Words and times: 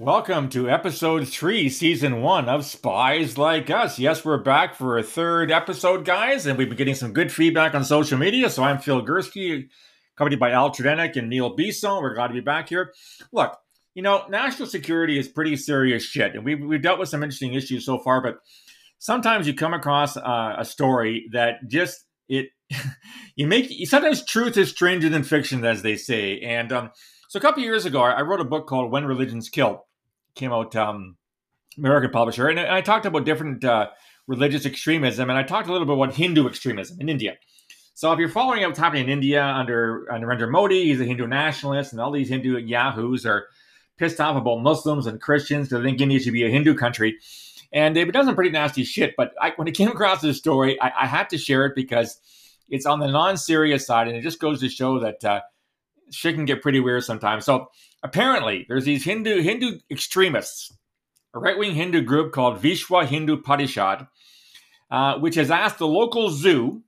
Welcome 0.00 0.48
to 0.52 0.70
episode 0.70 1.28
three, 1.28 1.68
season 1.68 2.22
one 2.22 2.48
of 2.48 2.64
Spies 2.64 3.36
Like 3.36 3.68
Us. 3.68 3.98
Yes, 3.98 4.24
we're 4.24 4.38
back 4.38 4.74
for 4.74 4.96
a 4.96 5.02
third 5.02 5.52
episode, 5.52 6.06
guys, 6.06 6.46
and 6.46 6.56
we've 6.56 6.70
been 6.70 6.78
getting 6.78 6.94
some 6.94 7.12
good 7.12 7.30
feedback 7.30 7.74
on 7.74 7.84
social 7.84 8.16
media. 8.16 8.48
So 8.48 8.62
I'm 8.62 8.78
Phil 8.78 9.04
Gurski, 9.04 9.68
accompanied 10.16 10.40
by 10.40 10.52
Al 10.52 10.70
Tredenick 10.70 11.16
and 11.16 11.28
Neil 11.28 11.54
Bisson. 11.54 12.00
We're 12.00 12.14
glad 12.14 12.28
to 12.28 12.32
be 12.32 12.40
back 12.40 12.70
here. 12.70 12.94
Look, 13.30 13.58
you 13.92 14.00
know, 14.00 14.24
national 14.30 14.68
security 14.68 15.18
is 15.18 15.28
pretty 15.28 15.54
serious 15.56 16.02
shit, 16.02 16.34
and 16.34 16.46
we've, 16.46 16.64
we've 16.64 16.80
dealt 16.80 16.98
with 16.98 17.10
some 17.10 17.22
interesting 17.22 17.52
issues 17.52 17.84
so 17.84 17.98
far, 17.98 18.22
but 18.22 18.36
sometimes 19.00 19.46
you 19.46 19.52
come 19.52 19.74
across 19.74 20.16
uh, 20.16 20.54
a 20.56 20.64
story 20.64 21.28
that 21.32 21.56
just, 21.68 22.06
it, 22.26 22.46
you 23.36 23.46
make, 23.46 23.70
sometimes 23.86 24.24
truth 24.24 24.56
is 24.56 24.70
stranger 24.70 25.10
than 25.10 25.24
fiction, 25.24 25.62
as 25.62 25.82
they 25.82 25.96
say. 25.96 26.40
And, 26.40 26.72
um, 26.72 26.90
so 27.28 27.38
a 27.38 27.42
couple 27.42 27.62
years 27.62 27.84
ago, 27.84 28.00
I 28.00 28.22
wrote 28.22 28.40
a 28.40 28.44
book 28.44 28.66
called 28.66 28.90
When 28.90 29.04
Religions 29.04 29.50
Kill 29.50 29.84
came 30.40 30.52
out 30.52 30.74
um, 30.74 31.16
American 31.78 32.10
publisher, 32.10 32.48
and 32.48 32.58
I 32.58 32.80
talked 32.80 33.06
about 33.06 33.24
different 33.24 33.64
uh, 33.64 33.90
religious 34.26 34.66
extremism, 34.66 35.30
and 35.30 35.38
I 35.38 35.42
talked 35.42 35.68
a 35.68 35.72
little 35.72 35.86
bit 35.86 35.94
about 35.94 36.14
Hindu 36.14 36.48
extremism 36.48 37.00
in 37.00 37.08
India. 37.08 37.36
So 37.94 38.12
if 38.12 38.18
you're 38.18 38.28
following 38.28 38.64
up 38.64 38.70
what's 38.70 38.78
happening 38.78 39.04
in 39.04 39.10
India 39.10 39.44
under 39.44 40.10
under 40.10 40.26
Narendra 40.26 40.50
Modi, 40.50 40.84
he's 40.86 41.00
a 41.00 41.04
Hindu 41.04 41.26
nationalist, 41.26 41.92
and 41.92 42.00
all 42.00 42.10
these 42.10 42.30
Hindu 42.30 42.56
yahoos 42.56 43.26
are 43.26 43.46
pissed 43.98 44.20
off 44.20 44.36
about 44.36 44.62
Muslims 44.62 45.06
and 45.06 45.20
Christians 45.20 45.68
because 45.68 45.82
they 45.82 45.90
think 45.90 46.00
India 46.00 46.18
should 46.18 46.32
be 46.32 46.44
a 46.44 46.48
Hindu 46.48 46.74
country. 46.74 47.18
And 47.72 47.94
they've 47.94 48.10
done 48.10 48.24
some 48.24 48.34
pretty 48.34 48.50
nasty 48.50 48.84
shit. 48.84 49.14
But 49.16 49.32
I, 49.40 49.52
when 49.56 49.68
it 49.68 49.76
came 49.76 49.88
across 49.88 50.22
this 50.22 50.38
story, 50.38 50.80
I, 50.80 50.90
I, 51.02 51.06
had 51.06 51.28
to 51.30 51.38
share 51.38 51.66
it 51.66 51.74
because 51.76 52.18
it's 52.68 52.86
on 52.86 52.98
the 52.98 53.06
non-serious 53.06 53.86
side, 53.86 54.08
and 54.08 54.16
it 54.16 54.22
just 54.22 54.40
goes 54.40 54.60
to 54.60 54.68
show 54.68 54.98
that 55.00 55.24
uh, 55.24 55.40
shit 56.10 56.34
can 56.34 56.46
get 56.46 56.62
pretty 56.62 56.80
weird 56.80 57.04
sometimes. 57.04 57.44
So 57.44 57.68
apparently, 58.02 58.64
there's 58.68 58.84
these 58.84 59.04
Hindu 59.04 59.40
Hindu 59.42 59.78
extremists, 59.90 60.72
a 61.34 61.38
right 61.38 61.58
wing 61.58 61.74
Hindu 61.74 62.02
group 62.02 62.32
called 62.32 62.62
Vishwa 62.62 63.06
Hindu 63.06 63.42
Parishad, 63.42 64.08
uh, 64.90 65.18
which 65.18 65.34
has 65.36 65.50
asked 65.50 65.78
the 65.78 65.86
local 65.86 66.30
zoo 66.30 66.82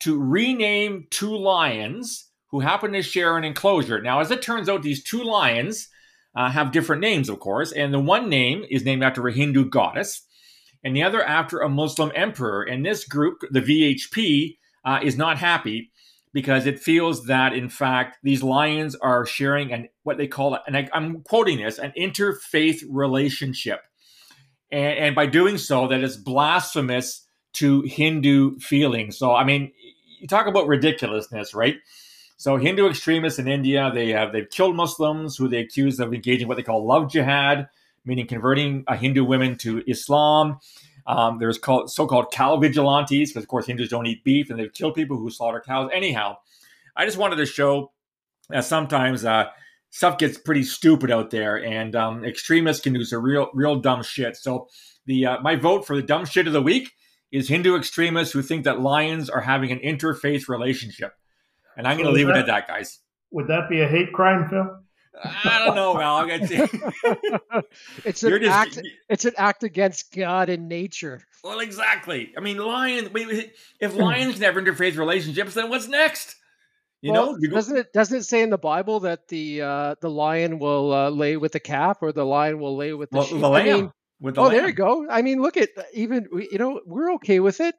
to 0.00 0.20
rename 0.20 1.06
two 1.10 1.36
lions 1.36 2.30
who 2.50 2.60
happen 2.60 2.92
to 2.92 3.02
share 3.02 3.36
an 3.36 3.44
enclosure. 3.44 4.00
Now, 4.00 4.20
as 4.20 4.30
it 4.30 4.42
turns 4.42 4.68
out, 4.68 4.82
these 4.82 5.04
two 5.04 5.22
lions 5.22 5.88
uh, 6.34 6.50
have 6.50 6.72
different 6.72 7.02
names, 7.02 7.28
of 7.28 7.38
course, 7.38 7.72
and 7.72 7.92
the 7.92 8.00
one 8.00 8.28
name 8.28 8.64
is 8.70 8.84
named 8.84 9.02
after 9.02 9.26
a 9.26 9.32
Hindu 9.32 9.68
goddess, 9.68 10.22
and 10.82 10.96
the 10.96 11.02
other 11.02 11.22
after 11.22 11.60
a 11.60 11.68
Muslim 11.68 12.10
emperor. 12.14 12.62
And 12.62 12.84
this 12.84 13.04
group, 13.04 13.42
the 13.50 13.60
VHP, 13.60 14.56
uh, 14.84 15.00
is 15.02 15.16
not 15.16 15.38
happy 15.38 15.90
because 16.32 16.66
it 16.66 16.78
feels 16.78 17.26
that 17.26 17.52
in 17.52 17.68
fact 17.68 18.18
these 18.22 18.42
lions 18.42 18.94
are 18.96 19.26
sharing 19.26 19.72
an 19.72 19.88
what 20.02 20.16
they 20.16 20.26
call 20.26 20.58
and 20.66 20.76
I, 20.76 20.88
am 20.92 21.22
quoting 21.22 21.58
this 21.58 21.78
an 21.78 21.92
interfaith 21.98 22.82
relationship. 22.88 23.80
And, 24.70 24.98
and 24.98 25.14
by 25.14 25.26
doing 25.26 25.58
so 25.58 25.88
that 25.88 26.02
is 26.02 26.16
blasphemous 26.16 27.26
to 27.54 27.82
hindu 27.82 28.58
feelings. 28.58 29.18
So 29.18 29.34
i 29.34 29.44
mean 29.44 29.72
you 30.20 30.28
talk 30.28 30.46
about 30.46 30.66
ridiculousness 30.66 31.54
right? 31.54 31.76
So 32.36 32.56
hindu 32.56 32.88
extremists 32.88 33.38
in 33.38 33.48
india 33.48 33.90
they 33.92 34.10
have 34.10 34.32
they've 34.32 34.48
killed 34.48 34.76
muslims 34.76 35.36
who 35.36 35.48
they 35.48 35.58
accuse 35.58 36.00
of 36.00 36.14
engaging 36.14 36.48
what 36.48 36.56
they 36.56 36.62
call 36.62 36.86
love 36.86 37.10
jihad 37.10 37.68
meaning 38.04 38.26
converting 38.26 38.82
a 38.88 38.96
hindu 38.96 39.24
women 39.24 39.56
to 39.56 39.82
islam 39.86 40.58
um, 41.10 41.38
there's 41.38 41.58
called, 41.58 41.90
so-called 41.90 42.30
cow 42.32 42.56
vigilantes 42.56 43.30
because, 43.30 43.42
of 43.42 43.48
course, 43.48 43.66
Hindus 43.66 43.88
don't 43.88 44.06
eat 44.06 44.22
beef 44.22 44.48
and 44.48 44.58
they've 44.58 44.72
killed 44.72 44.94
people 44.94 45.16
who 45.16 45.28
slaughter 45.30 45.62
cows. 45.64 45.90
Anyhow, 45.92 46.36
I 46.96 47.04
just 47.04 47.18
wanted 47.18 47.36
to 47.36 47.46
show 47.46 47.92
that 48.48 48.64
sometimes 48.64 49.24
uh, 49.24 49.46
stuff 49.90 50.18
gets 50.18 50.38
pretty 50.38 50.62
stupid 50.62 51.10
out 51.10 51.30
there, 51.30 51.62
and 51.62 51.96
um, 51.96 52.24
extremists 52.24 52.82
can 52.82 52.92
do 52.92 53.04
some 53.04 53.22
real, 53.22 53.48
real 53.54 53.76
dumb 53.80 54.02
shit. 54.02 54.36
So, 54.36 54.68
the 55.06 55.26
uh, 55.26 55.40
my 55.40 55.56
vote 55.56 55.86
for 55.86 55.96
the 55.96 56.02
dumb 56.02 56.26
shit 56.26 56.46
of 56.46 56.52
the 56.52 56.62
week 56.62 56.92
is 57.32 57.48
Hindu 57.48 57.76
extremists 57.76 58.32
who 58.32 58.42
think 58.42 58.64
that 58.64 58.80
lions 58.80 59.30
are 59.30 59.40
having 59.40 59.72
an 59.72 59.78
interfaith 59.80 60.48
relationship, 60.48 61.12
and 61.76 61.88
I'm 61.88 61.96
so 61.96 62.04
going 62.04 62.14
to 62.14 62.18
leave 62.18 62.26
that, 62.28 62.36
it 62.36 62.40
at 62.40 62.46
that, 62.46 62.68
guys. 62.68 63.00
Would 63.32 63.48
that 63.48 63.68
be 63.68 63.80
a 63.80 63.88
hate 63.88 64.12
crime, 64.12 64.48
Phil? 64.48 64.80
I 65.22 65.62
don't 65.64 65.74
know, 65.74 65.94
Val. 65.94 66.26
it's 68.04 68.22
an 68.22 68.40
just, 68.40 68.50
act. 68.50 68.82
It's 69.08 69.24
an 69.24 69.32
act 69.36 69.64
against 69.64 70.14
God 70.14 70.48
and 70.48 70.68
nature. 70.68 71.20
Well, 71.42 71.60
exactly. 71.60 72.32
I 72.36 72.40
mean, 72.40 72.58
lions. 72.58 73.10
If 73.80 73.96
lions 73.96 74.38
never 74.38 74.62
interface 74.62 74.96
relationships, 74.96 75.54
then 75.54 75.68
what's 75.68 75.88
next? 75.88 76.36
You 77.02 77.12
well, 77.12 77.38
know, 77.38 77.48
doesn't 77.48 77.76
it 77.76 77.92
doesn't 77.92 78.18
it 78.18 78.24
say 78.24 78.42
in 78.42 78.50
the 78.50 78.58
Bible 78.58 79.00
that 79.00 79.28
the 79.28 79.62
uh, 79.62 79.94
the 80.00 80.10
lion 80.10 80.58
will 80.58 80.92
uh, 80.92 81.10
lay 81.10 81.36
with 81.38 81.52
the 81.52 81.60
calf 81.60 81.98
or 82.02 82.12
the 82.12 82.26
lion 82.26 82.60
will 82.60 82.76
lay 82.76 82.92
with 82.92 83.10
the 83.10 83.18
well, 83.18 83.26
sheep? 83.26 83.40
The 83.40 83.48
lamb. 83.48 83.66
I 83.66 83.72
mean, 83.72 83.92
with 84.20 84.34
the 84.34 84.42
oh, 84.42 84.44
lamb. 84.44 84.52
there 84.52 84.66
you 84.66 84.74
go. 84.74 85.06
I 85.08 85.22
mean, 85.22 85.40
look 85.40 85.56
at 85.56 85.70
even 85.94 86.28
you 86.32 86.58
know 86.58 86.80
we're 86.84 87.14
okay 87.14 87.40
with 87.40 87.60
it. 87.60 87.74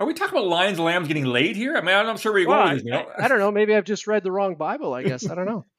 Are 0.00 0.06
we 0.06 0.14
talking 0.14 0.36
about 0.36 0.48
lions 0.48 0.78
and 0.78 0.86
lambs 0.86 1.06
getting 1.06 1.26
laid 1.26 1.56
here? 1.56 1.76
I 1.76 1.80
mean, 1.80 1.94
I'm 1.94 2.06
not 2.06 2.18
sure 2.18 2.32
where 2.32 2.40
you're 2.40 2.48
well, 2.48 2.64
going 2.64 2.76
with 2.76 2.84
this. 2.84 2.86
You 2.86 2.92
know? 2.92 3.06
I, 3.18 3.26
I, 3.26 3.28
don't 3.28 3.38
know. 3.38 3.52
Maybe 3.52 3.74
I've 3.74 3.84
just 3.84 4.06
read 4.06 4.24
the 4.24 4.32
wrong 4.32 4.56
Bible. 4.56 4.94
I 4.94 5.02
guess 5.02 5.28
I 5.28 5.34
don't 5.34 5.46
know. 5.46 5.66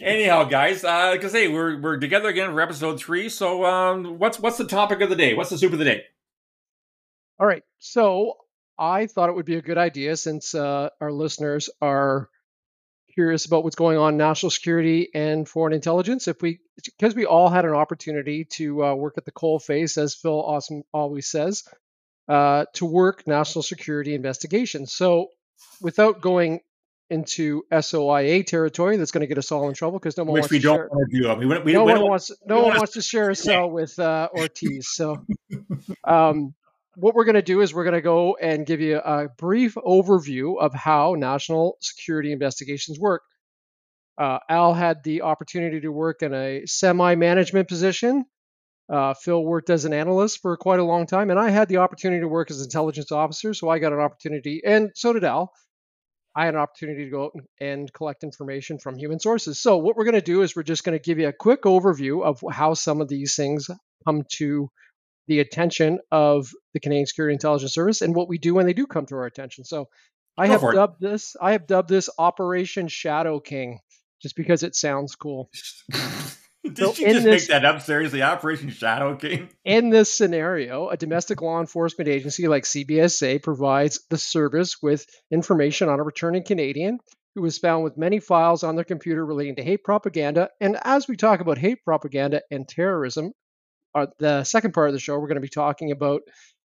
Anyhow, 0.00 0.44
guys, 0.44 0.84
uh, 0.84 1.10
like 1.12 1.24
I 1.24 1.28
we're 1.48 1.80
we're 1.80 1.98
together 1.98 2.28
again 2.28 2.50
for 2.50 2.60
episode 2.60 3.00
three. 3.00 3.28
So, 3.28 3.64
um, 3.64 4.18
what's 4.18 4.38
what's 4.38 4.58
the 4.58 4.66
topic 4.66 5.00
of 5.00 5.08
the 5.08 5.16
day? 5.16 5.34
What's 5.34 5.50
the 5.50 5.58
soup 5.58 5.72
of 5.72 5.78
the 5.78 5.84
day? 5.84 6.04
All 7.38 7.46
right. 7.46 7.62
So, 7.78 8.34
I 8.78 9.06
thought 9.06 9.28
it 9.28 9.34
would 9.34 9.46
be 9.46 9.56
a 9.56 9.62
good 9.62 9.78
idea 9.78 10.16
since 10.16 10.54
uh, 10.54 10.90
our 11.00 11.12
listeners 11.12 11.70
are 11.80 12.28
curious 13.14 13.46
about 13.46 13.64
what's 13.64 13.76
going 13.76 13.96
on 13.96 14.14
in 14.14 14.18
national 14.18 14.50
security 14.50 15.08
and 15.14 15.48
foreign 15.48 15.72
intelligence. 15.72 16.28
If 16.28 16.42
we, 16.42 16.60
because 16.84 17.14
we 17.14 17.24
all 17.24 17.48
had 17.48 17.64
an 17.64 17.72
opportunity 17.72 18.44
to 18.52 18.84
uh, 18.84 18.94
work 18.94 19.14
at 19.16 19.24
the 19.24 19.32
coal 19.32 19.58
face, 19.58 19.96
as 19.96 20.14
Phil 20.14 20.42
awesome 20.42 20.82
always 20.92 21.26
says, 21.26 21.64
uh, 22.28 22.66
to 22.74 22.84
work 22.84 23.26
national 23.26 23.62
security 23.62 24.14
investigations. 24.14 24.92
So, 24.92 25.28
without 25.80 26.20
going 26.20 26.60
into 27.10 27.62
SOIA 27.72 28.44
territory 28.44 28.96
that's 28.96 29.10
going 29.10 29.20
to 29.20 29.26
get 29.26 29.38
us 29.38 29.52
all 29.52 29.68
in 29.68 29.74
trouble 29.74 29.98
because 29.98 30.16
no 30.16 30.24
one 30.24 30.34
Which 30.34 30.42
wants 30.42 30.52
we 30.52 30.58
to 30.58 30.64
don't 30.64 30.76
share, 30.76 30.88
want 30.90 31.10
to 31.10 31.20
do. 31.20 31.28
I 31.30 31.36
mean, 31.36 31.48
we, 31.48 31.58
we, 31.60 31.72
no 31.72 31.84
we 31.84 31.92
one 31.92 32.02
wants 32.02 32.32
no 32.46 32.62
one 32.62 32.76
wants 32.76 32.94
to 32.94 33.02
share 33.02 33.30
a 33.30 33.36
cell 33.36 33.70
with 33.70 33.98
uh, 33.98 34.28
Ortis. 34.34 34.84
So, 34.86 35.24
um, 36.04 36.54
what 36.96 37.14
we're 37.14 37.24
going 37.24 37.34
to 37.34 37.42
do 37.42 37.60
is 37.60 37.74
we're 37.74 37.84
going 37.84 37.94
to 37.94 38.00
go 38.00 38.36
and 38.40 38.66
give 38.66 38.80
you 38.80 38.98
a 38.98 39.28
brief 39.38 39.74
overview 39.74 40.58
of 40.58 40.74
how 40.74 41.14
national 41.16 41.76
security 41.80 42.32
investigations 42.32 42.98
work. 42.98 43.22
Uh, 44.18 44.38
Al 44.48 44.72
had 44.72 45.02
the 45.04 45.22
opportunity 45.22 45.80
to 45.80 45.92
work 45.92 46.22
in 46.22 46.32
a 46.32 46.62
semi-management 46.64 47.68
position. 47.68 48.24
Uh, 48.88 49.12
Phil 49.14 49.44
worked 49.44 49.68
as 49.68 49.84
an 49.84 49.92
analyst 49.92 50.40
for 50.40 50.56
quite 50.56 50.78
a 50.78 50.84
long 50.84 51.06
time, 51.06 51.28
and 51.30 51.38
I 51.38 51.50
had 51.50 51.68
the 51.68 51.78
opportunity 51.78 52.20
to 52.20 52.28
work 52.28 52.50
as 52.50 52.60
an 52.60 52.64
intelligence 52.64 53.12
officer. 53.12 53.52
So 53.52 53.68
I 53.68 53.78
got 53.78 53.92
an 53.92 53.98
opportunity, 53.98 54.62
and 54.64 54.90
so 54.94 55.12
did 55.12 55.24
Al 55.24 55.52
I 56.36 56.44
had 56.44 56.54
an 56.54 56.60
opportunity 56.60 57.04
to 57.04 57.10
go 57.10 57.24
out 57.24 57.32
and 57.60 57.90
collect 57.92 58.22
information 58.22 58.78
from 58.78 58.98
human 58.98 59.18
sources. 59.18 59.58
So, 59.58 59.78
what 59.78 59.96
we're 59.96 60.04
going 60.04 60.14
to 60.14 60.20
do 60.20 60.42
is 60.42 60.54
we're 60.54 60.64
just 60.64 60.84
going 60.84 60.96
to 60.96 61.02
give 61.02 61.18
you 61.18 61.28
a 61.28 61.32
quick 61.32 61.62
overview 61.62 62.22
of 62.22 62.42
how 62.52 62.74
some 62.74 63.00
of 63.00 63.08
these 63.08 63.34
things 63.34 63.70
come 64.06 64.22
to 64.34 64.70
the 65.28 65.40
attention 65.40 65.98
of 66.12 66.50
the 66.74 66.80
Canadian 66.80 67.06
Security 67.06 67.32
Intelligence 67.32 67.72
Service 67.72 68.02
and 68.02 68.14
what 68.14 68.28
we 68.28 68.36
do 68.36 68.54
when 68.54 68.66
they 68.66 68.74
do 68.74 68.86
come 68.86 69.06
to 69.06 69.14
our 69.16 69.24
attention. 69.24 69.64
So, 69.64 69.88
I 70.36 70.46
go 70.46 70.52
have 70.52 70.74
dubbed 70.74 71.02
it. 71.02 71.08
this 71.08 71.36
I 71.40 71.52
have 71.52 71.66
dubbed 71.66 71.88
this 71.88 72.10
Operation 72.18 72.88
Shadow 72.88 73.40
King 73.40 73.80
just 74.20 74.36
because 74.36 74.62
it 74.62 74.76
sounds 74.76 75.14
cool. 75.14 75.48
Did 76.68 76.78
so 76.78 76.94
you 76.94 77.12
just 77.12 77.24
this, 77.24 77.42
make 77.42 77.48
that 77.48 77.64
up? 77.64 77.80
Seriously, 77.82 78.22
Operation 78.22 78.70
Shadow 78.70 79.16
King? 79.16 79.48
In 79.64 79.90
this 79.90 80.12
scenario, 80.12 80.88
a 80.88 80.96
domestic 80.96 81.42
law 81.42 81.60
enforcement 81.60 82.08
agency 82.08 82.48
like 82.48 82.64
CBSA 82.64 83.42
provides 83.42 84.00
the 84.10 84.18
service 84.18 84.82
with 84.82 85.06
information 85.30 85.88
on 85.88 86.00
a 86.00 86.02
returning 86.02 86.44
Canadian 86.44 86.98
who 87.34 87.42
was 87.42 87.58
found 87.58 87.84
with 87.84 87.98
many 87.98 88.18
files 88.18 88.64
on 88.64 88.76
their 88.76 88.84
computer 88.84 89.24
relating 89.24 89.56
to 89.56 89.62
hate 89.62 89.84
propaganda. 89.84 90.48
And 90.60 90.78
as 90.82 91.06
we 91.06 91.16
talk 91.16 91.40
about 91.40 91.58
hate 91.58 91.84
propaganda 91.84 92.42
and 92.50 92.66
terrorism, 92.66 93.32
uh, 93.94 94.06
the 94.18 94.44
second 94.44 94.72
part 94.72 94.88
of 94.88 94.94
the 94.94 95.00
show, 95.00 95.18
we're 95.18 95.28
going 95.28 95.36
to 95.36 95.40
be 95.42 95.48
talking 95.48 95.90
about 95.90 96.22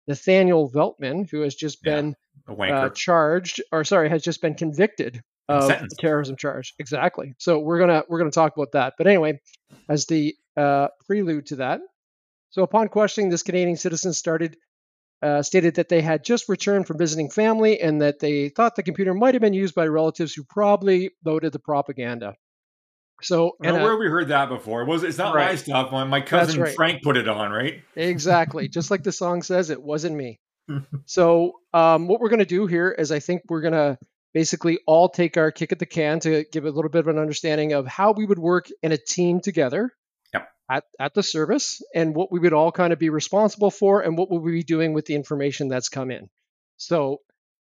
Nathaniel 0.06 0.70
Veltman, 0.70 1.30
who 1.30 1.42
has 1.42 1.54
just 1.54 1.82
been 1.82 2.14
uh, 2.46 2.88
charged, 2.90 3.62
or 3.72 3.84
sorry, 3.84 4.08
has 4.08 4.22
just 4.22 4.42
been 4.42 4.54
convicted 4.54 5.22
of 5.50 5.68
the 5.68 5.96
terrorism 5.98 6.36
charge. 6.36 6.74
Exactly. 6.78 7.34
So 7.38 7.58
we're 7.58 7.78
gonna 7.78 8.04
we're 8.08 8.18
gonna 8.18 8.30
talk 8.30 8.56
about 8.56 8.72
that. 8.72 8.94
But 8.98 9.06
anyway, 9.06 9.40
as 9.88 10.06
the 10.06 10.36
uh, 10.56 10.88
prelude 11.06 11.46
to 11.46 11.56
that, 11.56 11.80
so 12.50 12.62
upon 12.62 12.88
questioning, 12.88 13.30
this 13.30 13.42
Canadian 13.42 13.76
citizen 13.76 14.12
started 14.12 14.56
uh, 15.22 15.42
stated 15.42 15.74
that 15.74 15.88
they 15.88 16.00
had 16.00 16.24
just 16.24 16.48
returned 16.48 16.86
from 16.86 16.98
visiting 16.98 17.30
family 17.30 17.80
and 17.80 18.00
that 18.00 18.20
they 18.20 18.48
thought 18.48 18.74
the 18.74 18.82
computer 18.82 19.12
might 19.12 19.34
have 19.34 19.42
been 19.42 19.52
used 19.52 19.74
by 19.74 19.86
relatives 19.86 20.32
who 20.32 20.44
probably 20.44 21.10
loaded 21.24 21.52
the 21.52 21.58
propaganda. 21.58 22.34
So, 23.22 23.56
and, 23.62 23.82
where 23.82 23.98
we 23.98 24.06
heard 24.06 24.28
that 24.28 24.48
before? 24.48 24.84
Was 24.86 25.02
it's 25.02 25.18
not 25.18 25.34
right. 25.34 25.50
my 25.50 25.56
stuff? 25.56 25.92
My, 25.92 26.04
my 26.04 26.20
cousin 26.22 26.60
right. 26.60 26.74
Frank 26.74 27.02
put 27.02 27.18
it 27.18 27.28
on, 27.28 27.50
right? 27.50 27.82
exactly, 27.94 28.68
just 28.68 28.90
like 28.90 29.02
the 29.02 29.12
song 29.12 29.42
says, 29.42 29.68
it 29.68 29.82
wasn't 29.82 30.16
me. 30.16 30.40
so, 31.04 31.52
um, 31.74 32.08
what 32.08 32.20
we're 32.20 32.30
going 32.30 32.38
to 32.38 32.46
do 32.46 32.66
here 32.66 32.90
is, 32.90 33.12
I 33.12 33.18
think 33.18 33.42
we're 33.48 33.60
going 33.60 33.74
to 33.74 33.98
basically 34.32 34.78
all 34.86 35.08
take 35.08 35.36
our 35.36 35.50
kick 35.50 35.72
at 35.72 35.78
the 35.78 35.86
can 35.86 36.20
to 36.20 36.44
give 36.52 36.64
a 36.64 36.70
little 36.70 36.90
bit 36.90 37.00
of 37.00 37.08
an 37.08 37.18
understanding 37.18 37.72
of 37.72 37.86
how 37.86 38.12
we 38.12 38.24
would 38.24 38.38
work 38.38 38.68
in 38.82 38.92
a 38.92 38.96
team 38.96 39.40
together 39.40 39.92
at, 40.70 40.84
at 40.98 41.14
the 41.14 41.22
service 41.22 41.82
and 41.94 42.14
what 42.14 42.30
we 42.30 42.38
would 42.38 42.52
all 42.52 42.70
kind 42.70 42.92
of 42.92 42.98
be 42.98 43.10
responsible 43.10 43.70
for 43.70 44.02
and 44.02 44.16
what 44.16 44.30
would 44.30 44.42
we 44.42 44.52
be 44.52 44.62
doing 44.62 44.94
with 44.94 45.04
the 45.04 45.16
information 45.16 45.68
that's 45.68 45.88
come 45.88 46.10
in. 46.10 46.30
So, 46.76 47.18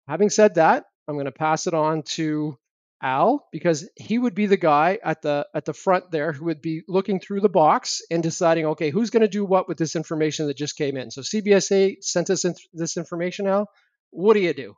having 0.07 0.31
said 0.31 0.57
that, 0.57 0.85
I'm 1.09 1.15
going 1.15 1.25
to 1.25 1.33
pass 1.33 1.67
it 1.67 1.75
on 1.75 2.03
to 2.03 2.59
Al 3.03 3.49
because 3.51 3.89
he 3.97 4.19
would 4.19 4.35
be 4.35 4.47
the 4.47 4.59
guy 4.59 4.99
at 5.03 5.23
the 5.23 5.47
at 5.55 5.65
the 5.65 5.73
front 5.73 6.11
there 6.11 6.33
who 6.33 6.45
would 6.45 6.61
be 6.61 6.83
looking 6.87 7.19
through 7.19 7.41
the 7.41 7.49
box 7.49 8.03
and 8.11 8.23
deciding, 8.23 8.67
okay, 8.67 8.91
who's 8.91 9.11
going 9.11 9.23
to 9.23 9.29
do 9.29 9.45
what 9.45 9.67
with 9.67 9.79
this 9.79 9.97
information 9.97 10.47
that 10.47 10.57
just 10.57 10.77
came 10.77 10.99
in. 10.99 11.11
So 11.11 11.23
CBSA 11.23 12.05
sent 12.05 12.29
us 12.29 12.45
in 12.45 12.55
this 12.75 12.99
information, 12.99 13.47
Al. 13.47 13.71
What 14.11 14.35
do 14.35 14.41
you 14.41 14.53
do? 14.53 14.77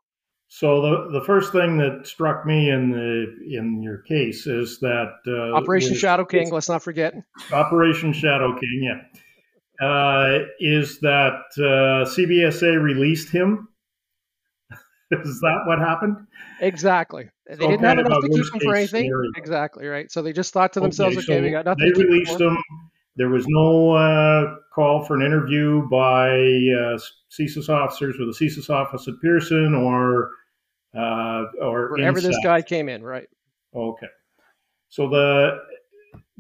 So 0.55 0.83
the 0.83 1.19
the 1.19 1.25
first 1.25 1.51
thing 1.51 1.79
that 1.79 2.07
struck 2.07 2.45
me 2.45 2.69
in 2.69 2.91
the 2.91 3.59
in 3.59 3.83
your 3.83 4.03
case 4.03 4.47
is 4.47 4.79
that 4.81 5.15
uh, 5.27 5.57
Operation 5.57 5.95
Shadow 5.97 6.27
King. 6.27 6.51
Let's 6.51 6.69
not 6.69 6.83
forget 6.83 7.15
Operation 7.51 8.13
Shadow 8.13 8.53
King. 8.61 8.83
Yeah, 9.81 9.87
uh, 9.87 10.41
is 10.61 11.01
that 11.01 11.41
uh, 11.57 12.05
CBSA 12.05 12.83
released 12.83 13.31
him? 13.31 13.67
is 15.11 15.41
that 15.41 15.63
what 15.65 15.79
happened? 15.79 16.19
Exactly. 16.61 17.31
They 17.47 17.57
so 17.57 17.71
didn't 17.71 17.85
have 17.85 18.01
enough 18.01 18.21
to 18.21 18.29
keep 18.29 18.55
him 18.55 18.61
for 18.61 18.75
anything. 18.75 19.05
Scenario. 19.05 19.31
Exactly 19.37 19.87
right. 19.87 20.13
So 20.13 20.21
they 20.21 20.35
just 20.35 20.53
thought 20.53 20.75
to 20.75 20.81
themselves, 20.81 21.17
okay, 21.17 21.37
okay 21.37 21.41
we 21.41 21.51
got 21.51 21.65
nothing. 21.65 21.91
They 21.95 22.03
released 22.03 22.39
him. 22.39 22.59
There 23.17 23.31
was 23.31 23.47
no 23.49 23.93
uh, 23.93 24.57
call 24.75 25.03
for 25.07 25.17
an 25.17 25.23
interview 25.23 25.89
by 25.89 26.29
uh, 26.29 26.99
CSIS 27.31 27.71
officers 27.71 28.17
with 28.19 28.37
the 28.37 28.45
CSIS 28.45 28.69
office 28.69 29.09
at 29.09 29.15
Pearson 29.23 29.75
or 29.75 30.31
uh, 30.97 31.45
or 31.61 31.91
wherever 31.91 32.21
this 32.21 32.39
guy 32.43 32.63
came 32.63 32.89
in, 32.89 33.03
right? 33.03 33.29
Okay, 33.75 34.09
so 34.89 35.09
the 35.09 35.59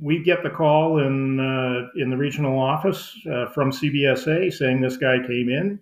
we 0.01 0.23
get 0.23 0.43
the 0.43 0.51
call 0.51 0.99
in 0.99 1.39
uh, 1.39 1.89
in 1.97 2.11
the 2.11 2.17
regional 2.17 2.59
office 2.59 3.17
uh, 3.31 3.47
from 3.47 3.71
CBSA 3.71 4.53
saying 4.53 4.81
this 4.81 4.97
guy 4.97 5.19
came 5.27 5.49
in. 5.49 5.79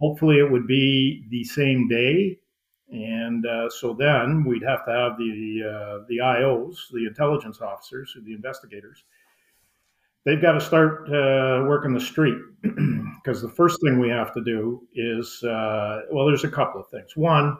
Hopefully, 0.00 0.38
it 0.38 0.50
would 0.50 0.66
be 0.66 1.24
the 1.30 1.44
same 1.44 1.88
day, 1.88 2.38
and 2.90 3.46
uh, 3.46 3.70
so 3.70 3.94
then 3.94 4.44
we'd 4.44 4.62
have 4.62 4.84
to 4.84 4.90
have 4.90 5.16
the 5.16 5.62
uh, 5.64 6.04
the 6.08 6.18
IOs, 6.18 6.76
the 6.92 7.06
intelligence 7.06 7.60
officers, 7.60 8.16
the 8.24 8.34
investigators. 8.34 9.04
They've 10.24 10.40
got 10.40 10.52
to 10.52 10.60
start 10.60 11.08
uh, 11.08 11.66
working 11.66 11.94
the 11.94 12.00
street 12.00 12.38
because 12.62 13.42
the 13.42 13.48
first 13.48 13.80
thing 13.82 13.98
we 13.98 14.08
have 14.08 14.32
to 14.34 14.44
do 14.44 14.86
is 14.94 15.42
uh, 15.42 16.02
well, 16.12 16.26
there's 16.26 16.44
a 16.44 16.50
couple 16.50 16.80
of 16.80 16.88
things. 16.88 17.16
One, 17.16 17.56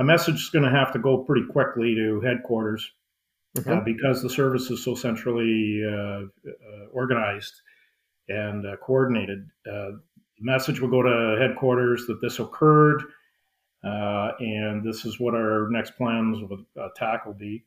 a 0.00 0.04
message 0.04 0.36
is 0.36 0.48
going 0.48 0.64
to 0.64 0.70
have 0.70 0.92
to 0.94 0.98
go 0.98 1.18
pretty 1.18 1.46
quickly 1.46 1.94
to 1.94 2.22
headquarters 2.22 2.90
mm-hmm. 3.56 3.70
uh, 3.70 3.80
because 3.80 4.22
the 4.22 4.30
service 4.30 4.70
is 4.70 4.82
so 4.82 4.94
centrally 4.94 5.82
uh, 5.86 6.22
uh, 6.22 6.86
organized 6.90 7.52
and 8.28 8.66
uh, 8.66 8.76
coordinated. 8.78 9.46
Uh, 9.66 9.92
the 10.38 10.40
message 10.40 10.80
will 10.80 10.88
go 10.88 11.02
to 11.02 11.36
headquarters 11.38 12.06
that 12.06 12.18
this 12.22 12.38
occurred, 12.38 13.02
uh, 13.84 14.32
and 14.40 14.82
this 14.82 15.04
is 15.04 15.20
what 15.20 15.34
our 15.34 15.68
next 15.70 15.90
plans 15.96 16.38
of 16.42 16.50
attack 16.82 17.26
will 17.26 17.34
be. 17.34 17.62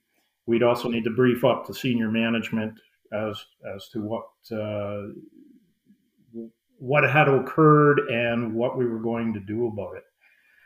We'd 0.48 0.64
also 0.64 0.90
need 0.90 1.04
to 1.04 1.12
brief 1.12 1.46
up 1.46 1.68
to 1.68 1.74
senior 1.74 2.10
management 2.10 2.74
as 3.14 3.46
as 3.76 3.90
to 3.90 4.02
what 4.02 4.24
what 6.80 7.10
had 7.10 7.30
occurred 7.30 8.00
and 8.10 8.56
what 8.56 8.76
we 8.76 8.86
were 8.86 9.00
going 9.00 9.34
to 9.34 9.40
do 9.40 9.68
about 9.68 9.96
it. 9.96 10.04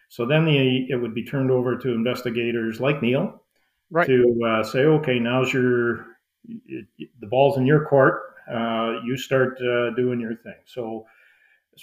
So 0.09 0.25
then 0.25 0.45
the 0.45 0.88
it 0.89 0.95
would 0.95 1.13
be 1.13 1.25
turned 1.25 1.51
over 1.51 1.77
to 1.77 1.89
investigators 1.94 2.80
like 2.80 3.01
Neil 3.01 3.42
right. 3.92 4.07
to 4.07 4.39
uh, 4.45 4.63
say, 4.63 4.80
okay, 4.80 5.19
now's 5.19 5.51
your 5.51 6.06
the 6.45 7.27
ball's 7.27 7.57
in 7.57 7.65
your 7.65 7.86
court. 7.86 8.21
Uh, 8.50 9.01
you 9.04 9.18
start 9.18 9.59
uh, 9.62 9.94
doing 9.95 10.19
your 10.19 10.36
thing. 10.36 10.56
So 10.65 11.06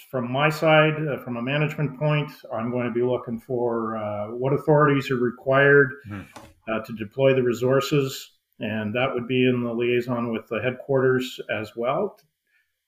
from 0.09 0.31
my 0.31 0.49
side, 0.49 0.95
uh, 1.07 1.17
from 1.23 1.37
a 1.37 1.41
management 1.41 1.99
point, 1.99 2.31
I'm 2.51 2.71
going 2.71 2.85
to 2.85 2.91
be 2.91 3.03
looking 3.03 3.39
for 3.39 3.97
uh, 3.97 4.27
what 4.29 4.53
authorities 4.53 5.11
are 5.11 5.17
required 5.17 5.93
mm-hmm. 6.09 6.83
to 6.83 6.93
deploy 6.93 7.35
the 7.35 7.43
resources, 7.43 8.31
and 8.59 8.93
that 8.95 9.13
would 9.13 9.27
be 9.27 9.47
in 9.47 9.63
the 9.63 9.71
liaison 9.71 10.33
with 10.33 10.47
the 10.47 10.59
headquarters 10.61 11.39
as 11.51 11.75
well, 11.75 12.17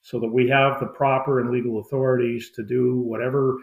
so 0.01 0.19
that 0.19 0.27
we 0.27 0.49
have 0.49 0.79
the 0.79 0.87
proper 0.87 1.39
and 1.39 1.51
legal 1.51 1.79
authorities 1.79 2.49
to 2.55 2.63
do 2.63 2.99
whatever 3.01 3.57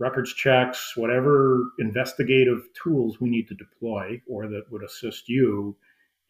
records 0.00 0.32
checks, 0.32 0.96
whatever 0.96 1.72
investigative 1.78 2.68
tools 2.72 3.20
we 3.20 3.28
need 3.28 3.46
to 3.46 3.54
deploy 3.54 4.20
or 4.26 4.48
that 4.48 4.64
would 4.70 4.82
assist 4.82 5.28
you 5.28 5.76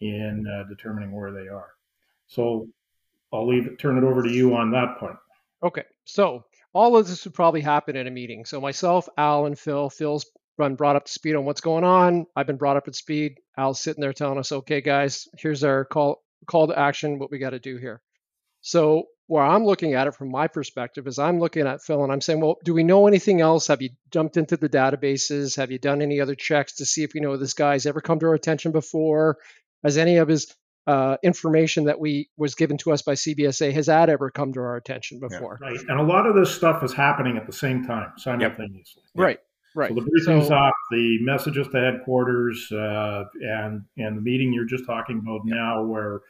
in 0.00 0.44
uh, 0.46 0.68
determining 0.68 1.12
where 1.12 1.32
they 1.32 1.48
are. 1.48 1.70
So 2.26 2.68
I'll 3.32 3.48
leave 3.48 3.66
it, 3.66 3.78
turn 3.78 3.96
it 3.96 4.04
over 4.04 4.22
to 4.22 4.30
you 4.30 4.56
on 4.56 4.72
that 4.72 4.98
point. 4.98 5.16
Okay. 5.62 5.84
So 6.04 6.44
all 6.72 6.96
of 6.96 7.06
this 7.06 7.24
would 7.24 7.34
probably 7.34 7.60
happen 7.60 7.96
in 7.96 8.08
a 8.08 8.10
meeting. 8.10 8.44
So 8.44 8.60
myself, 8.60 9.08
Al, 9.16 9.46
and 9.46 9.58
Phil. 9.58 9.88
Phil's 9.88 10.26
been 10.58 10.74
brought 10.74 10.96
up 10.96 11.06
to 11.06 11.12
speed 11.12 11.36
on 11.36 11.44
what's 11.44 11.60
going 11.60 11.84
on. 11.84 12.26
I've 12.34 12.46
been 12.46 12.56
brought 12.56 12.76
up 12.76 12.86
to 12.86 12.92
speed. 12.92 13.38
Al's 13.56 13.80
sitting 13.80 14.00
there 14.00 14.12
telling 14.12 14.38
us, 14.38 14.52
"Okay, 14.52 14.80
guys, 14.80 15.26
here's 15.38 15.64
our 15.64 15.84
call 15.84 16.22
call 16.46 16.66
to 16.66 16.78
action. 16.78 17.18
What 17.18 17.30
we 17.30 17.38
got 17.38 17.50
to 17.50 17.58
do 17.58 17.76
here." 17.76 18.02
So 18.60 19.04
where 19.30 19.44
I'm 19.44 19.64
looking 19.64 19.94
at 19.94 20.08
it 20.08 20.14
from 20.16 20.28
my 20.28 20.48
perspective 20.48 21.06
is 21.06 21.20
I'm 21.20 21.38
looking 21.38 21.64
at 21.64 21.84
Phil 21.84 22.02
and 22.02 22.12
I'm 22.12 22.20
saying, 22.20 22.40
well, 22.40 22.58
do 22.64 22.74
we 22.74 22.82
know 22.82 23.06
anything 23.06 23.40
else? 23.40 23.68
Have 23.68 23.80
you 23.80 23.90
jumped 24.10 24.36
into 24.36 24.56
the 24.56 24.68
databases? 24.68 25.56
Have 25.56 25.70
you 25.70 25.78
done 25.78 26.02
any 26.02 26.20
other 26.20 26.34
checks 26.34 26.74
to 26.78 26.84
see 26.84 27.04
if 27.04 27.14
we 27.14 27.20
know 27.20 27.36
this 27.36 27.54
guy's 27.54 27.86
ever 27.86 28.00
come 28.00 28.18
to 28.18 28.26
our 28.26 28.34
attention 28.34 28.72
before? 28.72 29.38
Has 29.84 29.98
any 29.98 30.16
of 30.16 30.26
his 30.26 30.52
uh, 30.88 31.16
information 31.22 31.84
that 31.84 32.00
we 32.00 32.28
was 32.36 32.56
given 32.56 32.76
to 32.78 32.90
us 32.90 33.02
by 33.02 33.12
CBSA 33.12 33.72
has 33.72 33.86
that 33.86 34.08
ever 34.08 34.32
come 34.32 34.52
to 34.54 34.58
our 34.58 34.74
attention 34.74 35.20
before? 35.20 35.60
Yeah, 35.62 35.68
right, 35.68 35.80
and 35.88 36.00
a 36.00 36.02
lot 36.02 36.26
of 36.26 36.34
this 36.34 36.52
stuff 36.52 36.82
is 36.82 36.92
happening 36.92 37.36
at 37.36 37.46
the 37.46 37.52
same 37.52 37.84
time, 37.84 38.10
simultaneously. 38.16 39.04
Yep. 39.14 39.24
Right. 39.24 39.38
Right. 39.76 39.90
So 39.90 39.94
the 39.94 40.10
briefing's 40.10 40.48
so, 40.48 40.54
off, 40.54 40.74
the 40.90 41.18
messages 41.20 41.68
to 41.68 41.78
headquarters, 41.78 42.72
uh, 42.72 43.26
and 43.40 43.82
and 43.96 44.16
the 44.16 44.22
meeting 44.22 44.52
you're 44.52 44.64
just 44.64 44.86
talking 44.86 45.20
about 45.20 45.42
now, 45.44 45.84
where 45.84 46.22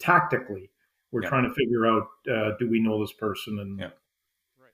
tactically 0.00 0.70
we're 1.16 1.22
yeah. 1.22 1.30
trying 1.30 1.44
to 1.44 1.54
figure 1.54 1.86
out 1.86 2.08
uh, 2.30 2.50
do 2.58 2.68
we 2.68 2.78
know 2.78 3.00
this 3.00 3.12
person 3.12 3.58
and 3.58 3.80
yeah. 3.80 3.88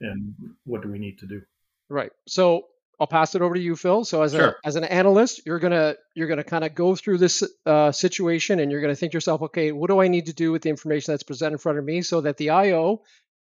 and 0.00 0.34
what 0.64 0.82
do 0.82 0.88
we 0.88 0.98
need 0.98 1.16
to 1.16 1.26
do 1.26 1.40
right 1.88 2.10
so 2.26 2.66
i'll 2.98 3.06
pass 3.06 3.36
it 3.36 3.42
over 3.42 3.54
to 3.54 3.60
you 3.60 3.76
phil 3.76 4.04
so 4.04 4.22
as, 4.22 4.32
sure. 4.32 4.48
a, 4.48 4.54
as 4.64 4.74
an 4.74 4.82
analyst 4.82 5.40
you're 5.46 5.60
gonna 5.60 5.94
you're 6.16 6.26
gonna 6.26 6.42
kind 6.42 6.64
of 6.64 6.74
go 6.74 6.96
through 6.96 7.16
this 7.16 7.44
uh, 7.64 7.92
situation 7.92 8.58
and 8.58 8.72
you're 8.72 8.80
gonna 8.80 8.96
think 8.96 9.12
to 9.12 9.16
yourself 9.16 9.40
okay 9.40 9.70
what 9.70 9.88
do 9.88 10.00
i 10.00 10.08
need 10.08 10.26
to 10.26 10.32
do 10.32 10.50
with 10.50 10.62
the 10.62 10.68
information 10.68 11.12
that's 11.12 11.22
presented 11.22 11.52
in 11.52 11.58
front 11.58 11.78
of 11.78 11.84
me 11.84 12.02
so 12.02 12.20
that 12.20 12.36
the 12.38 12.50
io 12.50 13.00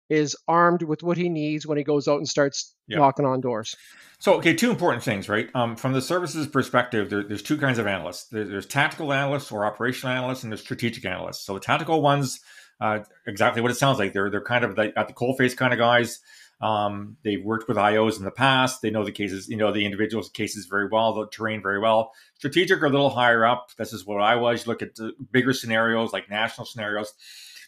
is 0.10 0.36
armed 0.48 0.84
with 0.84 1.01
what 1.03 1.17
he 1.17 1.29
needs 1.29 1.65
when 1.65 1.77
he 1.77 1.84
goes 1.84 2.08
out 2.08 2.17
and 2.17 2.27
starts 2.27 2.75
yep. 2.88 3.00
knocking 3.00 3.25
on 3.25 3.41
doors. 3.41 3.75
So, 4.20 4.36
okay, 4.36 4.53
two 4.53 4.70
important 4.70 5.03
things, 5.03 5.27
right? 5.27 5.50
Um, 5.55 5.75
from 5.75 5.93
the 5.93 6.01
services 6.01 6.48
perspective, 6.48 7.10
there, 7.10 7.24
there's 7.24 7.41
two 7.41 7.58
kinds 7.58 7.79
of 7.79 7.88
analysts. 7.88 8.27
There, 8.27 8.46
there's 8.46 8.65
tactical 8.65 9.12
analysts 9.12 9.51
or 9.51 9.65
operational 9.65 10.15
analysts, 10.15 10.43
and 10.43 10.51
there's 10.51 10.62
strategic 10.62 11.05
analysts. 11.05 11.46
So, 11.46 11.55
the 11.55 11.60
tactical 11.60 12.01
ones 12.01 12.39
uh, 12.79 13.00
exactly 13.25 13.62
what 13.62 13.72
it 13.72 13.75
sounds 13.75 14.00
like. 14.00 14.13
They're 14.13 14.29
they're 14.29 14.41
kind 14.41 14.63
of 14.63 14.75
the, 14.75 14.98
at 14.98 15.08
the 15.08 15.13
coalface 15.13 15.55
kind 15.55 15.74
of 15.74 15.79
guys. 15.79 16.20
Um, 16.62 17.17
they've 17.24 17.44
worked 17.44 17.67
with 17.67 17.77
IOs 17.77 18.17
in 18.17 18.24
the 18.24 18.32
past. 18.32 18.82
They 18.82 18.89
know 18.89 19.03
the 19.03 19.12
cases, 19.12 19.50
you 19.50 19.58
know, 19.58 19.74
the 19.74 19.86
individual 19.86 20.24
cases 20.24 20.67
very 20.67 20.88
well, 20.88 21.13
the 21.13 21.27
terrain 21.27 21.62
very 21.62 21.79
well. 21.79 22.13
Strategic 22.36 22.82
are 22.82 22.86
a 22.86 22.89
little 22.89 23.10
higher 23.10 23.46
up. 23.46 23.72
This 23.77 23.91
is 23.91 24.05
what 24.05 24.22
I 24.22 24.36
was. 24.36 24.65
You 24.65 24.72
look 24.72 24.82
at 24.82 24.96
the 24.96 25.13
bigger 25.32 25.53
scenarios, 25.53 26.13
like 26.13 26.29
national 26.29 26.65
scenarios. 26.65 27.13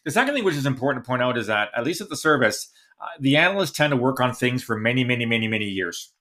The 0.06 0.12
second 0.12 0.36
thing, 0.36 0.46
which 0.46 0.56
is 0.56 0.66
important 0.66 1.04
to 1.04 1.08
point 1.08 1.22
out, 1.22 1.38
is 1.38 1.48
that 1.48 1.70
at 1.76 1.84
least 1.84 2.00
at 2.00 2.10
the 2.10 2.16
service, 2.16 2.72
uh, 3.02 3.08
the 3.20 3.36
analysts 3.36 3.72
tend 3.72 3.92
to 3.92 3.98
work 3.98 4.22
on 4.22 4.34
things 4.34 4.64
for 4.64 4.78
many, 4.78 5.04
many, 5.04 5.26
many, 5.26 5.48
many 5.48 5.66
years. 5.66 6.14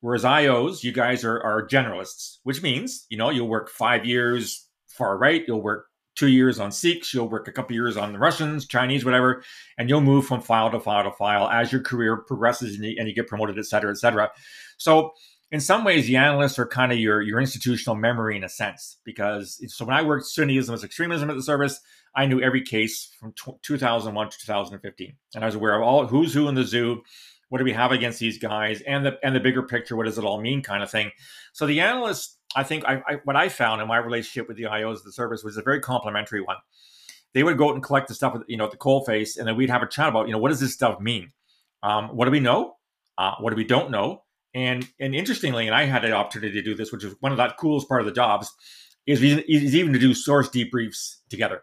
Whereas 0.00 0.22
IOs, 0.22 0.84
you 0.84 0.92
guys 0.92 1.24
are, 1.24 1.42
are 1.42 1.66
generalists, 1.66 2.38
which 2.44 2.62
means, 2.62 3.06
you 3.08 3.16
know, 3.16 3.30
you'll 3.30 3.48
work 3.48 3.68
five 3.68 4.04
years 4.04 4.68
far 4.86 5.18
right, 5.18 5.42
you'll 5.46 5.62
work 5.62 5.86
two 6.16 6.28
years 6.28 6.58
on 6.58 6.72
Sikhs, 6.72 7.14
you'll 7.14 7.28
work 7.28 7.46
a 7.46 7.52
couple 7.52 7.74
years 7.74 7.96
on 7.96 8.12
the 8.12 8.18
Russians, 8.18 8.66
Chinese, 8.66 9.04
whatever, 9.04 9.44
and 9.78 9.88
you'll 9.88 10.00
move 10.00 10.26
from 10.26 10.40
file 10.40 10.70
to 10.70 10.80
file 10.80 11.04
to 11.04 11.12
file 11.12 11.48
as 11.48 11.70
your 11.70 11.82
career 11.82 12.16
progresses 12.16 12.74
and 12.74 12.84
you, 12.84 12.96
and 12.98 13.06
you 13.06 13.14
get 13.14 13.28
promoted, 13.28 13.58
et 13.58 13.66
cetera, 13.66 13.90
et 13.90 13.98
cetera. 13.98 14.30
So 14.78 15.12
in 15.52 15.60
some 15.60 15.84
ways, 15.84 16.06
the 16.06 16.16
analysts 16.16 16.58
are 16.58 16.66
kind 16.66 16.90
of 16.90 16.98
your, 16.98 17.22
your 17.22 17.38
institutional 17.38 17.94
memory 17.94 18.36
in 18.36 18.44
a 18.44 18.48
sense, 18.48 18.96
because 19.04 19.62
so 19.68 19.84
when 19.84 19.94
I 19.94 20.02
worked 20.02 20.26
Sunniism 20.26 20.72
as 20.72 20.82
extremism 20.82 21.30
at 21.30 21.36
the 21.36 21.42
service, 21.42 21.80
I 22.16 22.26
knew 22.26 22.40
every 22.40 22.62
case 22.62 23.14
from 23.20 23.32
t- 23.32 23.52
2001 23.62 24.30
to 24.30 24.38
2015, 24.38 25.14
and 25.34 25.44
I 25.44 25.46
was 25.46 25.54
aware 25.54 25.76
of 25.76 25.82
all 25.82 26.06
who's 26.06 26.32
who 26.32 26.48
in 26.48 26.54
the 26.54 26.64
zoo, 26.64 27.02
what 27.48 27.58
do 27.58 27.64
we 27.64 27.72
have 27.72 27.92
against 27.92 28.18
these 28.18 28.38
guys, 28.38 28.80
and 28.82 29.06
the 29.06 29.18
and 29.22 29.34
the 29.34 29.40
bigger 29.40 29.62
picture, 29.62 29.96
what 29.96 30.06
does 30.06 30.18
it 30.18 30.24
all 30.24 30.40
mean, 30.40 30.62
kind 30.62 30.82
of 30.82 30.90
thing. 30.90 31.10
So 31.52 31.66
the 31.66 31.80
analysts 31.80 32.36
I 32.54 32.62
think 32.62 32.84
I, 32.86 33.02
I, 33.06 33.14
what 33.24 33.36
I 33.36 33.48
found 33.48 33.82
in 33.82 33.88
my 33.88 33.98
relationship 33.98 34.48
with 34.48 34.56
the 34.56 34.64
IOs 34.64 35.04
the 35.04 35.12
service 35.12 35.44
was 35.44 35.56
a 35.56 35.62
very 35.62 35.80
complimentary 35.80 36.40
one. 36.40 36.56
They 37.34 37.42
would 37.42 37.58
go 37.58 37.68
out 37.68 37.74
and 37.74 37.82
collect 37.82 38.08
the 38.08 38.14
stuff, 38.14 38.36
you 38.48 38.56
know, 38.56 38.64
at 38.64 38.70
the 38.70 38.78
coal 38.78 39.04
face, 39.04 39.36
and 39.36 39.46
then 39.46 39.56
we'd 39.56 39.68
have 39.68 39.82
a 39.82 39.86
chat 39.86 40.08
about, 40.08 40.26
you 40.26 40.32
know, 40.32 40.38
what 40.38 40.48
does 40.48 40.60
this 40.60 40.72
stuff 40.72 40.98
mean? 41.00 41.32
Um, 41.82 42.08
what 42.08 42.24
do 42.24 42.30
we 42.30 42.40
know? 42.40 42.76
Uh, 43.18 43.34
what 43.40 43.50
do 43.50 43.56
we 43.56 43.64
don't 43.64 43.90
know? 43.90 44.22
And 44.54 44.88
and 44.98 45.14
interestingly, 45.14 45.66
and 45.66 45.74
I 45.74 45.84
had 45.84 46.04
an 46.04 46.12
opportunity 46.12 46.54
to 46.54 46.62
do 46.62 46.74
this, 46.74 46.92
which 46.92 47.04
is 47.04 47.14
one 47.20 47.32
of 47.32 47.38
the 47.38 47.54
coolest 47.58 47.88
part 47.88 48.00
of 48.00 48.06
the 48.06 48.12
jobs, 48.12 48.50
is, 49.06 49.22
is 49.22 49.74
even 49.74 49.92
to 49.92 49.98
do 49.98 50.14
source 50.14 50.48
debriefs 50.48 51.16
together, 51.28 51.62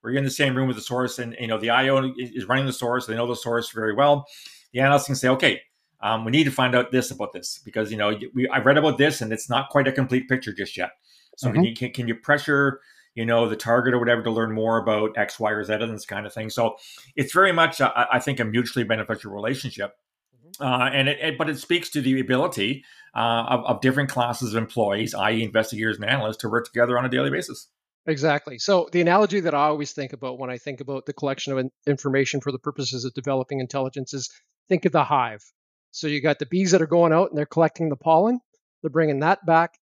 where 0.00 0.12
you're 0.12 0.18
in 0.18 0.24
the 0.24 0.30
same 0.30 0.54
room 0.54 0.68
with 0.68 0.76
the 0.76 0.82
source, 0.82 1.18
and 1.18 1.34
you 1.40 1.46
know 1.46 1.58
the 1.58 1.70
IO 1.70 2.12
is 2.18 2.44
running 2.44 2.66
the 2.66 2.72
source. 2.72 3.06
They 3.06 3.14
know 3.14 3.26
the 3.26 3.34
source 3.34 3.70
very 3.70 3.94
well. 3.94 4.26
The 4.74 4.80
analyst 4.80 5.06
can 5.06 5.14
say, 5.14 5.28
okay, 5.28 5.62
um, 6.00 6.26
we 6.26 6.32
need 6.32 6.44
to 6.44 6.50
find 6.50 6.74
out 6.74 6.92
this 6.92 7.10
about 7.10 7.32
this 7.32 7.60
because 7.64 7.90
you 7.90 7.96
know 7.96 8.14
we, 8.34 8.46
I 8.48 8.58
read 8.58 8.76
about 8.76 8.98
this 8.98 9.22
and 9.22 9.32
it's 9.32 9.48
not 9.48 9.70
quite 9.70 9.88
a 9.88 9.92
complete 9.92 10.28
picture 10.28 10.52
just 10.52 10.76
yet. 10.76 10.90
So 11.36 11.48
mm-hmm. 11.48 11.54
can 11.54 11.64
you 11.64 11.74
can, 11.74 11.90
can 11.92 12.08
you 12.08 12.14
pressure 12.14 12.80
you 13.14 13.24
know 13.24 13.48
the 13.48 13.56
target 13.56 13.94
or 13.94 13.98
whatever 13.98 14.22
to 14.22 14.30
learn 14.30 14.52
more 14.52 14.76
about 14.76 15.16
X, 15.16 15.40
Y, 15.40 15.50
or 15.50 15.64
Z 15.64 15.72
and 15.72 15.94
this 15.94 16.04
kind 16.04 16.26
of 16.26 16.34
thing? 16.34 16.50
So 16.50 16.76
it's 17.16 17.32
very 17.32 17.52
much 17.52 17.80
I, 17.80 18.06
I 18.12 18.18
think 18.18 18.38
a 18.38 18.44
mutually 18.44 18.84
beneficial 18.84 19.32
relationship. 19.32 19.92
Mm-hmm. 20.36 20.62
Uh, 20.62 20.90
and 20.90 21.08
it, 21.08 21.18
it, 21.20 21.38
but 21.38 21.48
it 21.48 21.58
speaks 21.58 21.88
to 21.90 22.02
the 22.02 22.20
ability 22.20 22.84
uh, 23.16 23.46
of, 23.48 23.64
of 23.64 23.80
different 23.80 24.10
classes 24.10 24.52
of 24.52 24.62
employees, 24.62 25.14
i.e., 25.14 25.42
investigators 25.42 25.96
and 25.96 26.04
analysts, 26.04 26.38
to 26.38 26.50
work 26.50 26.66
together 26.66 26.98
on 26.98 27.06
a 27.06 27.08
daily 27.08 27.30
basis. 27.30 27.68
Exactly. 28.06 28.58
So 28.58 28.88
the 28.92 29.00
analogy 29.00 29.40
that 29.40 29.54
I 29.54 29.66
always 29.66 29.92
think 29.92 30.12
about 30.12 30.38
when 30.38 30.50
I 30.50 30.58
think 30.58 30.80
about 30.80 31.06
the 31.06 31.12
collection 31.12 31.56
of 31.56 31.70
information 31.86 32.40
for 32.40 32.52
the 32.52 32.58
purposes 32.58 33.04
of 33.04 33.14
developing 33.14 33.60
intelligence 33.60 34.12
is 34.12 34.30
think 34.68 34.84
of 34.84 34.92
the 34.92 35.04
hive. 35.04 35.42
So 35.90 36.06
you 36.06 36.20
got 36.20 36.38
the 36.38 36.46
bees 36.46 36.72
that 36.72 36.82
are 36.82 36.86
going 36.86 37.12
out 37.12 37.30
and 37.30 37.38
they're 37.38 37.46
collecting 37.46 37.88
the 37.88 37.96
pollen. 37.96 38.40
They're 38.82 38.90
bringing 38.90 39.20
that 39.20 39.46
back 39.46 39.78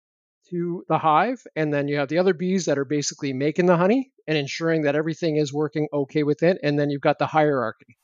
to 0.50 0.84
the 0.88 0.98
hive. 0.98 1.42
And 1.56 1.72
then 1.72 1.88
you 1.88 1.96
have 1.96 2.08
the 2.08 2.18
other 2.18 2.34
bees 2.34 2.66
that 2.66 2.78
are 2.78 2.84
basically 2.84 3.32
making 3.32 3.66
the 3.66 3.76
honey 3.76 4.12
and 4.28 4.38
ensuring 4.38 4.82
that 4.82 4.94
everything 4.94 5.36
is 5.36 5.52
working 5.52 5.88
okay 5.92 6.22
with 6.22 6.42
it. 6.42 6.58
And 6.62 6.78
then 6.78 6.90
you've 6.90 7.00
got 7.00 7.18
the 7.18 7.26
hierarchy. 7.26 7.96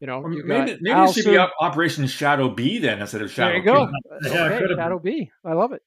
You 0.00 0.08
know, 0.08 0.20
maybe, 0.22 0.78
maybe 0.80 1.00
it 1.00 1.14
should 1.14 1.26
be 1.26 1.38
Operation 1.38 2.08
Shadow 2.08 2.48
Bee 2.48 2.80
then 2.80 3.00
instead 3.00 3.22
of 3.22 3.30
Shadow. 3.30 3.50
There 3.50 3.58
you 3.58 3.64
go. 3.64 3.92
Okay, 4.26 4.74
Shadow 4.74 4.98
Bee. 4.98 5.30
I 5.44 5.52
love 5.52 5.70
it. 5.72 5.82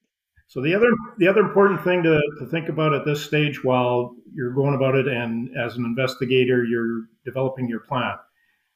So 0.48 0.62
the 0.62 0.74
other 0.74 0.90
the 1.18 1.28
other 1.28 1.40
important 1.40 1.82
thing 1.82 2.02
to, 2.04 2.20
to 2.38 2.46
think 2.46 2.68
about 2.68 2.94
at 2.94 3.04
this 3.04 3.24
stage 3.24 3.64
while 3.64 4.14
you're 4.32 4.52
going 4.52 4.74
about 4.74 4.94
it 4.94 5.08
and 5.08 5.50
as 5.56 5.76
an 5.76 5.84
investigator 5.84 6.64
you're 6.64 7.06
developing 7.24 7.68
your 7.68 7.80
plan 7.80 8.14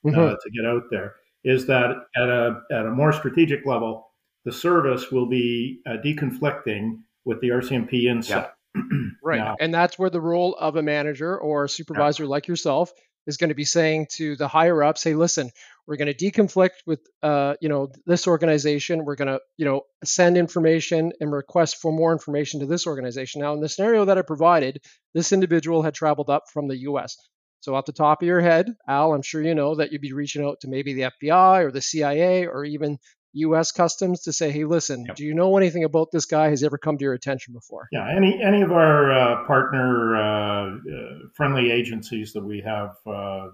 mm-hmm. 0.05 0.19
uh, 0.19 0.31
to 0.31 0.51
get 0.51 0.67
out 0.67 0.83
there 0.91 1.15
is 1.45 1.67
that 1.67 1.91
at 2.17 2.29
a, 2.29 2.61
at 2.71 2.87
a 2.87 2.91
more 2.91 3.13
strategic 3.13 3.65
level, 3.67 4.11
the 4.45 4.53
service 4.53 5.11
will 5.11 5.27
be 5.27 5.81
uh, 5.87 5.97
deconflicting 6.05 6.99
with 7.25 7.41
the 7.41 7.49
RCMP 7.49 8.05
INSET. 8.05 8.51
Yeah. 8.75 8.83
right. 9.25 9.39
Now, 9.39 9.57
and 9.59 9.73
that's 9.73 9.99
where 9.99 10.11
the 10.11 10.21
role 10.21 10.55
of 10.57 10.77
a 10.77 10.83
manager 10.83 11.39
or 11.39 11.65
a 11.65 11.69
supervisor 11.69 12.25
yeah. 12.25 12.31
like 12.31 12.47
yourself 12.47 12.93
is 13.27 13.37
going 13.37 13.51
to 13.51 13.55
be 13.55 13.65
saying 13.65 14.07
to 14.13 14.37
the 14.37 14.49
higher 14.49 14.83
ups, 14.83 15.05
hey, 15.05 15.15
listen, 15.15 15.51
we're 15.87 15.97
going 15.97 16.13
to 16.13 16.31
deconflict 16.31 16.71
with 16.87 17.01
uh, 17.23 17.55
you 17.61 17.69
know 17.69 17.91
this 18.07 18.27
organization. 18.27 19.05
We're 19.05 19.17
going 19.17 19.29
to 19.29 19.41
you 19.57 19.65
know 19.65 19.83
send 20.05 20.37
information 20.37 21.13
and 21.21 21.33
request 21.33 21.79
for 21.81 21.93
more 21.93 22.13
information 22.13 22.61
to 22.61 22.67
this 22.67 22.87
organization. 22.87 23.41
Now 23.41 23.55
in 23.55 23.61
the 23.61 23.69
scenario 23.69 24.05
that 24.05 24.19
i 24.19 24.23
provided 24.23 24.83
this 25.15 25.33
individual 25.33 25.83
had 25.83 25.95
traveled 25.95 26.31
up 26.31 26.45
from 26.53 26.69
the 26.69 26.77
us 26.77 27.17
so, 27.61 27.75
off 27.75 27.85
the 27.85 27.93
top 27.93 28.23
of 28.23 28.27
your 28.27 28.41
head, 28.41 28.75
Al, 28.89 29.13
I'm 29.13 29.21
sure 29.21 29.43
you 29.43 29.55
know 29.55 29.75
that 29.75 29.93
you'd 29.93 30.01
be 30.01 30.15
reaching 30.15 30.45
out 30.45 30.61
to 30.61 30.69
maybe 30.69 30.95
the 30.95 31.11
FBI 31.23 31.63
or 31.63 31.71
the 31.71 31.83
CIA 31.83 32.47
or 32.47 32.65
even 32.65 32.99
U.S. 33.35 33.73
Customs 33.73 34.23
to 34.23 34.33
say, 34.33 34.51
"Hey, 34.51 34.65
listen, 34.65 35.05
yep. 35.07 35.17
do 35.17 35.25
you 35.25 35.35
know 35.35 35.57
anything 35.57 35.85
about 35.85 36.11
this 36.11 36.25
guy? 36.25 36.49
Has 36.49 36.63
ever 36.63 36.79
come 36.79 36.99
to 36.99 37.05
your 37.05 37.15
attention 37.15 37.55
before?" 37.55 37.89
Yeah, 37.93 38.09
any 38.15 38.43
any 38.43 38.63
of 38.63 38.73
our 38.73 39.13
uh, 39.13 39.47
partner 39.47 40.17
uh, 40.17 40.67
uh, 40.67 41.19
friendly 41.35 41.71
agencies 41.71 42.33
that 42.33 42.45
we 42.45 42.61
have 42.61 42.97
uh, 43.07 43.49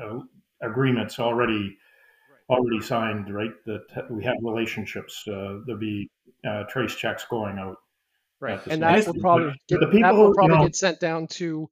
uh, 0.00 0.20
agreements 0.62 1.18
already 1.18 1.76
already 2.48 2.80
signed, 2.80 3.32
right? 3.32 3.52
That 3.66 4.10
we 4.10 4.24
have 4.24 4.36
relationships. 4.42 5.22
Uh, 5.26 5.60
there'll 5.66 5.80
be 5.80 6.10
trace 6.68 6.94
checks 6.94 7.26
going 7.28 7.58
out. 7.58 7.76
Right, 8.40 8.66
and 8.68 8.82
that 8.82 9.06
will 9.06 9.20
probably 9.20 9.52
get, 9.68 9.80
that 9.80 10.14
will 10.14 10.32
probably 10.32 10.54
you 10.54 10.60
know, 10.60 10.64
get 10.64 10.76
sent 10.76 10.98
down 10.98 11.26
to 11.32 11.68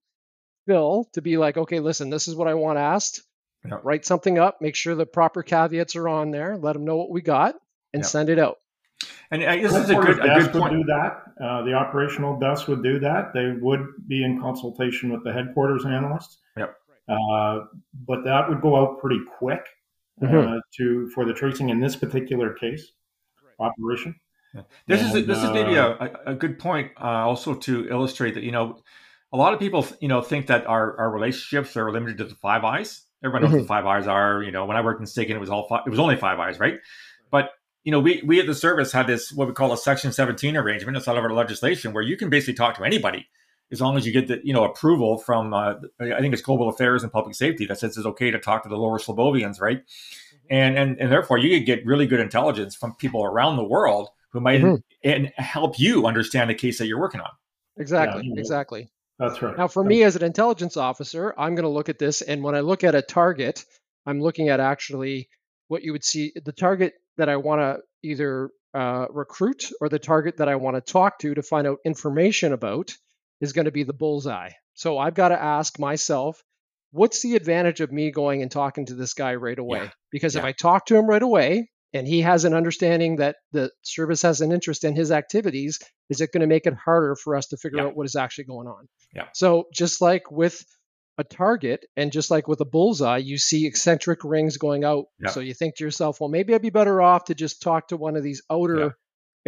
Phil 0.67 1.09
to 1.15 1.23
be 1.23 1.39
like, 1.39 1.57
okay, 1.57 1.81
listen, 1.81 2.11
this 2.11 2.29
is 2.29 2.37
what 2.37 2.47
I 2.47 2.55
want 2.55 2.79
asked. 2.79 3.23
Yep. 3.65 3.81
Write 3.83 4.07
something 4.07 4.39
up, 4.39 4.61
make 4.61 4.77
sure 4.77 4.95
the 4.95 5.07
proper 5.07 5.43
caveats 5.43 5.97
are 5.97 6.09
on 6.09 6.31
there, 6.31 6.57
let 6.57 6.75
them 6.75 6.85
know 6.85 6.97
what 6.97 7.11
we 7.11 7.21
got, 7.21 7.57
and 7.93 8.03
yep. 8.03 8.11
send 8.11 8.31
it 8.31 8.39
out. 8.39 8.59
And 9.31 9.45
I 9.45 9.59
guess 9.59 9.73
this 9.73 9.85
is 9.85 9.91
a 9.91 9.95
good, 9.95 10.19
a 10.21 10.41
good 10.41 10.53
point. 10.53 10.73
Would 10.73 10.79
do 10.79 10.85
that. 10.85 11.23
Uh, 11.43 11.63
the 11.63 11.75
operational 11.75 12.39
desk 12.39 12.67
would 12.69 12.83
do 12.83 12.99
that. 13.01 13.33
They 13.35 13.53
would 13.61 13.87
be 14.07 14.25
in 14.25 14.41
consultation 14.41 15.13
with 15.13 15.23
the 15.25 15.33
headquarters 15.33 15.85
analysts. 15.85 16.39
Yep. 16.57 16.75
Uh, 17.09 17.61
but 18.07 18.25
that 18.25 18.49
would 18.49 18.61
go 18.61 18.77
out 18.77 19.01
pretty 19.01 19.21
quick 19.39 19.67
uh, 20.23 20.27
mm-hmm. 20.27 20.59
to 20.77 21.11
for 21.11 21.25
the 21.25 21.33
tracing 21.33 21.69
in 21.69 21.81
this 21.81 21.97
particular 21.97 22.55
case 22.55 22.93
operation. 23.61 24.15
Yeah. 24.55 24.63
This 24.87 25.01
and, 25.01 25.11
is 25.11 25.17
a, 25.17 25.27
this 25.27 25.39
is 25.43 25.51
maybe 25.51 25.77
uh, 25.79 26.09
a, 26.27 26.33
a 26.33 26.35
good 26.35 26.59
point 26.59 26.93
uh, 27.01 27.05
also 27.05 27.55
to 27.55 27.89
illustrate 27.89 28.35
that 28.35 28.43
you 28.43 28.53
know 28.53 28.83
a 29.33 29.37
lot 29.37 29.53
of 29.53 29.61
people, 29.61 29.87
you 30.01 30.09
know, 30.09 30.23
think 30.23 30.47
that 30.47 30.67
our, 30.67 30.99
our 30.99 31.11
relationships 31.11 31.77
are 31.77 31.91
limited 31.93 32.19
to 32.19 32.25
the 32.25 32.35
five 32.35 32.65
eyes. 32.65 33.03
Everyone 33.25 33.43
knows 33.43 33.49
mm-hmm. 33.49 33.59
what 33.59 33.63
the 33.63 33.69
five 33.69 33.87
eyes 33.87 34.07
are. 34.07 34.43
You 34.43 34.53
know, 34.53 34.67
when 34.67 34.77
I 34.77 34.81
worked 34.81 35.01
in 35.01 35.07
SIGINT, 35.07 35.31
it 35.31 35.41
was 35.41 35.51
all 35.51 35.67
five, 35.69 35.83
it 35.87 35.91
was 35.91 35.99
only 35.99 36.17
five 36.17 36.39
eyes, 36.39 36.59
right? 36.59 36.79
But 37.31 37.51
you 37.85 37.93
know, 37.93 38.01
we 38.01 38.23
we 38.25 38.41
at 38.41 38.47
the 38.47 38.55
service 38.55 38.93
had 38.93 39.07
this 39.07 39.33
what 39.33 39.49
we 39.49 39.55
call 39.55 39.73
a 39.73 39.79
Section 39.79 40.13
17 40.13 40.57
arrangement. 40.57 40.97
It's 40.97 41.09
out 41.09 41.17
of 41.17 41.25
our 41.25 41.33
legislation 41.33 41.93
where 41.93 42.03
you 42.03 42.17
can 42.17 42.31
basically 42.31 42.55
talk 42.55 42.77
to 42.77 42.85
anybody 42.85 43.27
as 43.71 43.81
long 43.81 43.97
as 43.97 44.07
you 44.07 44.13
get 44.13 44.29
the 44.29 44.41
you 44.43 44.53
know 44.53 44.65
approval 44.65 45.19
from 45.19 45.53
uh, 45.53 45.75
I 46.01 46.21
think 46.21 46.33
it's 46.33 46.43
Global 46.43 46.69
Affairs 46.69 47.03
and 47.03 47.13
Public 47.13 47.35
Safety 47.35 47.67
that 47.67 47.79
says 47.79 47.97
it's 47.97 48.07
okay 48.07 48.31
to 48.31 48.39
talk 48.39 48.63
to 48.63 48.69
the 48.69 48.77
lower 48.77 48.99
Slavovians, 48.99 49.61
right? 49.61 49.79
Mm-hmm. 49.79 50.47
And 50.55 50.79
and 50.79 51.01
and 51.01 51.13
therefore 51.13 51.39
you 51.39 51.57
could 51.57 51.67
get 51.67 51.87
really 51.87 52.07
good 52.07 52.21
intelligence 52.21 52.75
from 52.75 52.95
people 52.95 53.25
around 53.25 53.57
the 53.57 53.65
world 53.65 54.09
who 54.31 54.41
might 54.41 54.61
mm-hmm. 54.61 54.77
and 55.03 55.33
help 55.37 55.79
you 55.79 56.07
understand 56.07 56.51
the 56.51 56.55
case 56.55 56.79
that 56.79 56.87
you're 56.87 57.01
working 57.01 57.21
on. 57.21 57.31
Exactly, 57.77 58.23
yeah. 58.27 58.41
exactly. 58.41 58.89
That's 59.19 59.43
right. 59.43 59.57
Now, 59.59 59.69
for 59.69 59.83
me 59.83 60.05
as 60.05 60.17
an 60.17 60.25
intelligence 60.25 60.77
officer, 60.77 61.35
I'm 61.37 61.55
going 61.55 61.65
to 61.65 61.71
look 61.71 61.89
at 61.89 61.99
this, 61.99 62.23
and 62.23 62.43
when 62.43 62.55
I 62.55 62.61
look 62.61 62.85
at 62.85 62.95
a 62.95 63.03
target, 63.03 63.65
I'm 64.07 64.21
looking 64.21 64.49
at 64.49 64.61
actually 64.61 65.29
what 65.67 65.83
you 65.83 65.93
would 65.93 66.05
see 66.05 66.33
the 66.45 66.53
target 66.53 66.95
that 67.17 67.29
I 67.29 67.37
want 67.37 67.61
to 67.61 67.83
either 68.03 68.51
uh, 68.75 69.07
recruit 69.11 69.71
or 69.81 69.89
the 69.89 69.99
target 69.99 70.37
that 70.39 70.49
I 70.49 70.57
want 70.57 70.77
to 70.77 70.93
talk 70.93 71.19
to 71.21 71.35
to 71.35 71.43
find 71.43 71.67
out 71.67 71.79
information 71.85 72.53
about 72.53 72.95
is 73.41 73.53
going 73.53 73.65
to 73.65 73.73
be 73.73 73.83
the 73.83 73.93
bullseye. 73.93 74.51
So 74.75 74.99
I've 74.99 75.15
got 75.15 75.29
to 75.29 75.43
ask 75.43 75.79
myself, 75.79 76.43
what's 76.93 77.23
the 77.23 77.35
advantage 77.35 77.81
of 77.81 77.93
me 77.93 78.11
going 78.11 78.43
and 78.43 78.51
talking 78.51 78.87
to 78.87 78.95
this 78.95 79.15
guy 79.15 79.35
right 79.35 79.59
away? 79.59 79.83
Yeah. 79.83 79.91
Because 80.13 80.35
yeah. 80.35 80.41
if 80.41 80.45
I 80.45 80.53
talk 80.53 80.87
to 80.87 80.97
him 80.97 81.07
right 81.07 81.23
away, 81.23 81.71
and 81.93 82.07
he 82.07 82.21
has 82.21 82.45
an 82.45 82.55
understanding 82.55 83.17
that 83.17 83.37
the 83.53 83.71
service 83.83 84.23
has 84.23 84.41
an 84.41 84.53
interest 84.53 84.85
in 84.85 84.95
his 84.95 85.11
activities, 85.11 85.79
is 86.11 86.21
it 86.21 86.33
going 86.33 86.43
to 86.43 86.47
make 86.47 86.67
it 86.67 86.75
harder 86.75 87.17
for 87.17 87.37
us 87.37 87.47
to 87.49 87.57
figure 87.57 87.79
yeah. 87.79 87.85
out 87.87 87.97
what 87.97 88.07
is 88.07 88.17
actually 88.17 88.45
going 88.45 88.69
on? 88.69 88.89
Yeah. 89.15 89.27
So 89.33 89.69
just 89.73 90.01
like 90.01 90.31
with 90.31 90.65
a 91.17 91.25
target 91.25 91.85
and 91.97 92.13
just 92.13 92.31
like 92.31 92.47
with 92.47 92.61
a 92.61 92.65
bullseye, 92.65 93.19
you 93.19 93.39
see 93.39 93.67
eccentric 93.67 94.23
rings 94.23 94.57
going 94.57 94.85
out. 94.85 95.07
Yeah. 95.19 95.31
So 95.31 95.41
you 95.41 95.55
think 95.55 95.77
to 95.77 95.85
yourself, 95.85 96.21
well, 96.21 96.29
maybe 96.29 96.55
I'd 96.55 96.63
be 96.63 96.71
better 96.71 97.03
off 97.03 97.25
to 97.25 97.35
just 97.35 97.63
talk 97.63 97.89
to 97.89 97.97
one 97.97 98.17
of 98.17 98.23
these 98.23 98.43
outer 98.51 98.79
yeah. 98.79 98.91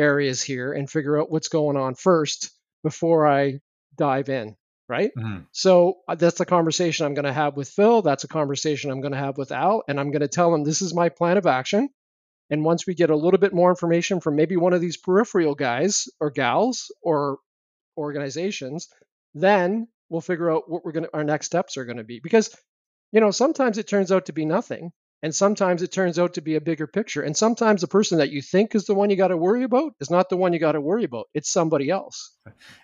areas 0.05 0.43
here 0.43 0.73
and 0.73 0.91
figure 0.91 1.21
out 1.21 1.31
what's 1.31 1.49
going 1.49 1.77
on 1.77 1.95
first 1.95 2.51
before 2.83 3.27
I 3.27 3.61
dive 3.97 4.29
in. 4.29 4.57
Right. 4.89 5.13
Mm-hmm. 5.17 5.43
So 5.53 5.99
uh, 6.09 6.17
that's 6.17 6.39
the 6.39 6.45
conversation 6.45 7.07
I'm 7.07 7.15
going 7.15 7.25
to 7.25 7.33
have 7.33 7.57
with 7.57 7.69
Phil. 7.69 8.03
That's 8.03 8.25
a 8.25 8.29
conversation 8.29 8.91
I'm 8.91 9.01
going 9.01 9.13
to 9.13 9.19
have 9.19 9.39
with 9.39 9.53
Al. 9.53 9.85
And 9.87 10.01
I'm 10.01 10.11
going 10.11 10.23
to 10.23 10.29
tell 10.29 10.53
him 10.53 10.65
this 10.65 10.83
is 10.83 10.93
my 10.93 11.11
plan 11.11 11.37
of 11.37 11.47
action. 11.47 11.91
And 12.51 12.65
once 12.65 12.87
we 12.87 12.95
get 12.95 13.11
a 13.11 13.17
little 13.17 13.39
bit 13.39 13.55
more 13.55 13.71
information 13.71 14.21
from 14.21 14.37
maybe 14.37 14.57
one 14.57 14.73
of 14.73 14.81
these 14.81 14.97
peripheral 14.97 15.55
guys 15.55 16.09
or 16.19 16.31
gals 16.31 16.93
or 17.01 17.39
organizations, 17.97 18.89
then 19.35 19.87
we'll 20.09 20.21
figure 20.21 20.51
out 20.51 20.69
what 20.69 20.85
we're 20.85 20.93
going 20.93 21.05
to 21.05 21.15
our 21.15 21.25
next 21.25 21.47
steps 21.47 21.77
are 21.77 21.85
going 21.85 21.99
to 21.99 22.05
be. 22.05 22.21
Because 22.21 22.55
you 23.13 23.21
know 23.21 23.31
sometimes 23.31 23.79
it 23.79 23.89
turns 23.89 24.13
out 24.13 24.27
to 24.27 24.33
be 24.33 24.45
nothing 24.45 24.93
and 25.23 25.35
sometimes 25.35 25.83
it 25.83 25.93
turns 25.93 26.19
out 26.19 26.35
to 26.35 26.41
be 26.41 26.55
a 26.55 26.61
bigger 26.61 26.87
picture 26.87 27.23
and 27.23 27.37
sometimes 27.37 27.83
the 27.83 27.89
person 27.89 28.19
that 28.19 28.31
you 28.31 28.41
think 28.41 28.75
is 28.75 28.87
the 28.87 28.95
one 28.95 29.11
you 29.11 29.17
got 29.17 29.29
to 29.29 29.37
worry 29.37 29.65
about 29.65 29.93
is 30.01 30.11
not 30.11 30.29
the 30.31 30.37
one 30.37 30.53
you 30.53 30.59
got 30.59 30.73
to 30.73 30.81
worry 30.81 31.05
about. 31.05 31.27
It's 31.35 31.51
somebody 31.51 31.91
else. 31.91 32.35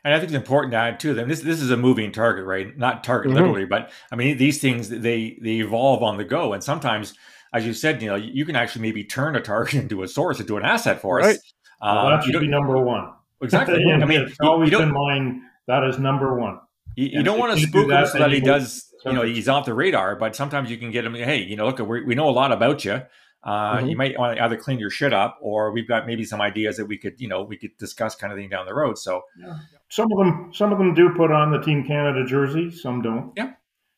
And 0.04 0.14
i 0.14 0.18
think 0.18 0.30
it's 0.30 0.36
important 0.36 0.72
to 0.72 0.78
add 0.78 1.00
to 1.00 1.14
them 1.14 1.28
this 1.28 1.40
this 1.40 1.60
is 1.60 1.70
a 1.70 1.76
moving 1.76 2.12
target 2.12 2.44
right? 2.44 2.76
Not 2.76 3.04
target 3.04 3.30
mm-hmm. 3.30 3.38
literally 3.38 3.64
but 3.64 3.90
i 4.12 4.16
mean 4.16 4.36
these 4.36 4.60
things 4.60 4.88
they 4.88 5.38
they 5.40 5.56
evolve 5.56 6.02
on 6.02 6.16
the 6.16 6.24
go 6.24 6.52
and 6.52 6.62
sometimes 6.62 7.14
as 7.52 7.66
you 7.66 7.72
said, 7.72 8.02
you 8.02 8.08
know, 8.08 8.16
you 8.16 8.44
can 8.44 8.56
actually 8.56 8.82
maybe 8.82 9.04
turn 9.04 9.36
a 9.36 9.40
target 9.40 9.74
into 9.82 10.02
a 10.02 10.08
source, 10.08 10.40
into 10.40 10.56
an 10.56 10.64
asset 10.64 11.00
for 11.00 11.16
right. 11.16 11.36
us. 11.36 11.54
Well, 11.80 12.06
that 12.06 12.14
um, 12.14 12.22
should 12.22 12.40
be 12.40 12.48
number 12.48 12.78
one. 12.78 13.12
Exactly. 13.42 13.84
I 13.92 14.04
mean, 14.04 14.22
it's 14.22 14.36
always 14.40 14.70
been 14.70 14.92
mine. 14.92 15.42
That 15.66 15.84
is 15.84 15.98
number 15.98 16.38
one. 16.38 16.60
You, 16.96 17.18
you 17.18 17.22
don't 17.22 17.38
want 17.38 17.58
to 17.58 17.66
spook 17.66 17.90
him 17.90 18.06
so 18.06 18.18
that 18.18 18.32
he 18.32 18.40
does, 18.40 18.90
you 19.04 19.12
know, 19.12 19.22
he's 19.22 19.48
off 19.48 19.66
the 19.66 19.74
radar. 19.74 20.16
But 20.16 20.34
sometimes 20.34 20.70
you 20.70 20.78
can 20.78 20.90
get 20.90 21.04
him. 21.04 21.14
Hey, 21.14 21.42
you 21.42 21.56
know, 21.56 21.66
look, 21.66 21.78
we, 21.78 22.02
we 22.02 22.14
know 22.14 22.28
a 22.28 22.32
lot 22.32 22.52
about 22.52 22.84
you. 22.84 23.02
Uh, 23.44 23.76
mm-hmm. 23.76 23.86
You 23.88 23.96
might 23.96 24.18
want 24.18 24.38
to 24.38 24.42
either 24.42 24.56
clean 24.56 24.78
your 24.78 24.90
shit 24.90 25.12
up, 25.12 25.38
or 25.40 25.70
we've 25.70 25.86
got 25.86 26.06
maybe 26.06 26.24
some 26.24 26.40
ideas 26.40 26.78
that 26.78 26.86
we 26.86 26.98
could, 26.98 27.20
you 27.20 27.28
know, 27.28 27.42
we 27.42 27.56
could 27.56 27.76
discuss 27.78 28.16
kind 28.16 28.32
of 28.32 28.38
thing 28.38 28.48
down 28.48 28.66
the 28.66 28.74
road. 28.74 28.98
So, 28.98 29.22
yeah. 29.38 29.58
some 29.88 30.10
of 30.10 30.18
them, 30.18 30.50
some 30.52 30.72
of 30.72 30.78
them 30.78 30.94
do 30.94 31.10
put 31.10 31.30
on 31.30 31.52
the 31.52 31.60
Team 31.60 31.84
Canada 31.86 32.24
jersey. 32.26 32.70
Some 32.70 33.02
don't. 33.02 33.32
Yeah. 33.36 33.52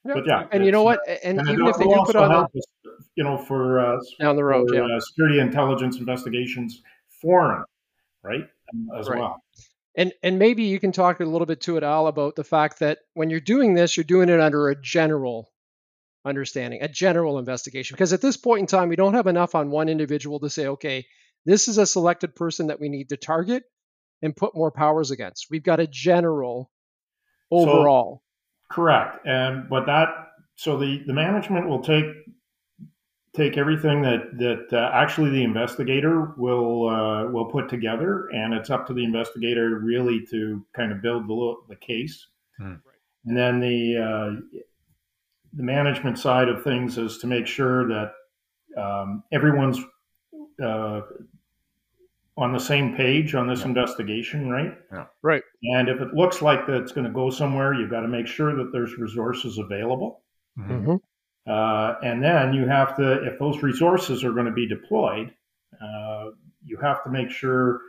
But 0.05 0.27
yeah, 0.27 0.47
and 0.53 0.65
you 0.65 0.73
know 0.73 0.83
what? 0.83 1.01
And, 1.23 1.39
and 1.39 1.49
even 1.49 1.67
if 1.67 1.77
they 1.77 1.85
do 1.85 2.03
put 2.07 2.17
on, 2.17 2.47
the, 2.53 2.63
you 3.17 3.25
know, 3.25 3.39
for 3.39 3.81
uh, 3.81 3.99
down 4.21 4.37
the 4.37 4.45
road, 4.45 4.69
for, 4.69 4.75
yeah. 4.75 4.97
uh, 4.97 5.01
security 5.01 5.41
intelligence 5.41 5.99
investigations, 5.99 6.83
foreign, 7.21 7.65
right, 8.23 8.45
as 8.99 9.09
right. 9.09 9.19
well. 9.19 9.43
And 9.97 10.13
and 10.23 10.39
maybe 10.39 10.65
you 10.65 10.79
can 10.79 10.93
talk 10.93 11.21
a 11.21 11.25
little 11.25 11.47
bit 11.47 11.61
to 11.63 11.77
it, 11.77 11.83
all 11.83 12.07
about 12.07 12.37
the 12.37 12.45
fact 12.45 12.81
that 12.81 12.99
when 13.15 13.31
you're 13.31 13.41
doing 13.41 13.75
this, 13.75 13.97
you're 13.97 14.05
doing 14.05 14.29
it 14.29 14.41
under 14.41 14.69
a 14.69 14.81
general 14.81 15.51
understanding, 16.25 16.83
a 16.83 16.89
general 16.89 17.39
investigation. 17.39 17.95
Because 17.95 18.13
at 18.13 18.21
this 18.21 18.37
point 18.37 18.61
in 18.61 18.67
time, 18.67 18.89
we 18.89 18.97
don't 18.97 19.15
have 19.15 19.27
enough 19.27 19.55
on 19.55 19.71
one 19.71 19.89
individual 19.89 20.41
to 20.41 20.51
say, 20.51 20.67
okay, 20.67 21.07
this 21.47 21.69
is 21.69 21.79
a 21.79 21.87
selected 21.87 22.37
person 22.37 22.69
that 22.69 22.81
we 22.81 22.89
need 22.89 23.09
to 23.09 23.17
target 23.17 23.65
and 24.23 24.37
put 24.37 24.55
more 24.55 24.71
powers 24.71 25.11
against. 25.11 25.47
We've 25.51 25.63
got 25.63 25.81
a 25.81 25.87
general 25.87 26.71
overall. 27.51 28.23
So, 28.71 28.75
correct. 28.75 29.27
And 29.27 29.69
but 29.69 29.87
that 29.87 30.09
so 30.57 30.77
the 30.77 31.03
the 31.07 31.13
management 31.13 31.69
will 31.69 31.83
take 31.83 32.05
take 33.35 33.57
everything 33.57 34.03
that 34.03 34.37
that 34.39 34.69
uh, 34.73 34.91
actually 34.93 35.31
the 35.31 35.45
investigator 35.45 36.33
will 36.37 36.89
uh, 36.89 37.27
will 37.31 37.47
put 37.47 37.69
together, 37.69 38.29
and 38.29 38.55
it's 38.55 38.71
up 38.71 38.87
to 38.87 38.95
the 38.95 39.05
investigator 39.05 39.79
really 39.79 40.25
to 40.31 40.65
kind 40.75 40.93
of 40.93 41.03
build 41.03 41.29
the 41.29 41.55
the 41.69 41.77
case. 41.77 42.27
Hmm. 42.57 42.75
And 43.25 43.37
then 43.37 43.61
the 43.61 43.97
uh, 43.97 44.61
the 45.53 45.63
management 45.63 46.19
side 46.19 46.49
of 46.49 46.63
things 46.63 46.99
is 46.99 47.19
to 47.19 47.27
make 47.27 47.47
sure 47.47 47.89
that 47.89 48.13
um, 48.77 49.23
everyone's 49.33 49.79
uh, 50.63 51.03
on 52.37 52.53
the 52.53 52.61
same 52.61 52.97
page 52.97 53.35
on 53.35 53.49
this 53.49 53.61
yeah. 53.61 53.67
investigation, 53.67 54.49
right? 54.49 54.73
Yeah. 54.93 55.07
Right. 55.23 55.43
And 55.75 55.89
if 55.89 56.01
it 56.01 56.15
looks 56.15 56.41
like 56.41 56.67
that 56.67 56.77
it's 56.77 56.93
going 56.93 57.07
to 57.07 57.13
go 57.13 57.31
somewhere, 57.31 57.75
you've 57.75 57.91
got 57.91 58.03
to 58.03 58.09
make 58.09 58.29
sure 58.29 58.55
that 58.57 58.71
there's 58.73 58.97
resources 58.97 59.59
available. 59.59 60.23
Mm-hmm. 60.57 60.97
Uh, 61.49 61.95
and 62.03 62.23
then 62.23 62.53
you 62.53 62.67
have 62.67 62.97
to, 62.97 63.25
if 63.25 63.39
those 63.39 63.63
resources 63.63 64.23
are 64.23 64.33
going 64.33 64.47
to 64.47 64.53
be 64.53 64.69
deployed, 64.69 65.33
uh, 65.83 66.27
you 66.65 66.77
have 66.83 67.03
to 67.05 67.11
make 67.11 67.31
sure 67.31 67.81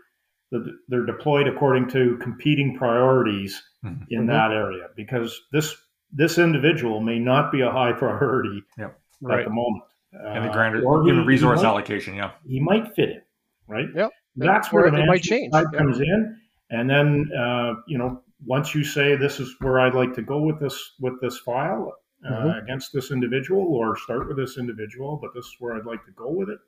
that 0.52 0.66
they're 0.88 1.06
deployed 1.06 1.48
according 1.48 1.90
to 1.90 2.18
competing 2.22 2.76
priorities 2.78 3.62
mm-hmm. 3.86 4.04
in 4.10 4.26
that 4.28 4.52
area, 4.52 4.88
because 4.96 5.40
this 5.52 5.76
this 6.12 6.40
individual 6.40 7.02
may 7.02 7.20
not 7.20 7.52
be 7.52 7.62
a 7.62 7.70
high 7.70 7.92
priority 7.92 8.64
yep. 8.78 9.00
at 9.30 9.44
the 9.44 9.50
moment. 9.50 9.84
And 10.12 10.46
the 10.46 10.50
grander 10.50 10.80
uh, 10.80 11.24
resource 11.24 11.62
might, 11.62 11.68
allocation, 11.68 12.16
yeah, 12.16 12.32
he 12.48 12.60
might 12.60 12.96
fit 12.96 13.10
in, 13.10 13.22
right? 13.68 13.86
Yep. 13.94 14.10
That's 14.38 14.72
where 14.72 14.90
the 14.90 15.06
might 15.06 15.22
change. 15.22 15.52
Side 15.54 15.66
yep. 15.72 15.80
comes 15.80 16.00
in, 16.00 16.38
and 16.72 16.90
then 16.90 17.30
uh, 17.38 17.74
you 17.88 17.98
know 17.98 18.24
once 18.46 18.74
you 18.74 18.84
say 18.84 19.16
this 19.16 19.40
is 19.40 19.54
where 19.60 19.80
I'd 19.80 19.94
like 19.94 20.16
to 20.16 20.24
go 20.24 20.42
with 20.42 20.60
this 20.60 20.94
with 21.00 21.22
this 21.22 21.38
file, 21.38 21.94
uh, 22.26 22.32
mm-hmm. 22.32 22.60
against 22.60 22.94
this 22.94 23.12
individual 23.12 23.74
or 23.74 23.98
start 23.98 24.28
with 24.28 24.38
this 24.38 24.58
individual, 24.58 25.18
but 25.22 25.34
this 25.34 25.46
is 25.46 25.56
where 25.60 25.76
I'd 25.76 25.86
like 25.86 26.06
to 26.06 26.12
go 26.12 26.30
with 26.30 26.50
it, 26.50 26.60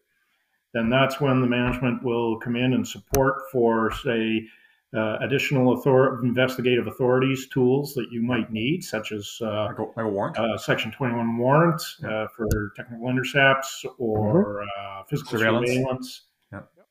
then 0.74 0.90
that's 0.90 1.20
when 1.20 1.42
the 1.42 1.48
management 1.48 2.04
will 2.04 2.40
come 2.40 2.56
in 2.56 2.74
and 2.74 2.88
support 2.88 3.44
for, 3.52 3.92
say, 4.04 4.48
uh, 4.96 5.18
additional 5.22 5.70
author- 5.70 6.22
investigative 6.24 6.88
authorities 6.88 7.48
tools 7.48 7.94
that 7.94 8.08
you 8.12 8.22
might 8.22 8.52
need, 8.52 8.84
such 8.84 9.12
as 9.12 9.38
uh, 9.42 9.66
like 9.66 9.80
a, 9.80 9.84
like 9.84 10.06
a 10.06 10.08
warrant, 10.08 10.38
uh, 10.38 10.58
Section 10.58 10.92
21 10.92 11.38
warrant 11.38 11.82
uh, 12.04 12.28
for 12.36 12.74
technical 12.76 13.10
intercepts 13.10 13.86
or 13.98 14.44
mm-hmm. 14.44 15.00
Uh, 15.00 15.04
physical 15.06 15.32
surveillance. 15.32 15.70
surveillance. 15.70 16.22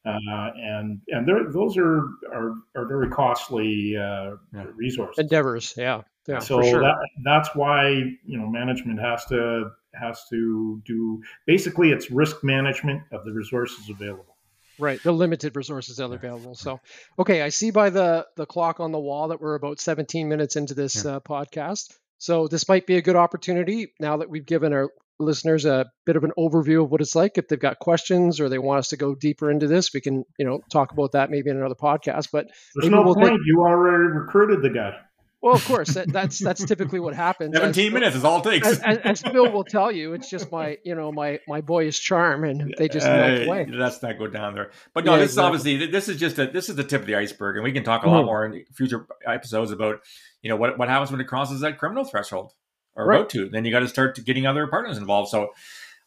Uh, 0.07 0.51
and 0.57 1.03
and 1.09 1.29
those 1.53 1.77
are, 1.77 2.09
are 2.33 2.55
are 2.75 2.87
very 2.87 3.11
costly 3.11 3.95
uh, 3.99 4.31
yeah. 4.55 4.65
resources 4.75 5.19
endeavors. 5.19 5.75
Yeah, 5.77 6.01
yeah. 6.31 6.39
So 6.39 6.63
sure. 6.63 6.81
that 6.81 6.97
that's 7.25 7.55
why 7.55 7.91
you 7.91 8.39
know 8.39 8.47
management 8.47 9.01
has 9.01 9.25
to 9.27 9.71
has 9.95 10.25
to 10.31 10.81
do 10.87 11.21
basically 11.47 11.91
it's 11.91 12.11
risk 12.11 12.45
management 12.45 13.03
of 13.13 13.25
the 13.25 13.33
resources 13.33 13.89
available. 13.89 14.37
Right, 14.79 15.03
the 15.03 15.13
limited 15.13 15.57
resources 15.57 15.99
that 15.99 16.11
are 16.11 16.15
available. 16.15 16.55
So, 16.55 16.81
okay, 17.19 17.43
I 17.43 17.51
see 17.51 17.71
by 17.71 17.91
the 17.91 18.27
the 18.37 18.47
clock 18.47 18.81
on 18.81 18.93
the 18.93 18.99
wall 18.99 19.29
that 19.29 19.41
we're 19.41 19.55
about 19.55 19.81
17 19.81 20.29
minutes 20.29 20.57
into 20.57 20.75
this 20.75 21.05
yeah. 21.05 21.17
uh, 21.17 21.21
podcast. 21.21 21.95
So 22.19 22.49
this 22.49 22.69
might 22.69 22.87
be 22.87 22.97
a 22.97 23.03
good 23.03 23.17
opportunity 23.17 23.93
now 23.99 24.19
that 24.19 24.31
we've 24.31 24.45
given 24.45 24.73
our 24.73 24.91
listeners 25.19 25.65
a 25.65 25.91
bit 26.07 26.17
of 26.17 26.25
an 26.25 26.33
overview 26.39 26.85
of 26.85 26.91
what 26.91 27.01
it's 27.01 27.15
like. 27.15 27.39
If 27.39 27.49
they've 27.49 27.59
got 27.59 27.79
questions 27.79 28.41
or 28.41 28.49
they 28.49 28.59
want 28.59 28.79
us 28.79 28.89
to 28.89 28.97
go 28.97 29.15
deeper 29.15 29.51
into 29.51 29.67
this, 29.67 29.93
we 29.93 30.01
can, 30.01 30.25
you 30.39 30.47
know, 30.47 30.61
talk 30.71 30.93
about 30.93 31.13
that 31.13 31.31
maybe 31.31 31.51
in 31.51 31.57
another 31.57 31.75
podcast. 31.75 32.29
But 32.33 32.47
there's 32.75 32.91
no 32.91 33.03
we'll 33.03 33.15
point. 33.15 33.29
Think... 33.29 33.41
You 33.47 33.61
already 33.61 34.13
recruited 34.13 34.63
the 34.63 34.71
guy. 34.71 34.99
Well, 35.43 35.55
of 35.55 35.65
course, 35.65 35.95
that, 35.95 36.13
that's 36.13 36.39
that's 36.39 36.63
typically 36.65 37.01
what 37.01 37.15
happens. 37.15 37.57
Seventeen 37.57 37.89
as, 37.89 37.93
minutes 37.95 38.17
is 38.17 38.25
all 38.25 38.41
it 38.41 38.51
takes. 38.51 38.69
As, 38.69 38.81
as, 38.81 38.99
as, 38.99 39.23
Phil 39.23 39.51
will 39.51 39.65
tell 39.65 39.91
you, 39.91 40.13
it's 40.13 40.29
just 40.29 40.53
my 40.53 40.77
you 40.85 40.95
know 40.95 41.11
my 41.11 41.41
my 41.49 41.63
boyish 41.63 41.99
charm, 42.01 42.45
and 42.45 42.75
they 42.77 42.89
just 42.89 43.07
melt 43.07 43.47
away. 43.47 43.67
Let's 43.67 44.03
not 44.03 44.19
go 44.19 44.27
down 44.27 44.55
there. 44.55 44.71
But 44.93 45.07
no, 45.07 45.13
yeah, 45.13 45.21
this 45.21 45.31
exactly. 45.31 45.57
is 45.57 45.61
obviously 45.61 45.87
this 45.91 46.09
is 46.11 46.21
just 46.21 46.39
a 46.39 46.47
this 46.47 46.69
is 46.69 46.77
the 46.77 46.85
tip 46.85 47.01
of 47.01 47.07
the 47.07 47.15
iceberg, 47.15 47.57
and 47.57 47.65
we 47.65 47.73
can 47.73 47.85
talk 47.85 48.05
a 48.05 48.09
lot 48.09 48.19
mm-hmm. 48.19 48.27
more 48.27 48.45
in 48.45 48.65
future 48.73 49.07
episodes 49.27 49.71
about 49.71 50.01
you 50.43 50.51
know 50.51 50.57
what 50.57 50.79
what 50.79 50.91
happens 50.91 51.11
when 51.11 51.23
it 51.23 51.27
crosses 51.27 51.61
that 51.61 51.79
criminal 51.79 52.05
threshold 52.05 52.53
or 52.95 53.07
right. 53.07 53.17
about 53.21 53.31
to. 53.31 53.49
Then 53.49 53.65
you 53.65 53.71
got 53.71 53.81
to 53.81 53.89
start 53.89 54.23
getting 54.25 54.47
other 54.47 54.67
partners 54.67 54.99
involved. 54.99 55.31
So, 55.31 55.55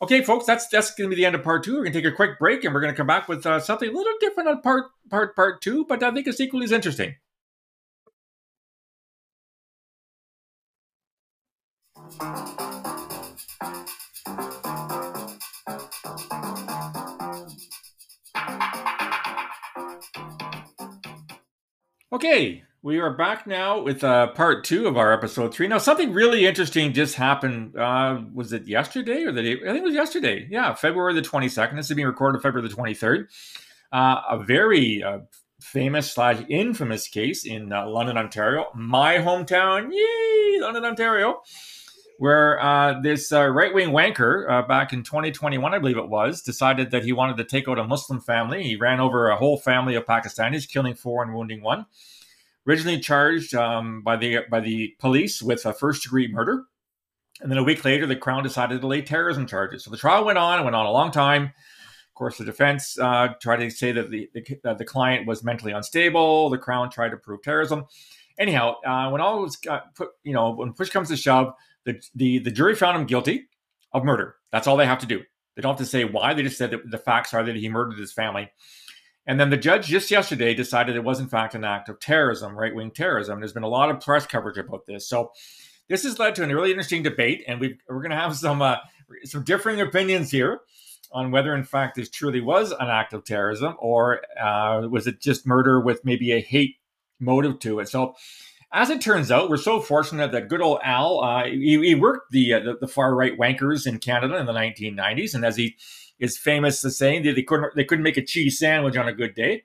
okay, 0.02 0.22
folks, 0.22 0.46
that's 0.46 0.68
that's 0.68 0.94
going 0.94 1.10
to 1.10 1.16
be 1.16 1.20
the 1.20 1.26
end 1.26 1.34
of 1.34 1.44
part 1.44 1.64
two. 1.64 1.74
We're 1.74 1.86
going 1.86 1.94
to 1.94 2.02
take 2.02 2.12
a 2.12 2.16
quick 2.16 2.38
break, 2.38 2.64
and 2.64 2.74
we're 2.74 2.82
going 2.82 2.94
to 2.94 2.98
come 2.98 3.08
back 3.08 3.28
with 3.28 3.46
uh, 3.48 3.60
something 3.60 3.90
a 3.90 3.92
little 3.92 4.14
different 4.20 4.50
on 4.50 4.62
part 4.62 4.86
part 5.10 5.36
part 5.36 5.62
two, 5.62 5.86
but 5.86 6.04
I 6.04 6.12
think 6.12 6.28
it's 6.28 6.40
equally 6.40 6.66
as 6.66 6.72
interesting. 6.72 7.16
Okay, 22.14 22.64
we 22.84 23.00
are 23.00 23.10
back 23.10 23.48
now 23.48 23.82
with 23.82 24.04
uh, 24.04 24.28
part 24.28 24.64
two 24.64 24.88
of 24.88 24.98
our 24.98 25.12
episode 25.12 25.54
three. 25.54 25.68
Now, 25.68 25.80
something 25.80 26.14
really 26.14 26.46
interesting 26.46 26.94
just 26.94 27.16
happened. 27.16 27.76
Uh, 27.76 28.22
was 28.34 28.54
it 28.54 28.68
yesterday 28.68 29.24
or 29.24 29.32
the 29.32 29.42
day? 29.42 29.54
I 29.54 29.72
think 29.72 29.78
it 29.78 29.84
was 29.84 29.96
yesterday. 29.96 30.48
Yeah, 30.50 30.74
February 30.74 31.16
the 31.16 31.22
22nd. 31.22 31.76
This 31.76 31.90
is 31.90 31.96
being 31.96 32.08
recorded 32.08 32.42
February 32.42 32.70
the 32.70 32.76
23rd. 32.76 33.26
Uh, 33.92 34.22
a 34.30 34.44
very 34.44 35.02
uh, 35.02 35.20
famous 35.60 36.12
slash 36.12 36.44
infamous 36.50 37.08
case 37.08 37.46
in 37.46 37.74
uh, 37.74 37.88
London, 37.88 38.18
Ontario, 38.18 38.68
my 38.76 39.16
hometown. 39.16 39.92
Yay, 39.92 40.60
London, 40.62 40.86
Ontario, 40.86 41.42
where 42.24 42.62
uh, 42.64 43.02
this 43.02 43.32
right 43.32 43.74
wing 43.74 43.90
wanker 43.90 44.68
back 44.68 44.94
in 44.94 45.04
2021, 45.04 45.74
I 45.74 45.80
believe 45.80 45.98
it 45.98 46.08
was, 46.08 46.42
decided 46.42 46.92
that 46.92 47.04
he 47.04 47.12
wanted 47.12 47.38
to 47.38 47.44
take 47.44 47.68
out 47.68 47.78
a 47.78 47.84
Muslim 47.84 48.22
family. 48.22 48.64
He 48.64 48.76
ran 48.76 49.00
over 49.00 49.30
a 49.30 49.36
whole 49.36 49.58
family 49.58 49.96
of 49.96 50.06
Pakistanis, 50.06 50.68
killing 50.68 50.96
four 50.96 51.24
and 51.24 51.34
wounding 51.34 51.62
one 51.62 51.86
originally 52.68 53.00
charged 53.00 53.54
um, 53.56 54.02
by 54.02 54.16
the 54.16 54.40
by 54.50 54.60
the 54.60 54.96
police 55.00 55.42
with 55.42 55.66
a 55.66 55.74
first 55.74 56.04
degree 56.04 56.28
murder, 56.28 56.64
and 57.42 57.52
then 57.52 57.58
a 57.58 57.64
week 57.64 57.84
later, 57.84 58.06
the 58.06 58.16
Crown 58.16 58.44
decided 58.44 58.82
to 58.82 58.88
lay 58.88 59.02
terrorism 59.02 59.46
charges. 59.46 59.84
So 59.84 59.92
the 59.92 59.98
trial 59.98 60.26
went 60.26 60.38
on, 60.38 60.56
and 60.56 60.64
went 60.64 60.76
on 60.76 60.86
a 60.86 60.92
long 60.92 61.12
time. 61.12 61.44
Of 61.44 62.16
course, 62.16 62.38
the 62.38 62.46
defense 62.46 62.98
uh, 63.00 63.30
tried 63.42 63.58
to 63.58 63.70
say 63.72 63.92
that 63.92 64.12
the, 64.12 64.30
the, 64.34 64.60
that 64.64 64.78
the 64.78 64.86
client 64.86 65.26
was 65.26 65.44
mentally 65.44 65.72
unstable. 65.72 66.50
The 66.52 66.60
Crown 66.60 66.90
tried 66.92 67.10
to 67.10 67.18
prove 67.18 67.42
terrorism. 67.42 67.86
Anyhow, 68.38 68.76
uh, 68.86 69.10
when 69.10 69.22
all 69.22 69.42
was 69.42 69.58
put, 69.96 70.10
you 70.24 70.34
know, 70.34 70.52
when 70.52 70.74
push 70.74 70.90
comes 70.90 71.10
to 71.10 71.18
shove, 71.18 71.54
the, 71.86 72.02
the 72.16 72.40
the 72.40 72.52
jury 72.52 72.76
found 72.76 72.98
him 72.98 73.06
guilty 73.06 73.48
of 73.92 74.04
murder. 74.04 74.36
That's 74.52 74.68
all 74.68 74.78
they 74.78 74.86
have 74.86 75.00
to 75.00 75.06
do. 75.06 75.22
They 75.56 75.62
don't 75.62 75.72
have 75.72 75.86
to 75.86 75.86
say 75.86 76.04
why. 76.04 76.34
They 76.34 76.44
just 76.44 76.58
said 76.58 76.72
that 76.72 76.90
the 76.90 76.98
facts 76.98 77.34
are 77.34 77.44
that 77.44 77.56
he 77.56 77.70
murdered 77.70 78.00
his 78.00 78.14
family. 78.14 78.52
And 79.26 79.40
then 79.40 79.50
the 79.50 79.58
judge 79.58 79.88
just 79.88 80.12
yesterday 80.12 80.54
decided 80.54 80.96
it 80.96 81.04
was, 81.04 81.20
in 81.20 81.28
fact, 81.28 81.56
an 81.56 81.64
act 81.64 81.88
of 81.88 82.00
terrorism, 82.00 82.58
right 82.58 82.76
wing 82.76 82.92
terrorism. 82.92 83.40
There's 83.40 83.54
been 83.54 83.64
a 83.64 83.70
lot 83.70 83.90
of 83.90 84.02
press 84.02 84.26
coverage 84.26 84.58
about 84.58 84.86
this. 84.86 85.08
So 85.08 85.32
this 85.88 86.04
has 86.04 86.20
led 86.20 86.36
to 86.36 86.44
a 86.44 86.48
really 86.48 86.72
interesting 86.72 87.04
debate, 87.04 87.44
and 87.48 87.60
we 87.60 87.78
are 87.90 88.00
going 88.00 88.12
to 88.12 88.18
have 88.18 88.36
some 88.36 88.62
uh, 88.62 88.78
some 89.24 89.44
differing 89.44 89.80
opinions 89.80 90.32
here 90.32 90.62
on 91.12 91.32
whether, 91.32 91.54
in 91.54 91.64
fact, 91.64 91.96
this 91.96 92.10
truly 92.10 92.42
was 92.42 92.72
an 92.72 92.90
act 92.90 93.14
of 93.14 93.24
terrorism 93.24 93.76
or 93.80 94.22
uh, 94.42 94.88
was 94.90 95.06
it 95.06 95.22
just 95.22 95.46
murder 95.46 95.80
with 95.80 96.04
maybe 96.04 96.32
a 96.32 96.42
hate 96.42 96.78
motive 97.20 97.60
to 97.60 97.80
it. 97.80 97.88
So, 97.88 98.16
as 98.74 98.90
it 98.90 99.02
turns 99.02 99.32
out, 99.32 99.50
we're 99.50 99.58
so 99.58 99.80
fortunate 99.80 100.32
that 100.32 100.50
good 100.50 100.62
old 100.62 100.80
Al, 100.84 101.24
uh, 101.24 101.46
he, 101.46 101.80
he, 101.84 101.96
worked 101.96 102.32
the, 102.32 102.54
uh, 102.54 102.60
the, 102.60 102.78
the 102.82 102.88
far 102.88 103.16
right 103.16 103.38
wankers 103.38 103.86
in 103.86 104.00
Canada 104.00 104.36
in 104.38 104.48
the 104.48 104.54
1990s, 104.54 105.36
and 105.36 105.46
as 105.46 105.56
he 105.56 105.76
is 106.20 106.38
famous 106.38 106.82
for 106.82 106.90
saying 106.90 107.24
they 107.24 107.44
couldn't 107.44 107.76
they 107.76 107.84
couldn't 107.84 108.04
make 108.04 108.18
a 108.18 108.26
cheese 108.26 108.58
sandwich 108.58 108.98
on 108.98 109.08
a 109.08 109.14
good 109.14 109.36
day. 109.36 109.64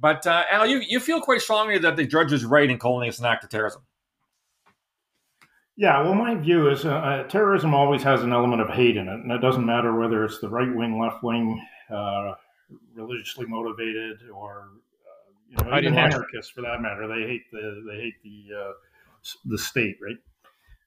But 0.00 0.26
uh, 0.26 0.44
Al, 0.50 0.66
you, 0.66 0.82
you 0.86 1.00
feel 1.00 1.20
quite 1.20 1.40
strongly 1.40 1.78
that 1.78 1.96
the 1.96 2.06
judge 2.06 2.32
is 2.32 2.44
right 2.44 2.70
in 2.70 2.78
calling 2.78 3.08
this 3.08 3.18
an 3.18 3.24
act 3.24 3.44
of 3.44 3.50
terrorism. 3.50 3.82
Yeah, 5.76 6.02
well, 6.02 6.14
my 6.14 6.34
view 6.34 6.70
is 6.70 6.84
uh, 6.86 6.90
uh, 6.90 7.22
terrorism 7.24 7.74
always 7.74 8.02
has 8.02 8.22
an 8.22 8.32
element 8.32 8.62
of 8.62 8.68
hate 8.68 8.96
in 8.96 9.08
it, 9.08 9.14
and 9.14 9.30
it 9.30 9.40
doesn't 9.40 9.66
matter 9.66 9.94
whether 9.98 10.24
it's 10.24 10.38
the 10.38 10.48
right 10.48 10.74
wing, 10.74 10.98
left 10.98 11.22
wing, 11.22 11.62
uh, 11.90 12.32
religiously 12.94 13.46
motivated, 13.46 14.18
or 14.32 14.68
you 15.48 15.56
know, 15.64 15.78
even 15.78 15.96
anarchists 15.96 16.50
for 16.50 16.62
that 16.62 16.80
matter. 16.80 17.06
They 17.06 17.28
hate 17.28 17.50
the 17.52 17.84
they 17.88 18.00
hate 18.00 18.22
the 18.22 18.56
uh, 18.56 18.72
the 19.44 19.58
state, 19.58 19.96
right? 20.02 20.16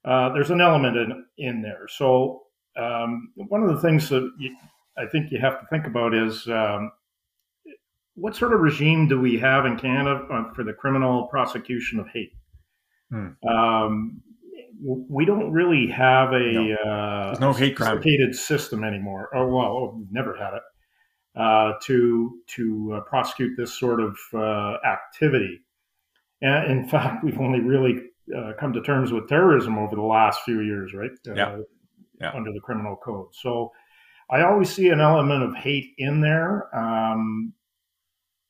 Uh, 0.05 0.33
there's 0.33 0.51
an 0.51 0.61
element 0.61 0.97
in 0.97 1.25
in 1.37 1.61
there. 1.61 1.87
So 1.87 2.43
um, 2.77 3.31
one 3.35 3.63
of 3.63 3.69
the 3.69 3.81
things 3.81 4.09
that 4.09 4.31
you, 4.37 4.55
I 4.97 5.05
think 5.05 5.31
you 5.31 5.39
have 5.39 5.59
to 5.59 5.67
think 5.67 5.85
about 5.87 6.13
is 6.13 6.47
um, 6.47 6.91
what 8.15 8.35
sort 8.35 8.53
of 8.53 8.59
regime 8.59 9.07
do 9.07 9.19
we 9.19 9.37
have 9.39 9.65
in 9.65 9.77
Canada 9.77 10.25
uh, 10.31 10.53
for 10.53 10.63
the 10.63 10.73
criminal 10.73 11.27
prosecution 11.27 11.99
of 11.99 12.07
hate? 12.09 12.33
Hmm. 13.09 13.29
Um, 13.47 14.21
we 14.81 15.25
don't 15.25 15.51
really 15.51 15.87
have 15.87 16.31
a 16.31 16.53
no. 16.53 16.73
Uh, 16.73 17.37
no 17.39 17.53
hate 17.53 17.75
crime 17.75 18.01
system 18.33 18.83
anymore. 18.83 19.29
Oh 19.33 19.47
well, 19.47 19.65
oh, 19.65 19.95
we've 19.97 20.11
never 20.11 20.35
had 20.35 20.53
it 20.53 20.61
uh, 21.35 21.73
to 21.83 22.39
to 22.47 22.93
uh, 22.95 23.01
prosecute 23.01 23.57
this 23.57 23.77
sort 23.77 24.01
of 24.01 24.17
uh, 24.33 24.77
activity. 24.85 25.61
And 26.41 26.71
in 26.71 26.87
fact, 26.87 27.23
we've 27.23 27.39
only 27.39 27.59
really 27.59 28.01
uh, 28.35 28.53
come 28.59 28.73
to 28.73 28.81
terms 28.81 29.11
with 29.11 29.27
terrorism 29.27 29.77
over 29.77 29.95
the 29.95 30.01
last 30.01 30.41
few 30.43 30.61
years, 30.61 30.93
right? 30.93 31.11
Uh, 31.27 31.33
yeah. 31.33 31.57
yeah. 32.21 32.31
Under 32.33 32.51
the 32.51 32.59
criminal 32.59 32.95
code, 32.95 33.27
so 33.33 33.71
I 34.29 34.43
always 34.43 34.69
see 34.69 34.89
an 34.89 34.99
element 34.99 35.43
of 35.43 35.55
hate 35.55 35.93
in 35.97 36.21
there. 36.21 36.75
Um, 36.75 37.53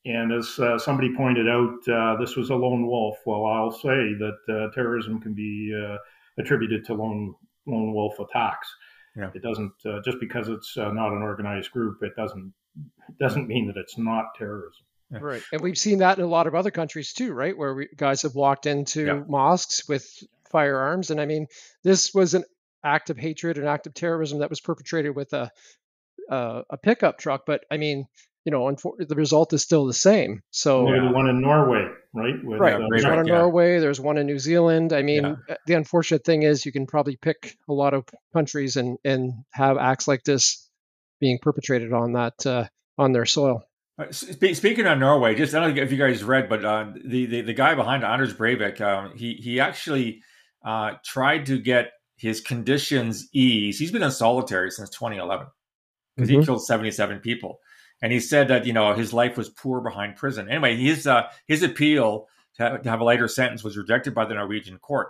and 0.06 0.32
as 0.32 0.58
uh, 0.60 0.78
somebody 0.80 1.14
pointed 1.16 1.48
out, 1.48 1.88
uh, 1.88 2.16
this 2.20 2.36
was 2.36 2.50
a 2.50 2.56
lone 2.56 2.88
wolf. 2.88 3.18
Well, 3.26 3.46
I'll 3.46 3.72
say 3.72 4.14
that 4.18 4.38
uh, 4.50 4.74
terrorism 4.74 5.22
can 5.22 5.34
be 5.34 5.74
uh, 5.76 5.98
attributed 6.38 6.86
to 6.86 6.94
lone 6.94 7.36
lone 7.66 7.94
wolf 7.94 8.20
attacks. 8.20 8.74
Yeah. 9.16 9.30
It 9.34 9.42
doesn't 9.42 9.74
uh, 9.86 10.00
just 10.04 10.20
because 10.20 10.48
it's 10.48 10.78
uh, 10.78 10.92
not 10.92 11.12
an 11.12 11.22
organized 11.22 11.72
group. 11.72 12.02
It 12.02 12.16
doesn't 12.16 12.54
doesn't 13.20 13.48
mean 13.48 13.68
that 13.68 13.78
it's 13.78 13.98
not 13.98 14.36
terrorism. 14.38 14.86
Yeah. 15.12 15.20
Right, 15.22 15.42
and 15.52 15.62
we've 15.62 15.78
seen 15.78 16.00
that 16.00 16.20
in 16.20 16.24
a 16.24 16.28
lot 16.28 16.46
of 16.46 16.54
other 16.54 16.70
countries 16.70 17.14
too, 17.14 17.34
right? 17.34 17.58
Where 17.58 17.74
we, 17.74 17.88
guys 17.96 18.22
have 18.22 18.36
walked 18.36 18.68
into 18.68 19.06
yeah. 19.06 19.24
mosques 19.28 19.88
with 19.88 20.08
firearms, 20.52 21.10
and 21.10 21.20
I 21.20 21.26
mean, 21.26 21.48
this 21.84 22.14
was 22.14 22.36
an 22.36 22.44
act 22.84 23.10
of 23.10 23.18
hatred, 23.18 23.58
an 23.58 23.66
act 23.68 23.88
of 23.88 23.94
terrorism 23.96 24.40
that 24.40 24.52
was 24.52 24.62
perpetrated 24.62 25.16
with 25.16 25.34
a 25.34 25.52
a, 26.30 26.64
a 26.70 26.78
pickup 26.78 27.18
truck. 27.18 27.44
But 27.48 27.62
I 27.72 27.78
mean, 27.78 28.06
you 28.46 28.52
know, 28.52 28.76
the 29.00 29.16
result 29.16 29.54
is 29.54 29.64
still 29.64 29.86
the 29.86 29.94
same. 29.94 30.42
So 30.52 30.86
there's 30.86 31.04
yeah. 31.04 31.12
one 31.12 31.28
in 31.28 31.42
Norway, 31.42 31.88
right? 32.14 32.36
With, 32.44 32.60
right. 32.60 32.76
Uh, 32.76 32.88
there's 32.90 33.06
one 33.06 33.20
in 33.20 33.28
yeah. 33.28 33.34
Norway. 33.34 33.80
There's 33.80 34.00
one 34.00 34.18
in 34.18 34.28
New 34.28 34.40
Zealand. 34.40 34.94
I 34.94 35.02
mean, 35.02 35.38
yeah. 35.48 35.56
the 35.66 35.74
unfortunate 35.74 36.24
thing 36.24 36.44
is 36.44 36.66
you 36.66 36.72
can 36.72 36.86
probably 36.86 37.18
pick 37.18 37.58
a 37.68 37.74
lot 37.74 37.94
of 37.94 38.06
countries 38.34 38.78
and 38.78 38.98
and 39.04 39.34
have 39.52 39.78
acts 39.78 40.08
like 40.08 40.24
this 40.24 40.69
being 41.20 41.40
perpetrated 41.40 41.94
on 41.94 42.14
that 42.14 42.46
uh, 42.46 42.68
on 42.98 43.12
their 43.12 43.26
soil. 43.26 43.64
Uh, 43.98 44.12
speaking 44.12 44.86
of 44.86 44.98
Norway, 44.98 45.36
just 45.36 45.54
I 45.54 45.60
don't 45.60 45.76
know 45.76 45.82
if 45.82 45.92
you 45.92 45.98
guys 45.98 46.24
read, 46.24 46.48
but 46.48 46.64
uh, 46.64 46.92
the, 47.04 47.26
the, 47.26 47.42
the 47.42 47.54
guy 47.54 47.76
behind 47.76 48.04
Anders 48.04 48.34
Breivik, 48.34 48.80
um, 48.80 49.12
he 49.16 49.34
he 49.34 49.60
actually 49.60 50.22
uh, 50.64 50.94
tried 51.04 51.46
to 51.48 51.60
get 51.60 51.92
his 52.16 52.40
conditions 52.42 53.28
eased. 53.34 53.80
He's 53.80 53.92
been 53.92 54.04
in 54.04 54.12
solitary 54.12 54.72
since 54.72 54.90
2011 54.90 55.48
because 56.16 56.30
mm-hmm. 56.30 56.40
he 56.40 56.46
killed 56.46 56.66
77 56.66 57.20
people 57.20 57.60
and 58.02 58.12
he 58.12 58.20
said 58.20 58.48
that 58.48 58.66
you 58.66 58.74
know 58.74 58.94
his 58.94 59.14
life 59.14 59.38
was 59.38 59.50
poor 59.50 59.82
behind 59.82 60.16
prison. 60.16 60.50
Anyway, 60.50 60.78
his 60.78 61.08
uh, 61.08 61.24
his 61.48 61.64
appeal 61.64 62.28
to 62.56 62.64
have, 62.64 62.82
to 62.84 62.90
have, 62.90 63.02
a 63.02 63.04
lighter 63.04 63.28
sentence 63.28 63.64
was 63.64 63.78
rejected 63.78 64.14
by 64.14 64.26
the 64.26 64.34
Norwegian 64.34 64.78
court. 64.80 65.10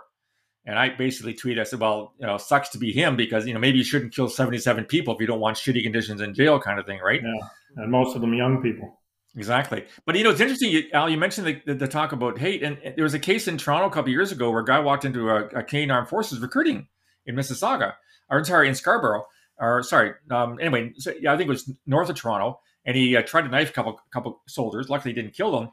And 0.66 0.78
I 0.78 0.90
basically 0.90 1.34
tweeted, 1.34 1.58
I 1.58 1.64
said, 1.64 1.80
"Well, 1.80 2.14
you 2.18 2.26
know, 2.26 2.36
sucks 2.36 2.68
to 2.70 2.78
be 2.78 2.92
him 2.92 3.16
because 3.16 3.46
you 3.46 3.54
know 3.54 3.60
maybe 3.60 3.78
you 3.78 3.84
shouldn't 3.84 4.14
kill 4.14 4.28
seventy-seven 4.28 4.84
people 4.84 5.14
if 5.14 5.20
you 5.20 5.26
don't 5.26 5.40
want 5.40 5.56
shitty 5.56 5.82
conditions 5.82 6.20
in 6.20 6.34
jail, 6.34 6.60
kind 6.60 6.78
of 6.78 6.86
thing, 6.86 7.00
right?" 7.00 7.20
Yeah, 7.22 7.82
and 7.82 7.90
most 7.90 8.14
of 8.14 8.20
them 8.20 8.34
young 8.34 8.62
people. 8.62 9.00
Exactly. 9.36 9.84
But 10.06 10.16
you 10.16 10.24
know, 10.24 10.30
it's 10.30 10.40
interesting, 10.40 10.70
you, 10.70 10.84
Al. 10.92 11.08
You 11.08 11.16
mentioned 11.16 11.46
the, 11.46 11.62
the, 11.64 11.74
the, 11.74 11.88
talk 11.88 12.12
about 12.12 12.38
hate, 12.38 12.62
and 12.62 12.78
there 12.96 13.04
was 13.04 13.14
a 13.14 13.18
case 13.18 13.46
in 13.46 13.58
Toronto 13.58 13.86
a 13.86 13.90
couple 13.90 14.10
years 14.10 14.32
ago 14.32 14.50
where 14.50 14.60
a 14.60 14.64
guy 14.64 14.80
walked 14.80 15.04
into 15.04 15.30
a, 15.30 15.46
a 15.46 15.62
Canadian 15.62 15.92
Armed 15.92 16.08
Forces 16.08 16.40
recruiting 16.40 16.88
in 17.26 17.36
Mississauga, 17.36 17.94
or 18.28 18.44
sorry, 18.44 18.68
in 18.68 18.74
Scarborough, 18.74 19.24
or 19.58 19.82
sorry. 19.82 20.14
Um, 20.30 20.58
anyway, 20.60 20.92
so, 20.96 21.12
yeah, 21.20 21.32
I 21.32 21.36
think 21.36 21.48
it 21.48 21.52
was 21.52 21.72
north 21.86 22.10
of 22.10 22.16
Toronto, 22.16 22.60
and 22.84 22.96
he 22.96 23.16
uh, 23.16 23.22
tried 23.22 23.42
to 23.42 23.48
knife 23.48 23.70
a 23.70 23.72
couple 23.72 24.00
couple 24.12 24.42
soldiers. 24.48 24.88
Luckily, 24.88 25.14
he 25.14 25.20
didn't 25.20 25.34
kill 25.34 25.52
them. 25.52 25.70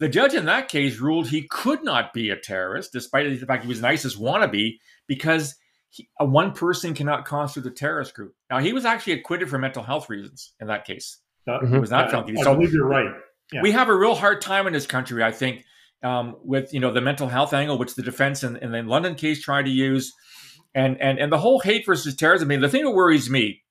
The 0.00 0.08
judge 0.08 0.34
in 0.34 0.46
that 0.46 0.68
case 0.68 0.98
ruled 0.98 1.28
he 1.28 1.46
could 1.48 1.84
not 1.84 2.12
be 2.12 2.30
a 2.30 2.36
terrorist, 2.36 2.92
despite 2.92 3.28
the 3.28 3.46
fact 3.46 3.62
he 3.62 3.68
was 3.68 3.78
an 3.78 3.84
ISIS 3.84 4.16
wannabe, 4.16 4.78
because 5.06 5.54
he, 5.90 6.08
a 6.18 6.24
one 6.24 6.52
person 6.52 6.94
cannot 6.94 7.24
constitute 7.24 7.72
a 7.72 7.74
terrorist 7.74 8.14
group. 8.14 8.34
Now, 8.50 8.58
he 8.58 8.72
was 8.72 8.84
actually 8.84 9.14
acquitted 9.14 9.48
for 9.48 9.58
mental 9.58 9.82
health 9.82 10.10
reasons 10.10 10.52
in 10.60 10.66
that 10.66 10.84
case. 10.84 11.18
Mm-hmm. 11.48 11.74
He 11.74 11.78
was 11.78 11.90
not 11.90 12.10
found 12.10 12.26
guilty. 12.26 12.42
I 12.42 12.54
believe 12.54 12.72
you're 12.72 12.88
right. 12.88 13.10
Yeah. 13.52 13.62
We 13.62 13.72
have 13.72 13.88
a 13.88 13.96
real 13.96 14.14
hard 14.14 14.40
time 14.40 14.66
in 14.66 14.72
this 14.72 14.86
country, 14.86 15.22
I 15.22 15.30
think, 15.30 15.64
um, 16.02 16.36
with 16.42 16.72
you 16.72 16.80
know 16.80 16.92
the 16.92 17.00
mental 17.00 17.28
health 17.28 17.52
angle, 17.52 17.78
which 17.78 17.94
the 17.94 18.02
defense 18.02 18.42
in, 18.42 18.56
in 18.56 18.72
the 18.72 18.82
London 18.82 19.14
case 19.14 19.42
tried 19.42 19.66
to 19.66 19.70
use, 19.70 20.12
and 20.74 21.00
and 21.00 21.18
and 21.18 21.30
the 21.30 21.38
whole 21.38 21.60
hate 21.60 21.84
versus 21.84 22.16
terrorism. 22.16 22.48
I 22.48 22.50
mean, 22.50 22.60
the 22.60 22.68
thing 22.68 22.84
that 22.84 22.90
worries 22.90 23.28
me 23.28 23.62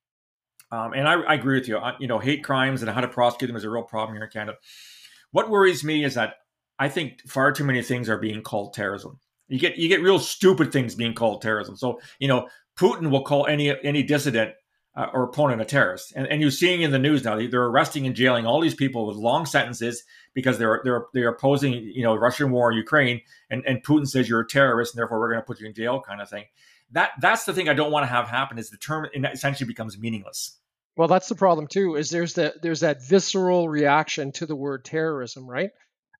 um, 0.73 0.93
and 0.93 1.07
I, 1.07 1.13
I, 1.21 1.35
agree 1.35 1.59
with 1.59 1.67
you. 1.67 1.79
You 1.99 2.07
know, 2.07 2.17
hate 2.17 2.43
crimes 2.43 2.81
and 2.81 2.89
how 2.89 3.01
to 3.01 3.07
prosecute 3.07 3.47
them 3.47 3.55
is 3.55 3.63
a 3.63 3.69
real 3.69 3.83
problem 3.83 4.15
here 4.15 4.23
in 4.23 4.31
Canada. 4.31 4.57
What 5.33 5.49
worries 5.49 5.83
me 5.83 6.05
is 6.05 6.13
that 6.13 6.35
I 6.79 6.89
think 6.89 7.21
far 7.27 7.51
too 7.51 7.63
many 7.63 7.81
things 7.81 8.07
are 8.07 8.17
being 8.17 8.41
called 8.43 8.73
terrorism. 8.73 9.19
You 9.47 9.59
get 9.59 9.77
you 9.77 9.89
get 9.89 10.01
real 10.01 10.19
stupid 10.19 10.71
things 10.71 10.95
being 10.95 11.13
called 11.13 11.41
terrorism. 11.41 11.75
So 11.75 11.99
you 12.19 12.27
know, 12.27 12.47
Putin 12.77 13.09
will 13.09 13.23
call 13.23 13.47
any 13.47 13.75
any 13.83 14.03
dissident 14.03 14.53
uh, 14.95 15.07
or 15.11 15.23
opponent 15.23 15.59
a 15.59 15.65
terrorist, 15.65 16.13
and, 16.15 16.27
and 16.27 16.39
you're 16.39 16.51
seeing 16.51 16.83
in 16.83 16.91
the 16.91 16.99
news 16.99 17.23
now 17.23 17.35
they're 17.35 17.65
arresting 17.65 18.05
and 18.05 18.15
jailing 18.15 18.45
all 18.45 18.61
these 18.61 18.75
people 18.75 19.07
with 19.07 19.17
long 19.17 19.45
sentences 19.47 20.03
because 20.35 20.59
they're 20.59 20.81
they're 20.83 21.05
they're 21.13 21.29
opposing 21.29 21.73
you 21.73 22.03
know 22.03 22.15
Russian 22.15 22.51
war 22.51 22.71
in 22.71 22.77
Ukraine, 22.77 23.21
and 23.49 23.63
and 23.65 23.83
Putin 23.83 24.07
says 24.07 24.29
you're 24.29 24.41
a 24.41 24.47
terrorist, 24.47 24.93
and 24.93 24.99
therefore 24.99 25.19
we're 25.19 25.31
going 25.31 25.41
to 25.41 25.45
put 25.45 25.59
you 25.59 25.67
in 25.67 25.73
jail, 25.73 25.99
kind 25.99 26.21
of 26.21 26.29
thing. 26.29 26.45
That 26.91 27.11
that's 27.19 27.45
the 27.45 27.53
thing 27.53 27.69
I 27.69 27.73
don't 27.73 27.91
want 27.91 28.03
to 28.03 28.07
have 28.07 28.27
happen. 28.27 28.59
Is 28.59 28.69
the 28.69 28.77
term 28.77 29.07
essentially 29.15 29.67
becomes 29.67 29.97
meaningless. 29.97 30.59
Well, 30.95 31.07
that's 31.07 31.29
the 31.29 31.35
problem 31.35 31.67
too. 31.67 31.95
Is 31.95 32.09
there's 32.09 32.35
that 32.35 32.61
there's 32.61 32.81
that 32.81 33.03
visceral 33.03 33.67
reaction 33.67 34.31
to 34.33 34.45
the 34.45 34.55
word 34.55 34.85
terrorism, 34.85 35.49
right? 35.49 35.71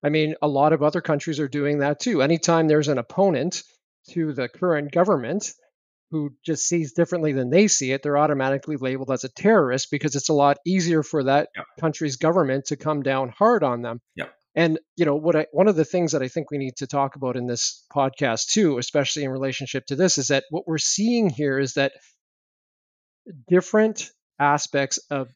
I 0.02 0.08
mean, 0.08 0.34
a 0.42 0.48
lot 0.48 0.72
of 0.72 0.82
other 0.82 1.00
countries 1.00 1.40
are 1.40 1.48
doing 1.48 1.78
that 1.78 2.00
too. 2.00 2.22
Anytime 2.22 2.68
there's 2.68 2.88
an 2.88 2.98
opponent 2.98 3.62
to 4.10 4.32
the 4.32 4.48
current 4.48 4.92
government 4.92 5.52
who 6.10 6.34
just 6.44 6.68
sees 6.68 6.92
differently 6.92 7.32
than 7.32 7.50
they 7.50 7.68
see 7.68 7.92
it, 7.92 8.02
they're 8.02 8.18
automatically 8.18 8.76
labeled 8.76 9.10
as 9.10 9.24
a 9.24 9.28
terrorist 9.28 9.90
because 9.90 10.14
it's 10.14 10.28
a 10.28 10.34
lot 10.34 10.58
easier 10.66 11.02
for 11.02 11.24
that 11.24 11.48
yep. 11.56 11.64
country's 11.80 12.16
government 12.16 12.66
to 12.66 12.76
come 12.76 13.02
down 13.02 13.30
hard 13.30 13.62
on 13.62 13.80
them. 13.82 14.00
Yep. 14.16 14.32
And 14.54 14.78
you 14.96 15.04
know 15.04 15.16
what? 15.16 15.34
I, 15.34 15.46
one 15.52 15.68
of 15.68 15.74
the 15.74 15.84
things 15.84 16.12
that 16.12 16.22
I 16.22 16.28
think 16.28 16.50
we 16.50 16.58
need 16.58 16.76
to 16.76 16.86
talk 16.86 17.16
about 17.16 17.36
in 17.36 17.46
this 17.46 17.84
podcast 17.92 18.50
too, 18.50 18.78
especially 18.78 19.24
in 19.24 19.30
relationship 19.30 19.86
to 19.86 19.96
this, 19.96 20.18
is 20.18 20.28
that 20.28 20.44
what 20.50 20.68
we're 20.68 20.78
seeing 20.78 21.30
here 21.30 21.58
is 21.58 21.74
that 21.74 21.92
different 23.48 24.10
aspects 24.38 24.98
of 25.10 25.28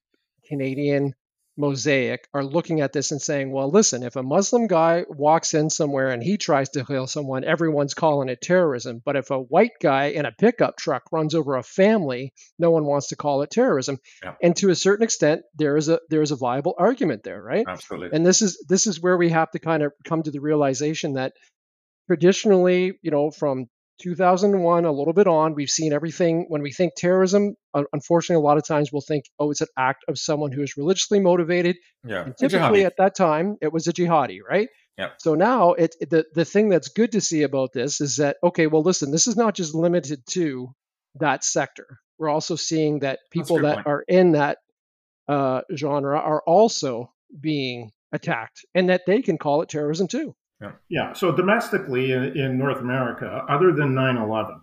Canadian 0.47 1.15
mosaic 1.59 2.29
are 2.33 2.45
looking 2.45 2.81
at 2.81 2.93
this 2.93 3.11
and 3.11 3.21
saying, 3.21 3.51
well, 3.51 3.69
listen, 3.69 4.05
if 4.05 4.15
a 4.17 4.23
Muslim 4.23 4.69
guy 4.69 5.05
walks 5.09 5.55
in 5.55 5.69
somewhere 5.69 6.11
and 6.11 6.23
he 6.23 6.37
tries 6.37 6.71
to 6.71 6.85
kill 6.85 7.09
someone, 7.09 7.45
everyone's 7.45 7.95
calling 7.95 8.29
it 8.29 8.41
terrorism. 8.41 9.03
But 9.05 9.17
if 9.17 9.31
a 9.31 9.39
white 9.39 9.73
guy 9.83 10.07
in 10.07 10.25
a 10.25 10.33
pickup 10.33 10.77
truck 10.77 11.03
runs 11.11 11.35
over 11.35 11.57
a 11.57 11.63
family, 11.63 12.33
no 12.59 12.71
one 12.71 12.85
wants 12.85 13.09
to 13.09 13.17
call 13.17 13.43
it 13.43 13.51
terrorism. 13.51 13.99
Yeah. 14.23 14.35
And 14.41 14.57
to 14.57 14.71
a 14.71 14.77
certain 14.77 15.03
extent, 15.03 15.43
there 15.57 15.77
is 15.77 15.89
a 15.89 15.99
there 16.09 16.23
is 16.23 16.31
a 16.31 16.37
viable 16.37 16.77
argument 16.79 17.25
there, 17.25 17.43
right? 17.43 17.67
Absolutely. 17.69 18.17
And 18.17 18.25
this 18.25 18.41
is 18.41 18.65
this 18.69 18.87
is 18.87 19.03
where 19.03 19.17
we 19.17 19.31
have 19.31 19.51
to 19.51 19.59
kind 19.59 19.83
of 19.83 19.93
come 20.05 20.23
to 20.23 20.31
the 20.31 20.41
realization 20.41 21.15
that 21.15 21.33
traditionally, 22.07 22.99
you 23.03 23.11
know, 23.11 23.31
from 23.31 23.67
2001, 24.01 24.85
a 24.85 24.93
little 24.93 25.13
bit 25.13 25.27
on, 25.27 25.55
we've 25.55 25.71
seen 25.71 25.93
everything. 25.93 26.47
When 26.49 26.63
we 26.63 26.73
think 26.73 26.95
terrorism, 26.97 27.57
unfortunately, 27.93 28.43
a 28.43 28.47
lot 28.47 28.57
of 28.57 28.67
times 28.67 28.91
we'll 28.93 29.03
think, 29.03 29.25
oh, 29.39 29.51
it's 29.51 29.61
an 29.61 29.69
act 29.77 30.05
of 30.09 30.19
someone 30.19 30.53
who 30.53 30.63
is 30.63 30.77
religiously 30.77 31.21
motivated. 31.21 31.77
Yeah. 32.05 32.25
And 32.25 32.37
typically, 32.37 32.85
at 32.85 32.97
that 32.99 33.17
time, 33.17 33.57
it 33.61 33.73
was 33.73 33.87
a 33.89 33.93
jihadi, 33.93 34.39
right? 34.49 34.69
Yeah. 34.97 35.11
So 35.19 35.35
now, 35.35 35.75
it, 35.75 35.95
the 36.01 36.25
the 36.35 36.45
thing 36.45 36.69
that's 36.69 36.89
good 36.89 37.13
to 37.13 37.21
see 37.21 37.43
about 37.43 37.73
this 37.73 38.01
is 38.01 38.17
that 38.17 38.37
okay, 38.43 38.67
well, 38.67 38.83
listen, 38.83 39.13
this 39.13 39.29
is 39.29 39.37
not 39.37 39.55
just 39.55 39.75
limited 39.75 40.23
to 40.31 40.75
that 41.17 41.45
sector. 41.45 41.87
We're 42.19 42.31
also 42.31 42.57
seeing 42.57 43.01
that 43.01 43.21
people 43.31 43.61
that 43.61 43.77
point. 43.77 43.87
are 43.87 44.05
in 44.09 44.33
that 44.33 44.59
uh, 45.29 45.61
genre 45.75 46.19
are 46.19 46.43
also 46.45 47.13
being 47.39 47.93
attacked, 48.11 48.65
and 48.75 48.89
that 48.89 49.03
they 49.07 49.23
can 49.23 49.39
call 49.39 49.63
it 49.63 49.69
terrorism 49.69 50.09
too. 50.09 50.35
Yeah. 50.61 50.73
yeah. 50.89 51.13
So 51.13 51.33
domestically 51.33 52.13
in, 52.13 52.37
in 52.37 52.59
North 52.59 52.79
America, 52.79 53.45
other 53.49 53.73
than 53.73 53.95
9 53.95 54.17
11, 54.17 54.61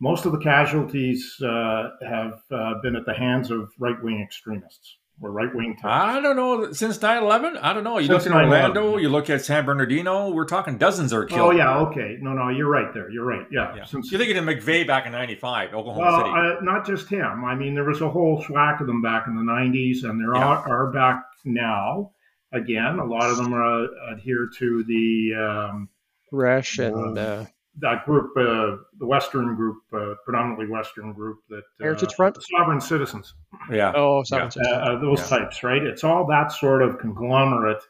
most 0.00 0.26
of 0.26 0.32
the 0.32 0.38
casualties 0.38 1.34
uh, 1.42 1.90
have 2.06 2.40
uh, 2.50 2.74
been 2.82 2.94
at 2.94 3.04
the 3.06 3.14
hands 3.14 3.50
of 3.50 3.70
right 3.78 4.00
wing 4.02 4.20
extremists 4.22 4.98
or 5.20 5.32
right 5.32 5.52
wing 5.52 5.76
I 5.82 6.20
don't 6.20 6.36
know. 6.36 6.72
Since 6.72 7.02
9 7.02 7.22
11? 7.22 7.56
I 7.56 7.72
don't 7.72 7.82
know. 7.82 7.98
You 7.98 8.06
Since 8.06 8.26
look 8.26 8.34
at 8.34 8.44
Orlando, 8.44 8.96
you 8.98 9.08
look 9.08 9.30
at 9.30 9.44
San 9.44 9.64
Bernardino, 9.64 10.30
we're 10.30 10.44
talking 10.44 10.78
dozens 10.78 11.12
are 11.12 11.24
killed. 11.24 11.40
Oh, 11.40 11.50
yeah. 11.50 11.78
Okay. 11.78 12.18
No, 12.20 12.32
no, 12.34 12.50
you're 12.50 12.68
right 12.68 12.92
there. 12.94 13.10
You're 13.10 13.24
right. 13.24 13.46
Yeah. 13.50 13.74
yeah. 13.74 13.84
Since, 13.84 14.12
you're 14.12 14.20
thinking 14.20 14.36
of 14.36 14.44
McVeigh 14.44 14.86
back 14.86 15.06
in 15.06 15.12
95, 15.12 15.74
Oklahoma 15.74 16.00
well, 16.00 16.18
City. 16.18 16.30
Uh, 16.30 16.60
not 16.62 16.86
just 16.86 17.08
him. 17.08 17.44
I 17.44 17.54
mean, 17.54 17.74
there 17.74 17.84
was 17.84 18.00
a 18.00 18.08
whole 18.08 18.42
swag 18.42 18.80
of 18.80 18.86
them 18.86 19.02
back 19.02 19.26
in 19.26 19.34
the 19.34 19.42
90s, 19.42 20.04
and 20.04 20.20
there 20.20 20.34
yeah. 20.34 20.44
are, 20.44 20.68
are 20.68 20.92
back 20.92 21.24
now 21.44 22.12
again. 22.52 22.98
A 22.98 23.04
lot 23.04 23.30
of 23.30 23.36
them 23.36 23.52
are 23.52 23.84
uh, 23.84 24.12
adhere 24.12 24.48
to 24.58 24.84
the 24.84 25.34
um, 25.34 25.88
Koresh 26.32 26.84
and 26.84 27.18
uh, 27.18 27.44
that 27.80 28.04
group, 28.04 28.36
uh, 28.36 28.76
the 28.98 29.06
Western 29.06 29.54
group, 29.54 29.82
uh, 29.92 30.14
predominantly 30.24 30.66
Western 30.66 31.12
group, 31.12 31.38
that 31.48 31.58
uh, 31.58 31.82
Heritage 31.84 32.14
Front, 32.14 32.38
sovereign 32.56 32.80
citizens. 32.80 33.34
Yeah. 33.70 33.92
Oh, 33.94 34.22
sovereign 34.24 34.50
yeah. 34.56 34.62
citizens. 34.62 34.88
Uh, 34.88 34.98
those 35.00 35.20
Yeah. 35.20 35.38
types, 35.38 35.62
right? 35.62 35.82
It's 35.82 36.04
all 36.04 36.26
that 36.26 36.52
sort 36.52 36.82
of 36.82 36.98
conglomerate 36.98 37.82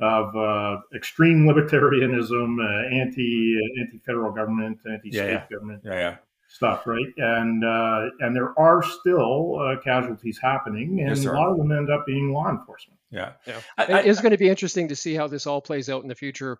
of 0.00 0.34
uh, 0.36 0.80
extreme 0.94 1.44
libertarianism, 1.46 2.58
uh, 2.60 2.94
anti 2.94 3.58
anti 3.80 3.98
federal 4.06 4.30
government, 4.32 4.78
anti 4.90 5.10
state 5.10 5.26
Yeah, 5.26 5.32
yeah. 5.32 5.46
government 5.50 5.82
Yeah. 5.84 5.92
Yeah. 5.94 6.16
stuff, 6.48 6.86
right? 6.86 7.12
And 7.16 7.64
uh, 7.64 8.10
and 8.20 8.34
there 8.34 8.58
are 8.58 8.82
still 8.82 9.58
uh, 9.60 9.80
casualties 9.82 10.38
happening, 10.40 11.00
and 11.00 11.16
Yes, 11.16 11.26
a 11.26 11.32
lot 11.32 11.50
of 11.50 11.58
them 11.58 11.72
end 11.72 11.90
up 11.90 12.06
being 12.06 12.32
law 12.32 12.48
enforcement. 12.48 12.97
Yeah. 13.10 13.32
Yeah. 13.46 13.60
I- 13.76 13.84
It 13.84 13.90
I- 13.90 14.02
is 14.02 14.20
going 14.20 14.32
to 14.32 14.38
be 14.38 14.48
interesting 14.48 14.88
to 14.88 14.96
see 14.96 15.14
how 15.14 15.28
this 15.28 15.46
all 15.46 15.60
plays 15.60 15.88
out 15.88 16.02
in 16.02 16.08
the 16.08 16.14
future 16.14 16.58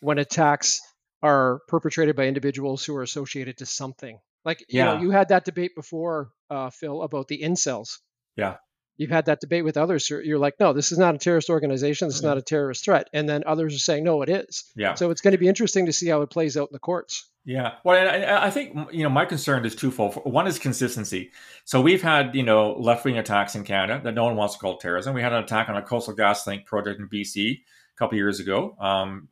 when 0.00 0.18
attacks 0.18 0.80
are 1.22 1.60
perpetrated 1.68 2.14
by 2.16 2.26
individuals 2.26 2.84
who 2.84 2.94
are 2.96 3.02
associated 3.02 3.58
to 3.58 3.66
something. 3.66 4.18
Like, 4.44 4.64
you 4.68 4.84
know, 4.84 5.00
you 5.00 5.10
had 5.10 5.28
that 5.28 5.44
debate 5.44 5.72
before, 5.74 6.30
uh, 6.48 6.70
Phil, 6.70 7.02
about 7.02 7.26
the 7.28 7.42
incels. 7.42 7.98
Yeah. 8.36 8.56
You've 8.96 9.10
had 9.10 9.26
that 9.26 9.40
debate 9.40 9.64
with 9.64 9.76
others. 9.76 10.08
You're 10.10 10.22
you're 10.22 10.38
like, 10.38 10.54
no, 10.58 10.72
this 10.72 10.90
is 10.92 10.98
not 10.98 11.14
a 11.14 11.18
terrorist 11.18 11.50
organization. 11.50 12.08
This 12.08 12.16
is 12.16 12.22
not 12.22 12.36
a 12.38 12.42
terrorist 12.42 12.84
threat. 12.84 13.08
And 13.12 13.28
then 13.28 13.44
others 13.46 13.74
are 13.74 13.78
saying, 13.78 14.02
no, 14.04 14.22
it 14.22 14.28
is. 14.28 14.64
Yeah. 14.76 14.94
So 14.94 15.10
it's 15.10 15.20
going 15.20 15.32
to 15.32 15.38
be 15.38 15.46
interesting 15.48 15.86
to 15.86 15.92
see 15.92 16.08
how 16.08 16.22
it 16.22 16.30
plays 16.30 16.56
out 16.56 16.68
in 16.68 16.72
the 16.72 16.78
courts. 16.80 17.30
Yeah. 17.48 17.76
Well, 17.82 17.96
I, 17.96 18.46
I- 18.46 18.50
think 18.50 18.76
you 18.92 19.02
know 19.02 19.08
my 19.08 19.24
concern 19.24 19.64
is 19.64 19.74
twofold. 19.74 20.16
One 20.24 20.46
is 20.46 20.58
consistency. 20.58 21.30
So 21.64 21.80
we've 21.80 22.02
had 22.02 22.34
you 22.34 22.42
know 22.42 22.74
left 22.74 23.06
wing 23.06 23.16
attacks 23.16 23.54
in 23.54 23.64
Canada 23.64 24.02
that 24.04 24.12
no 24.14 24.24
one 24.24 24.36
wants 24.36 24.52
to 24.54 24.60
call 24.60 24.76
terrorism. 24.76 25.14
We 25.14 25.22
had 25.22 25.32
an 25.32 25.42
attack 25.44 25.70
on 25.70 25.76
a 25.78 25.82
Coastal 25.82 26.14
GasLink 26.14 26.66
project 26.66 27.00
in 27.00 27.08
BC 27.08 27.52
a 27.54 27.60
couple 27.98 28.18
years 28.18 28.38
ago. 28.38 28.76
Um, 28.78 29.28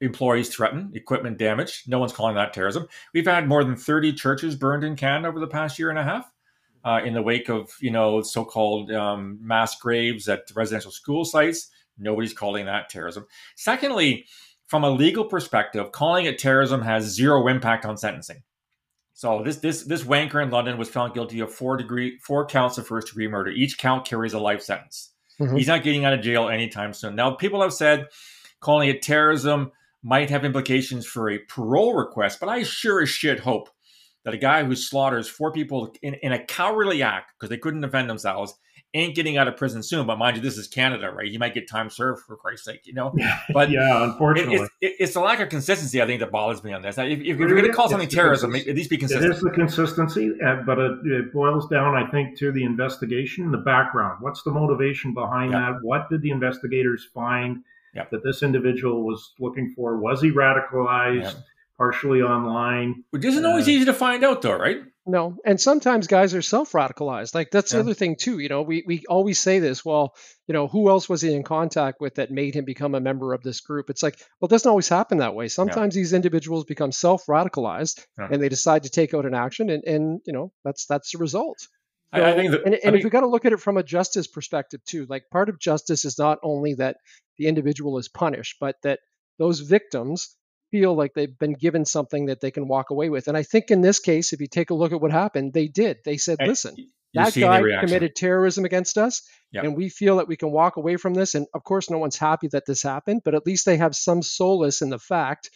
employees 0.00 0.54
threatened, 0.54 0.94
equipment 0.94 1.36
damaged. 1.36 1.88
No 1.88 1.98
one's 1.98 2.12
calling 2.12 2.36
that 2.36 2.52
terrorism. 2.52 2.86
We've 3.12 3.26
had 3.26 3.48
more 3.48 3.64
than 3.64 3.74
thirty 3.74 4.12
churches 4.12 4.54
burned 4.54 4.84
in 4.84 4.94
Canada 4.94 5.26
over 5.26 5.40
the 5.40 5.48
past 5.48 5.80
year 5.80 5.90
and 5.90 5.98
a 5.98 6.04
half. 6.04 6.30
Uh, 6.84 7.00
in 7.04 7.12
the 7.12 7.22
wake 7.22 7.48
of 7.48 7.76
you 7.80 7.90
know 7.90 8.22
so-called 8.22 8.92
um, 8.92 9.40
mass 9.42 9.74
graves 9.80 10.28
at 10.28 10.42
residential 10.54 10.92
school 10.92 11.24
sites, 11.24 11.70
nobody's 11.98 12.32
calling 12.34 12.66
that 12.66 12.88
terrorism. 12.88 13.26
Secondly, 13.56 14.26
from 14.72 14.84
a 14.84 14.90
legal 14.90 15.26
perspective, 15.26 15.92
calling 15.92 16.24
it 16.24 16.38
terrorism 16.38 16.80
has 16.80 17.04
zero 17.04 17.46
impact 17.46 17.84
on 17.84 17.98
sentencing. 17.98 18.42
So 19.12 19.42
this 19.44 19.58
this 19.58 19.82
this 19.82 20.02
wanker 20.02 20.42
in 20.42 20.48
London 20.48 20.78
was 20.78 20.88
found 20.88 21.12
guilty 21.12 21.40
of 21.40 21.52
four 21.52 21.76
degree 21.76 22.18
four 22.22 22.46
counts 22.46 22.78
of 22.78 22.86
first 22.86 23.08
degree 23.08 23.28
murder. 23.28 23.50
Each 23.50 23.76
count 23.76 24.06
carries 24.06 24.32
a 24.32 24.38
life 24.38 24.62
sentence. 24.62 25.10
Mhm. 25.38 25.58
He's 25.58 25.68
not 25.68 25.82
getting 25.82 26.06
out 26.06 26.14
of 26.14 26.22
jail 26.22 26.48
anytime 26.48 26.94
soon. 26.94 27.14
Now, 27.14 27.32
people 27.32 27.60
have 27.60 27.74
said 27.74 28.06
calling 28.60 28.88
it 28.88 29.02
terrorism 29.02 29.72
might 30.02 30.30
have 30.30 30.42
implications 30.42 31.04
for 31.04 31.28
a 31.28 31.40
parole 31.40 31.92
request, 31.92 32.40
but 32.40 32.48
I 32.48 32.62
sure 32.62 33.02
as 33.02 33.10
shit 33.10 33.40
hope 33.40 33.68
that 34.24 34.32
a 34.32 34.38
guy 34.38 34.64
who 34.64 34.74
slaughters 34.74 35.28
four 35.28 35.52
people 35.52 35.94
in, 36.00 36.14
in 36.14 36.32
a 36.32 36.42
cowardly 36.42 37.02
act 37.02 37.32
because 37.34 37.50
they 37.50 37.58
couldn't 37.58 37.82
defend 37.82 38.08
themselves 38.08 38.54
ain't 38.94 39.14
getting 39.14 39.36
out 39.38 39.48
of 39.48 39.56
prison 39.56 39.82
soon. 39.82 40.06
But 40.06 40.18
mind 40.18 40.36
you, 40.36 40.42
this 40.42 40.58
is 40.58 40.66
Canada, 40.68 41.10
right? 41.10 41.30
He 41.30 41.38
might 41.38 41.54
get 41.54 41.68
time 41.68 41.88
served 41.90 42.22
for 42.26 42.36
Christ's 42.36 42.66
sake, 42.66 42.86
you 42.86 42.92
know. 42.94 43.14
But 43.52 43.70
yeah, 43.70 44.04
unfortunately, 44.04 44.56
it's, 44.56 44.70
it, 44.80 44.96
it's 45.00 45.14
the 45.14 45.20
lack 45.20 45.40
of 45.40 45.48
consistency, 45.48 46.02
I 46.02 46.06
think, 46.06 46.20
that 46.20 46.30
bothers 46.30 46.62
me 46.62 46.72
on 46.72 46.82
this. 46.82 46.98
If, 46.98 47.20
if 47.20 47.38
you're 47.38 47.48
going 47.48 47.64
to 47.64 47.72
call 47.72 47.88
something 47.88 48.06
it's- 48.06 48.14
terrorism, 48.14 48.54
it's- 48.54 48.68
at 48.68 48.76
least 48.76 48.90
be 48.90 48.96
consistent. 48.98 49.32
It 49.32 49.36
is 49.36 49.42
the 49.42 49.50
consistency, 49.50 50.32
uh, 50.44 50.56
but 50.66 50.78
it, 50.78 50.98
it 51.06 51.32
boils 51.32 51.68
down, 51.68 51.94
I 51.94 52.10
think, 52.10 52.36
to 52.38 52.52
the 52.52 52.64
investigation, 52.64 53.50
the 53.50 53.58
background. 53.58 54.18
What's 54.20 54.42
the 54.42 54.50
motivation 54.50 55.14
behind 55.14 55.52
Yeah. 55.52 55.72
that? 55.72 55.78
What 55.82 56.08
did 56.10 56.22
the 56.22 56.30
investigators 56.30 57.08
find 57.14 57.62
Yeah. 57.94 58.04
that 58.10 58.22
this 58.22 58.42
individual 58.42 59.04
was 59.06 59.32
looking 59.40 59.70
for? 59.74 59.98
Was 59.98 60.20
he 60.20 60.30
radicalized, 60.30 61.22
Yeah. 61.22 61.32
partially 61.78 62.22
online? 62.22 63.04
Which 63.10 63.24
isn't 63.24 63.44
always 63.44 63.66
Uh, 63.66 63.70
easy 63.72 63.84
to 63.86 63.92
find 63.94 64.22
out, 64.24 64.42
though, 64.42 64.58
right? 64.58 64.82
No, 65.04 65.36
and 65.44 65.60
sometimes 65.60 66.06
guys 66.06 66.32
are 66.32 66.42
self-radicalized. 66.42 67.34
Like 67.34 67.50
that's 67.50 67.72
the 67.72 67.80
other 67.80 67.94
thing 67.94 68.14
too. 68.14 68.38
You 68.38 68.48
know, 68.48 68.62
we 68.62 68.84
we 68.86 69.02
always 69.08 69.38
say 69.38 69.58
this. 69.58 69.84
Well, 69.84 70.14
you 70.46 70.52
know, 70.52 70.68
who 70.68 70.88
else 70.90 71.08
was 71.08 71.22
he 71.22 71.34
in 71.34 71.42
contact 71.42 72.00
with 72.00 72.14
that 72.16 72.30
made 72.30 72.54
him 72.54 72.64
become 72.64 72.94
a 72.94 73.00
member 73.00 73.32
of 73.32 73.42
this 73.42 73.60
group? 73.60 73.90
It's 73.90 74.02
like, 74.02 74.16
well, 74.40 74.46
it 74.46 74.50
doesn't 74.50 74.68
always 74.68 74.88
happen 74.88 75.18
that 75.18 75.34
way. 75.34 75.48
Sometimes 75.48 75.94
these 75.96 76.12
individuals 76.12 76.64
become 76.64 76.92
self-radicalized 76.92 78.06
Yeah. 78.16 78.28
and 78.30 78.40
they 78.40 78.48
decide 78.48 78.84
to 78.84 78.90
take 78.90 79.12
out 79.12 79.26
an 79.26 79.34
action, 79.34 79.70
and 79.70 79.82
and 79.84 80.20
you 80.24 80.32
know, 80.32 80.52
that's 80.64 80.86
that's 80.86 81.10
the 81.10 81.18
result. 81.18 81.58
I, 82.12 82.22
I 82.22 82.36
think 82.36 82.52
that, 82.52 82.64
and, 82.64 82.74
I 82.74 82.78
and 82.84 82.96
if 82.96 83.02
we 83.02 83.10
got 83.10 83.20
to 83.22 83.26
look 83.26 83.44
at 83.44 83.52
it 83.52 83.60
from 83.60 83.78
a 83.78 83.82
justice 83.82 84.28
perspective 84.28 84.84
too, 84.84 85.06
like 85.08 85.24
part 85.32 85.48
of 85.48 85.58
justice 85.58 86.04
is 86.04 86.16
not 86.16 86.38
only 86.44 86.74
that 86.74 86.98
the 87.38 87.48
individual 87.48 87.98
is 87.98 88.08
punished, 88.08 88.58
but 88.60 88.76
that 88.84 89.00
those 89.38 89.60
victims 89.60 90.36
feel 90.72 90.94
like 90.96 91.12
they've 91.14 91.38
been 91.38 91.52
given 91.52 91.84
something 91.84 92.26
that 92.26 92.40
they 92.40 92.50
can 92.50 92.66
walk 92.66 92.90
away 92.90 93.08
with. 93.10 93.28
And 93.28 93.36
I 93.36 93.44
think 93.44 93.70
in 93.70 93.80
this 93.82 94.00
case, 94.00 94.32
if 94.32 94.40
you 94.40 94.48
take 94.48 94.70
a 94.70 94.74
look 94.74 94.92
at 94.92 95.00
what 95.00 95.12
happened, 95.12 95.52
they 95.52 95.68
did. 95.68 95.98
They 96.04 96.16
said, 96.16 96.38
and 96.40 96.48
listen, 96.48 96.74
you're 97.12 97.24
that 97.24 97.34
guy 97.38 97.60
committed 97.80 98.16
terrorism 98.16 98.64
against 98.64 98.96
us, 98.98 99.22
Yeah. 99.52 99.60
and 99.64 99.76
we 99.76 99.88
feel 99.90 100.16
that 100.16 100.28
we 100.28 100.36
can 100.36 100.50
walk 100.50 100.78
away 100.78 100.96
from 100.96 101.14
this. 101.14 101.34
And 101.36 101.46
of 101.54 101.62
course, 101.62 101.90
no 101.90 101.98
one's 101.98 102.16
happy 102.18 102.48
that 102.48 102.64
this 102.66 102.82
happened, 102.82 103.20
but 103.24 103.34
at 103.34 103.46
least 103.46 103.66
they 103.66 103.76
have 103.76 103.94
some 103.94 104.22
solace 104.22 104.80
in 104.82 104.88
the 104.88 104.98
fact 104.98 105.50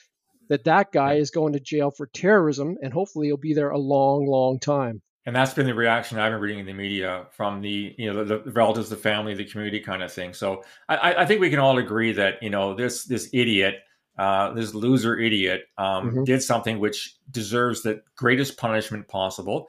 that 0.50 0.64
that 0.64 0.92
guy 0.92 1.14
Yeah. 1.14 1.20
is 1.22 1.30
going 1.30 1.54
to 1.54 1.60
jail 1.60 1.90
for 1.90 2.06
terrorism, 2.06 2.76
and 2.82 2.92
hopefully 2.92 3.26
he'll 3.28 3.36
be 3.38 3.54
there 3.54 3.70
a 3.70 3.78
long, 3.78 4.26
long 4.26 4.60
time. 4.60 5.00
And 5.24 5.34
that's 5.34 5.54
been 5.54 5.66
the 5.66 5.74
reaction 5.74 6.18
I've 6.20 6.30
been 6.30 6.40
reading 6.40 6.60
in 6.60 6.66
the 6.66 6.72
media 6.74 7.26
from 7.32 7.60
the 7.62 7.94
you 7.98 8.12
know 8.12 8.22
the, 8.22 8.38
the 8.44 8.52
relatives, 8.52 8.90
the 8.90 8.96
family, 8.96 9.34
the 9.34 9.44
community 9.44 9.80
kind 9.80 10.02
of 10.04 10.12
thing. 10.12 10.34
So 10.34 10.62
I, 10.88 10.96
I- 10.96 11.22
I 11.22 11.26
think 11.26 11.40
we 11.40 11.50
can 11.50 11.58
all 11.58 11.78
agree 11.78 12.12
that 12.12 12.40
you 12.44 12.50
know 12.50 12.74
this 12.74 13.04
this 13.06 13.28
idiot, 13.32 13.74
uh, 14.18 14.52
this 14.54 14.74
loser 14.74 15.18
idiot, 15.18 15.62
um, 15.78 16.10
Mhm. 16.12 16.24
did 16.24 16.42
something 16.42 16.78
which 16.78 17.14
deserves 17.30 17.82
the 17.82 18.02
greatest 18.16 18.56
punishment 18.56 19.08
possible. 19.08 19.68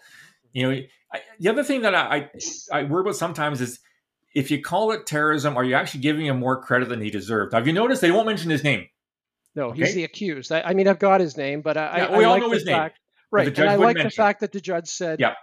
You 0.54 0.72
know, 0.72 0.82
I, 1.14 1.22
the 1.40 1.50
other 1.50 1.64
thing 1.64 1.82
that 1.82 1.94
I, 1.96 2.30
I 2.72 2.80
I 2.80 2.84
worry 2.84 3.02
about 3.02 3.16
sometimes 3.16 3.62
is 3.62 3.80
if 4.36 4.52
you 4.52 4.62
call 4.62 4.92
it 4.92 5.06
terrorism, 5.06 5.58
are 5.58 5.64
you 5.64 5.74
actually 5.76 6.02
giving 6.02 6.26
him 6.26 6.40
more 6.40 6.62
credit 6.62 6.90
than 6.90 7.02
he 7.02 7.10
deserved? 7.10 7.54
Have 7.54 7.68
you 7.68 7.74
noticed 7.74 8.02
they 8.02 8.12
won't 8.12 8.28
mention 8.28 8.50
his 8.52 8.64
name? 8.64 8.88
No, 9.56 9.72
he's 9.72 9.86
Okay. 9.88 9.94
the 9.96 10.04
accused. 10.04 10.52
I, 10.52 10.62
I 10.62 10.74
mean, 10.74 10.88
I've 10.88 11.00
got 11.00 11.20
his 11.20 11.36
name, 11.38 11.62
but 11.62 11.78
I, 11.78 11.98
Yeah, 11.98 12.06
I, 12.06 12.18
we 12.18 12.24
I 12.24 12.28
all 12.28 12.34
like 12.34 12.42
know 12.44 12.50
the 12.50 12.56
his 12.56 12.66
name, 12.66 12.76
fact, 12.76 13.00
but 13.32 13.38
right? 13.38 13.60
And 13.60 13.70
I 13.70 13.76
like 13.76 13.98
the 13.98 14.10
fact 14.12 14.42
that 14.42 14.52
the 14.52 14.62
judge 14.62 14.88
said, 14.88 15.20
Yeah. 15.20 15.34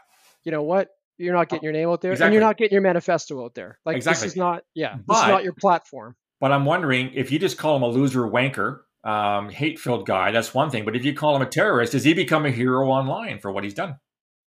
you 0.44 0.52
know 0.52 0.62
what, 0.62 0.90
you're 1.18 1.34
not 1.34 1.48
getting 1.48 1.64
your 1.64 1.72
name 1.72 1.88
out 1.88 2.00
there, 2.00 2.12
and 2.12 2.32
you're 2.32 2.40
not 2.42 2.56
getting 2.56 2.72
your 2.74 2.82
manifesto 2.82 3.44
out 3.44 3.54
there. 3.54 3.78
Like 3.84 3.96
Exactly. 3.96 4.26
this 4.26 4.32
is 4.32 4.36
not, 4.36 4.62
yeah, 4.74 4.96
this 5.08 5.16
is 5.18 5.26
not 5.28 5.42
your 5.44 5.52
platform. 5.54 6.14
But 6.40 6.52
I'm 6.52 6.64
wondering 6.64 7.10
if 7.14 7.32
you 7.32 7.38
just 7.38 7.58
call 7.58 7.76
him 7.76 7.82
a 7.82 7.88
loser 7.88 8.20
wanker, 8.20 8.80
um, 9.04 9.50
hate-filled 9.50 10.06
guy, 10.06 10.30
that's 10.30 10.54
one 10.54 10.70
thing. 10.70 10.84
But 10.84 10.96
if 10.96 11.04
you 11.04 11.14
call 11.14 11.36
him 11.36 11.42
a 11.42 11.46
terrorist, 11.46 11.92
does 11.92 12.04
he 12.04 12.14
become 12.14 12.46
a 12.46 12.50
hero 12.50 12.88
online 12.88 13.38
for 13.38 13.52
what 13.52 13.64
he's 13.64 13.74
done? 13.74 13.96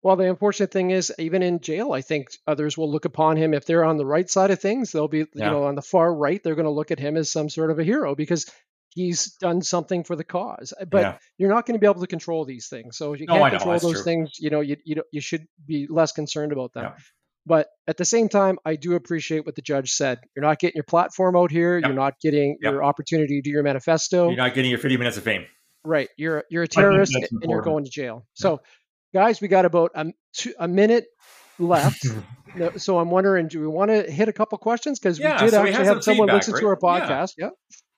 Well, 0.03 0.17
the 0.17 0.29
unfortunate 0.29 0.71
thing 0.71 0.90
is, 0.90 1.12
even 1.19 1.43
in 1.43 1.61
jail, 1.61 1.93
I 1.93 2.03
think 2.03 2.29
others 2.47 2.77
will 2.77 2.90
look 2.93 3.07
upon 3.07 3.37
him 3.38 3.55
if 3.55 3.64
they're 3.64 3.85
on 3.85 3.97
the 3.97 4.05
right 4.05 4.29
side 4.29 4.51
of 4.51 4.61
things. 4.61 4.93
They'll 4.93 5.09
be, 5.09 5.21
Yeah. 5.21 5.47
you 5.47 5.51
know, 5.51 5.64
on 5.64 5.75
the 5.77 5.83
far 5.83 6.14
right. 6.14 6.43
They're 6.43 6.55
going 6.55 6.67
to 6.67 6.71
look 6.71 6.90
at 6.90 6.99
him 6.99 7.17
as 7.17 7.33
some 7.33 7.49
sort 7.49 7.71
of 7.71 7.79
a 7.79 7.85
hero 7.85 8.14
because 8.14 8.45
he's 8.90 9.33
done 9.40 9.62
something 9.62 10.05
for 10.05 10.14
the 10.14 10.23
cause. 10.23 10.75
But 10.90 11.01
yeah. 11.01 11.19
you're 11.38 11.49
not 11.49 11.64
going 11.67 11.75
to 11.75 11.81
be 11.81 11.87
able 11.87 12.03
to 12.03 12.07
control 12.07 12.45
these 12.45 12.69
things. 12.69 12.99
So 12.99 13.14
if 13.14 13.21
you 13.21 13.27
No, 13.27 13.38
can't 13.38 13.53
control 13.55 13.79
those 13.79 13.93
true. 13.95 14.03
things, 14.03 14.33
you 14.38 14.51
know, 14.51 14.61
you 14.61 14.77
you, 14.85 15.03
you 15.11 15.23
should 15.23 15.47
be 15.67 15.87
less 15.88 16.12
concerned 16.12 16.53
about 16.53 16.75
them. 16.75 16.85
Yeah. 16.85 16.95
But 17.47 17.69
at 17.87 17.97
the 17.99 18.05
same 18.05 18.29
time, 18.29 18.59
I 18.65 18.77
do 18.77 18.95
appreciate 18.95 19.45
what 19.45 19.55
the 19.55 19.63
judge 19.63 19.91
said. 19.93 20.19
You're 20.35 20.45
not 20.45 20.59
getting 20.59 20.77
your 20.77 20.85
platform 20.85 21.37
out 21.37 21.51
here. 21.51 21.77
Yep. 21.79 21.87
You're 21.87 21.95
not 21.97 22.15
getting 22.21 22.57
Yep. 22.63 22.73
your 22.73 22.85
opportunity 22.85 23.41
to 23.41 23.43
do 23.43 23.51
your 23.51 23.63
manifesto. 23.63 24.29
You're 24.29 24.37
not 24.39 24.55
getting 24.55 24.71
your 24.71 24.79
50 24.81 24.97
minutes 24.97 25.17
of 25.19 25.25
fame. 25.25 25.45
Right. 25.85 26.09
You're 26.17 26.45
you're 26.49 26.63
a 26.63 26.69
terrorist 26.69 27.15
and 27.15 27.29
you're 27.43 27.61
going 27.63 27.85
to 27.85 27.91
jail. 27.91 28.27
So, 28.33 28.63
guys, 29.13 29.43
we 29.43 29.49
got 29.49 29.67
about 29.67 29.91
a, 29.95 30.13
two, 30.33 30.55
a 30.59 30.67
minute 30.69 31.05
left. 31.59 32.07
So 32.77 33.01
I'm 33.01 33.11
wondering, 33.11 33.49
do 33.49 33.61
we 33.61 33.67
want 33.67 33.91
to 33.91 34.09
hit 34.09 34.29
a 34.29 34.33
couple 34.33 34.57
questions? 34.59 35.01
Because 35.01 35.19
Yeah, 35.19 35.33
we 35.43 35.47
did 35.47 35.51
so 35.51 35.59
actually 35.59 35.73
had 35.73 35.87
have 35.87 35.95
some 35.97 36.03
someone 36.03 36.29
feedback, 36.29 36.47
listen 36.47 36.61
to 36.61 36.67
our 36.69 36.79
right? 36.81 37.03
Yeah. 37.03 37.09
podcast. 37.09 37.51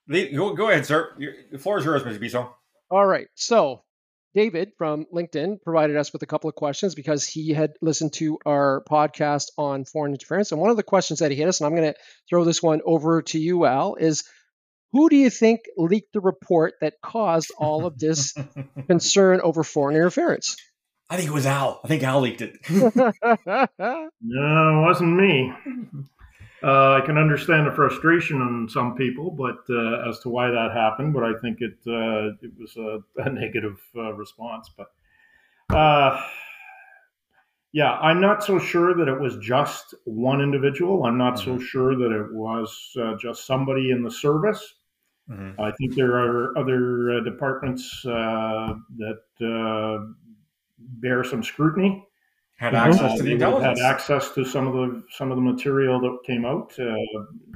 Yeah. 0.09 0.25
Go, 0.35 0.55
go 0.55 0.71
ahead, 0.71 0.87
sir. 0.87 1.15
Your- 1.19 1.35
The 1.53 1.59
floor 1.59 1.77
is 1.79 1.85
yours, 1.85 2.03
Mr. 2.05 2.19
Bisson. 2.19 2.47
All 2.91 3.05
right. 3.05 3.27
So 3.35 3.83
David 4.37 4.72
from 4.77 5.07
LinkedIn 5.12 5.62
provided 5.62 5.96
us 5.96 6.12
with 6.12 6.22
a 6.22 6.27
couple 6.27 6.51
of 6.51 6.55
questions 6.55 6.94
because 6.94 7.27
he 7.27 7.55
had 7.55 7.72
listened 7.81 8.12
to 8.14 8.38
our 8.44 8.85
podcast 8.88 9.46
on 9.57 9.87
foreign 9.87 10.12
interference. 10.12 10.53
And 10.53 10.61
one 10.61 10.68
of 10.68 10.77
the 10.77 10.83
questions 10.83 11.20
that 11.20 11.31
he 11.31 11.38
hit 11.38 11.49
us, 11.49 11.59
and 11.59 11.66
I'm 11.66 11.75
going 11.75 11.94
to 11.94 11.99
throw 12.29 12.44
this 12.44 12.62
one 12.62 12.83
over 12.85 13.22
to 13.22 13.38
you, 13.38 13.64
Al, 13.64 13.94
is 13.94 14.25
who 14.92 15.09
do 15.09 15.16
you 15.16 15.31
think 15.31 15.61
leaked 15.79 16.12
the 16.12 16.20
report 16.20 16.75
that 16.83 17.01
caused 17.03 17.51
all 17.57 17.87
of 17.87 17.99
this 17.99 18.35
concern 18.87 19.40
over 19.40 19.64
foreign 19.64 19.96
interference? 19.96 20.57
I 21.09 21.16
think 21.16 21.31
it 21.31 21.35
was 21.35 21.46
Al. 21.46 21.81
I 21.83 21.88
think 21.88 22.03
Al 22.03 22.20
leaked 22.20 22.42
it. 22.42 22.59
No, 24.29 24.81
it 24.81 24.87
wasn't 24.87 25.16
me. 25.16 25.53
Uh, 26.62 26.95
I 26.95 27.03
can 27.05 27.19
understand 27.19 27.66
the 27.66 27.73
frustration 27.73 28.40
on 28.40 28.69
some 28.69 28.95
people, 28.95 29.31
but 29.31 29.59
uh, 29.69 30.09
as 30.09 30.19
to 30.21 30.31
why 30.31 30.49
that 30.49 30.73
happened, 30.73 31.12
but 31.12 31.23
I 31.23 31.35
think 31.40 31.61
it 31.61 31.77
uh, 31.87 32.33
it 32.40 32.53
was 32.59 32.77
a, 32.77 33.01
a 33.23 33.31
negative 33.31 33.79
uh, 33.95 34.12
response. 34.14 34.71
But 34.77 34.88
uh, 35.77 36.21
yeah, 37.73 37.92
I'm 37.99 38.23
not 38.23 38.42
so 38.42 38.59
sure 38.59 38.95
that 38.95 39.07
it 39.07 39.21
was 39.21 39.37
just 39.37 39.95
one 40.05 40.40
individual. 40.40 41.05
I'm 41.05 41.19
not 41.19 41.38
so 41.38 41.59
sure 41.59 41.95
that 41.95 42.11
it 42.11 42.33
was 42.33 42.97
uh, 42.99 43.16
just 43.21 43.47
somebody 43.47 43.90
in 43.90 44.03
the 44.03 44.11
service. 44.11 44.77
Mm-hmm. 45.31 45.61
I 45.61 45.73
think 45.73 45.95
there 45.95 46.16
are 46.16 46.57
other 46.57 47.19
uh, 47.19 47.21
departments 47.21 48.03
uh, 48.07 48.75
that 48.97 49.23
uh, 49.42 50.07
bear 50.79 51.23
some 51.25 51.42
scrutiny. 51.42 52.06
Had 52.57 52.75
access 52.75 53.19
to 53.19 53.23
the 53.23 53.33
intelligence. 53.33 53.81
Had 53.81 53.92
access 53.92 54.31
to 54.31 54.45
some 54.45 54.66
of 54.66 54.73
the 54.73 55.03
some 55.11 55.31
of 55.31 55.37
the 55.37 55.42
material 55.42 56.01
that 56.01 56.19
came 56.25 56.47
out. 56.47 56.73
Uh, 56.79 56.95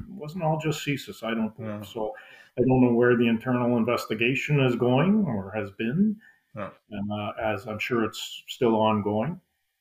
wasn't 0.09 0.45
all 0.45 0.59
just 0.59 0.85
CSIS, 0.87 1.23
I 1.23 1.35
don't 1.35 1.57
think. 1.57 1.69
Yeah. 1.69 1.83
So 1.83 2.13
I 2.59 2.63
don't 2.63 2.83
know 2.83 2.93
where 2.93 3.17
the 3.17 3.27
internal 3.27 3.79
investigation 3.79 4.61
is 4.61 4.77
going 4.77 5.25
or 5.27 5.51
has 5.55 5.71
been, 5.71 6.17
yeah. 6.55 6.69
Uh, 6.93 7.33
as 7.43 7.67
I'm 7.67 7.79
sure 7.79 8.05
it's 8.05 8.43
still 8.49 8.77
ongoing. 8.77 9.41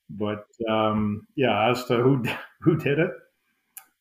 But 0.09 0.45
um, 0.69 1.27
yeah, 1.35 1.69
as 1.69 1.83
to 1.85 1.97
who 1.97 2.23
who 2.61 2.77
did 2.77 2.99
it, 2.99 3.11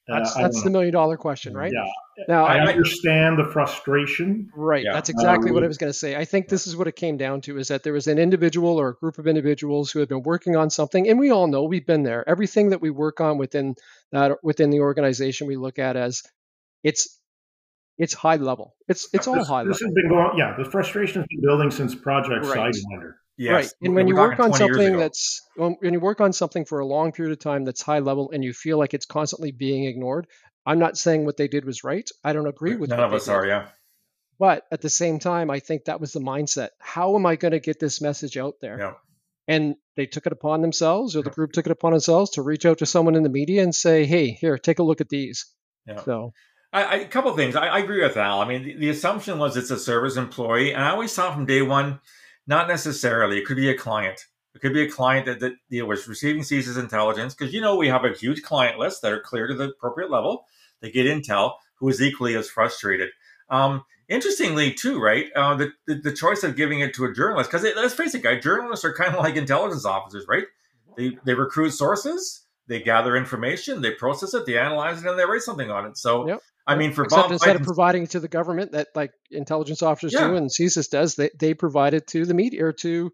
that's 0.09 0.35
uh, 0.35 0.41
that's 0.43 0.63
the 0.63 0.71
million 0.71 0.93
dollar 0.93 1.17
question, 1.17 1.55
right? 1.55 1.73
Yeah. 1.73 1.85
Now 2.29 2.47
I 2.47 2.61
understand 2.67 3.39
the 3.39 3.45
frustration. 3.45 4.51
Right. 4.57 4.83
Yeah. 4.83 4.93
That's 4.95 5.11
exactly 5.11 5.51
uh, 5.51 5.55
what 5.55 5.63
I 5.63 5.67
was 5.67 5.77
going 5.77 5.91
to 5.91 5.99
say. 5.99 6.17
I 6.17 6.25
think 6.25 6.49
this 6.49 6.67
is 6.67 6.75
what 6.75 6.89
it 6.89 6.97
came 6.97 7.19
down 7.19 7.43
to: 7.43 7.59
is 7.59 7.69
that 7.69 7.83
there 7.83 7.93
was 7.93 8.07
an 8.07 8.19
individual 8.19 8.81
or 8.81 8.89
a 8.89 8.95
group 8.95 9.19
of 9.19 9.27
individuals 9.27 9.91
who 9.91 9.99
had 9.99 10.09
been 10.09 10.23
working 10.23 10.57
on 10.57 10.71
something, 10.71 11.09
and 11.09 11.19
we 11.19 11.31
all 11.31 11.47
know 11.47 11.65
we've 11.65 11.87
been 11.87 12.03
there. 12.03 12.29
Everything 12.29 12.71
that 12.71 12.81
we 12.81 12.91
work 12.91 13.21
on 13.21 13.37
within 13.37 13.75
that 14.13 14.43
within 14.43 14.71
the 14.71 14.81
organization, 14.81 15.47
we 15.47 15.57
look 15.57 15.79
at 15.79 15.97
as 15.97 16.23
it's 16.83 17.19
it's 17.99 18.15
high 18.15 18.37
level. 18.37 18.77
It's 18.89 19.09
it's 19.13 19.29
all 19.29 19.35
this, 19.35 19.47
high 19.47 19.65
this 19.65 19.81
level. 19.81 19.95
This 19.95 19.97
has 19.97 20.03
been 20.03 20.09
going. 20.09 20.39
Yeah, 20.39 20.55
the 20.57 20.71
frustration 20.71 21.21
has 21.21 21.27
been 21.29 21.43
building 21.43 21.71
since 21.71 21.95
Project 21.95 22.47
right. 22.47 22.73
Sidewinder. 22.73 23.13
Yes. 23.39 23.53
Right. 23.53 23.73
And 23.83 23.95
when 23.95 24.09
you 24.09 24.17
work 24.17 24.41
on 24.41 24.53
something 24.53 24.97
that's 24.97 25.43
when 25.57 25.93
you 25.93 26.01
work 26.01 26.21
on 26.21 26.33
something 26.33 26.65
for 26.65 26.81
a 26.81 26.87
long 26.87 27.13
period 27.13 27.33
of 27.33 27.39
time 27.39 27.65
that's 27.65 27.81
high 27.81 28.01
level 28.01 28.33
and 28.33 28.43
you 28.43 28.53
feel 28.53 28.79
like 28.79 28.95
it's 28.95 29.07
constantly 29.07 29.53
being 29.53 29.85
ignored, 29.85 30.27
I'm 30.67 30.81
not 30.81 30.99
saying 30.99 31.25
what 31.25 31.37
they 31.37 31.47
did 31.47 31.65
was 31.65 31.85
right. 31.85 32.09
I 32.25 32.33
don't 32.33 32.49
agree 32.49 32.75
with 32.75 32.91
None 32.91 32.99
of 32.99 33.15
us 33.15 33.27
did. 33.27 33.33
are, 33.33 33.47
yeah. 33.47 33.69
But 34.41 34.65
at 34.73 34.81
the 34.81 34.91
same 34.91 35.21
time, 35.21 35.51
I 35.51 35.61
think 35.61 35.85
that 35.85 36.01
was 36.01 36.13
the 36.13 36.21
mindset. 36.21 36.71
How 36.81 37.15
am 37.17 37.27
I 37.27 37.37
going 37.37 37.53
to 37.53 37.61
get 37.61 37.79
this 37.79 38.01
message 38.01 38.37
out 38.37 38.57
there? 38.61 38.79
Yeah. 38.79 38.93
And 39.47 39.77
they 39.97 40.07
took 40.07 40.27
it 40.27 40.33
upon 40.33 40.61
themselves, 40.61 41.17
or 41.17 41.23
the 41.23 41.31
group 41.31 41.53
took 41.53 41.67
it 41.67 41.73
upon 41.73 41.93
themselves 41.93 42.33
to 42.33 42.43
reach 42.43 42.67
out 42.67 42.79
to 42.79 42.87
someone 42.87 43.15
in 43.15 43.23
the 43.23 43.31
media 43.31 43.63
and 43.63 43.75
say, 43.75 44.05
"Hey, 44.05 44.31
here, 44.31 44.59
take 44.59 44.79
a 44.79 44.83
look 44.83 45.01
at 45.01 45.09
these." 45.09 45.47
Yeah. 45.87 46.03
So 46.03 46.35
I, 46.73 46.83
I, 46.83 46.95
a 46.97 47.09
couple 47.09 47.35
things. 47.35 47.57
I, 47.57 47.67
I, 47.69 47.79
agree 47.79 48.03
with 48.03 48.17
Al. 48.17 48.43
I 48.43 48.47
mean, 48.47 48.63
the, 48.63 48.75
the, 48.77 48.89
assumption 48.91 49.39
was 49.39 49.57
it's 49.57 49.71
a 49.71 49.79
service 49.79 50.17
employee, 50.17 50.75
and 50.75 50.85
I 50.85 50.91
always 50.91 51.13
saw 51.13 51.33
from 51.33 51.47
day 51.47 51.63
one 51.63 52.01
not 52.49 52.67
necessarily. 52.67 53.39
It 53.39 53.45
could 53.47 53.57
be 53.57 53.71
a 53.71 53.77
client. 53.77 54.27
It 54.55 54.61
could 54.61 54.73
be 54.73 54.83
a 54.83 54.91
client 54.91 55.27
that, 55.27 55.39
that 55.41 55.53
you 55.69 55.83
know, 55.83 55.87
was 55.87 56.09
receiving 56.09 56.43
CSIS 56.43 56.79
intelligence 56.79 57.35
because 57.35 57.55
you 57.55 57.61
know 57.61 57.77
we 57.77 57.87
have 57.89 58.05
a 58.05 58.13
huge 58.13 58.43
client 58.43 58.79
list 58.79 59.03
that 59.03 59.13
are 59.13 59.21
clear 59.21 59.47
to 59.47 59.55
the 59.55 59.69
appropriate 59.69 60.11
level. 60.11 60.47
They 60.81 60.91
get 60.91 61.07
intel 61.07 61.53
who 61.77 61.89
is 61.89 62.03
equally 62.03 62.35
as 62.35 62.49
frustrated. 62.49 63.11
Um, 63.51 63.85
interestingly, 64.09 64.73
too, 64.73 65.01
right? 65.01 65.27
Uh, 65.37 65.55
the, 65.55 65.73
the, 65.87 65.95
the 65.97 66.13
choice 66.13 66.43
of 66.43 66.57
giving 66.57 66.81
it 66.81 66.95
to 66.95 67.05
a 67.05 67.15
journalist 67.15 67.51
because 67.51 67.67
let's 67.77 67.95
face 67.95 68.15
it, 68.15 68.23
guys, 68.23 68.43
journalists 68.43 68.85
are 68.85 68.95
kind 68.95 69.15
of 69.15 69.23
like 69.23 69.37
intelligence 69.37 69.85
officers, 69.85 70.27
right? 70.27 70.45
They 70.97 71.17
they 71.25 71.35
recruit 71.35 71.71
sources, 71.71 72.47
they 72.69 72.81
gather 72.81 73.17
information, 73.17 73.81
they 73.83 73.93
process 73.93 74.35
it, 74.35 74.47
they 74.47 74.59
analyze 74.59 75.03
it, 75.03 75.09
and 75.09 75.19
they 75.19 75.25
write 75.25 75.43
something 75.43 75.71
on 75.71 75.87
it. 75.87 75.97
So 75.97 76.29
yep. 76.29 76.41
I 76.67 76.77
mean, 76.77 76.93
for 76.93 77.05
Except 77.05 77.23
Bob 77.23 77.33
instead 77.33 77.57
of 77.57 77.63
providing 77.63 78.03
it 78.05 78.11
to 78.11 78.21
the 78.21 78.29
government 78.29 78.73
that 78.73 78.89
like 78.95 79.13
intelligence 79.31 79.83
officers 79.83 80.13
yeah. 80.13 80.29
do 80.29 80.37
and 80.37 80.51
CSIS 80.51 80.91
does, 80.91 81.15
they, 81.15 81.31
they 81.39 81.55
provide 81.55 81.95
it 81.95 82.07
to 82.09 82.27
the 82.27 82.35
media 82.35 82.67
or 82.67 82.73
to, 82.73 83.11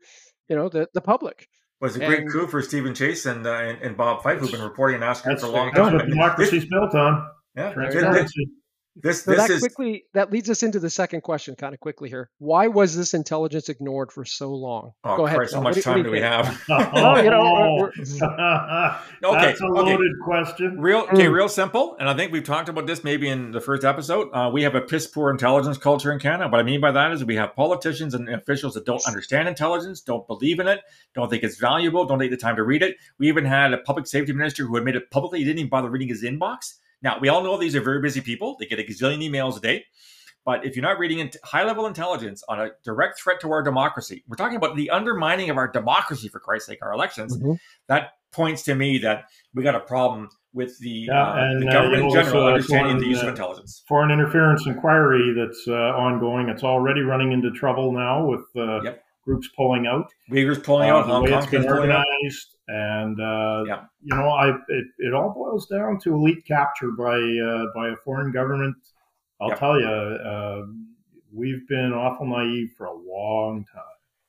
you 0.48 0.56
know, 0.56 0.68
the, 0.68 0.88
the 0.92 1.00
public. 1.00 1.46
Was 1.80 1.96
well, 1.96 2.06
a 2.06 2.08
great 2.08 2.20
and, 2.22 2.32
coup 2.32 2.48
for 2.48 2.62
Stephen 2.62 2.94
Chase 2.94 3.26
and, 3.26 3.46
uh, 3.46 3.52
and, 3.52 3.80
and 3.80 3.96
Bob 3.96 4.22
Fife, 4.24 4.40
who've 4.40 4.50
been 4.50 4.60
reporting 4.60 4.96
and 4.96 5.04
asking 5.04 5.36
for 5.36 5.46
a 5.46 5.50
long 5.50 5.70
time. 5.70 5.92
That's 5.92 6.02
what 6.02 6.10
democracy's 6.10 6.66
built 6.66 6.94
on. 6.94 7.28
Yeah, 7.56 7.72
transparency. 7.72 8.48
This, 8.96 9.24
so 9.24 9.32
this 9.32 9.40
that 9.40 9.50
is... 9.50 9.60
quickly 9.60 10.04
that 10.14 10.30
leads 10.30 10.48
us 10.48 10.62
into 10.62 10.78
the 10.78 10.88
second 10.88 11.22
question, 11.22 11.56
kind 11.56 11.74
of 11.74 11.80
quickly 11.80 12.08
here. 12.08 12.30
Why 12.38 12.68
was 12.68 12.96
this 12.96 13.12
intelligence 13.12 13.68
ignored 13.68 14.12
for 14.12 14.24
so 14.24 14.54
long? 14.54 14.92
Oh, 15.02 15.16
Go 15.16 15.26
ahead. 15.26 15.40
How 15.52 15.60
much 15.60 15.82
time 15.82 15.98
do, 15.98 16.04
do 16.04 16.10
we 16.12 16.20
have? 16.20 16.62
oh, 16.68 17.20
you 17.20 17.30
know, 17.30 17.90
okay, 19.24 19.46
that's 19.46 19.60
a 19.60 19.66
loaded 19.66 19.98
okay. 19.98 20.08
question. 20.22 20.80
Real, 20.80 21.00
okay, 21.00 21.26
mm. 21.26 21.32
real 21.32 21.48
simple. 21.48 21.96
And 21.98 22.08
I 22.08 22.14
think 22.14 22.30
we've 22.30 22.44
talked 22.44 22.68
about 22.68 22.86
this 22.86 23.02
maybe 23.02 23.28
in 23.28 23.50
the 23.50 23.60
first 23.60 23.84
episode. 23.84 24.28
Uh, 24.32 24.50
we 24.52 24.62
have 24.62 24.76
a 24.76 24.80
piss 24.80 25.08
poor 25.08 25.30
intelligence 25.30 25.76
culture 25.76 26.12
in 26.12 26.20
Canada. 26.20 26.48
What 26.48 26.60
I 26.60 26.62
mean 26.62 26.80
by 26.80 26.92
that 26.92 27.10
is 27.10 27.24
we 27.24 27.34
have 27.34 27.56
politicians 27.56 28.14
and 28.14 28.28
officials 28.28 28.74
that 28.74 28.86
don't 28.86 29.04
understand 29.08 29.48
intelligence, 29.48 30.02
don't 30.02 30.26
believe 30.28 30.60
in 30.60 30.68
it, 30.68 30.80
don't 31.14 31.28
think 31.28 31.42
it's 31.42 31.58
valuable, 31.58 32.04
don't 32.04 32.20
take 32.20 32.30
the 32.30 32.36
time 32.36 32.54
to 32.56 32.62
read 32.62 32.82
it. 32.82 32.96
We 33.18 33.26
even 33.26 33.44
had 33.44 33.72
a 33.72 33.78
public 33.78 34.06
safety 34.06 34.32
minister 34.32 34.64
who 34.64 34.76
admitted 34.76 35.10
publicly 35.10 35.40
he 35.40 35.44
didn't 35.44 35.58
even 35.58 35.70
bother 35.70 35.90
reading 35.90 36.08
his 36.08 36.22
inbox 36.22 36.74
now, 37.02 37.18
we 37.20 37.28
all 37.28 37.42
know 37.42 37.56
these 37.56 37.76
are 37.76 37.80
very 37.80 38.00
busy 38.00 38.20
people. 38.20 38.56
They 38.58 38.66
get 38.66 38.78
a 38.78 38.82
gazillion 38.82 39.18
emails 39.18 39.56
a 39.56 39.60
day. 39.60 39.84
But 40.44 40.66
if 40.66 40.76
you're 40.76 40.82
not 40.82 40.98
reading 40.98 41.30
high 41.42 41.64
level 41.64 41.86
intelligence 41.86 42.42
on 42.48 42.60
a 42.60 42.70
direct 42.84 43.18
threat 43.18 43.40
to 43.40 43.50
our 43.50 43.62
democracy, 43.62 44.24
we're 44.28 44.36
talking 44.36 44.56
about 44.56 44.76
the 44.76 44.90
undermining 44.90 45.48
of 45.48 45.56
our 45.56 45.68
democracy, 45.68 46.28
for 46.28 46.38
Christ's 46.38 46.68
sake, 46.68 46.80
our 46.82 46.92
elections, 46.92 47.36
mm-hmm. 47.36 47.54
that 47.88 48.12
points 48.30 48.62
to 48.64 48.74
me 48.74 48.98
that 48.98 49.24
we 49.54 49.62
got 49.62 49.74
a 49.74 49.80
problem 49.80 50.28
with 50.52 50.78
the, 50.80 51.06
yeah, 51.08 51.32
uh, 51.32 51.36
and, 51.36 51.62
the 51.62 51.68
uh, 51.68 51.72
government 51.72 52.02
uh, 52.02 52.06
in 52.06 52.12
general 52.12 52.46
understanding 52.46 52.86
foreign, 52.86 53.02
the 53.02 53.08
use 53.08 53.20
of 53.20 53.28
uh, 53.28 53.30
intelligence. 53.30 53.84
Foreign 53.88 54.10
interference 54.10 54.66
inquiry 54.66 55.34
that's 55.34 55.64
uh, 55.66 55.72
ongoing. 55.72 56.48
It's 56.48 56.62
already 56.62 57.00
running 57.00 57.32
into 57.32 57.50
trouble 57.50 57.92
now 57.92 58.26
with 58.26 58.44
yep. 58.54 59.03
Groups 59.24 59.48
pulling 59.56 59.86
out. 59.86 60.12
Uyghurs 60.30 60.62
pulling 60.62 60.88
out, 60.88 61.06
The 61.06 61.12
Hong 61.12 61.26
Kong 61.26 61.50
been 61.50 61.66
organized. 61.66 62.56
And 62.66 63.20
uh, 63.20 63.64
yeah. 63.66 63.84
you 64.02 64.16
know, 64.16 64.28
I 64.28 64.48
it, 64.68 64.86
it 64.98 65.14
all 65.14 65.34
boils 65.34 65.66
down 65.66 65.98
to 66.00 66.14
elite 66.14 66.46
capture 66.46 66.92
by 66.92 67.14
uh, 67.14 67.66
by 67.74 67.90
a 67.90 67.96
foreign 68.04 68.32
government. 68.32 68.76
I'll 69.40 69.50
yeah. 69.50 69.54
tell 69.56 69.78
you, 69.78 69.86
uh, 69.86 70.62
we've 71.32 71.66
been 71.68 71.92
awful 71.92 72.26
naive 72.26 72.70
for 72.78 72.86
a 72.86 72.94
long 72.94 73.66
time. 73.70 73.82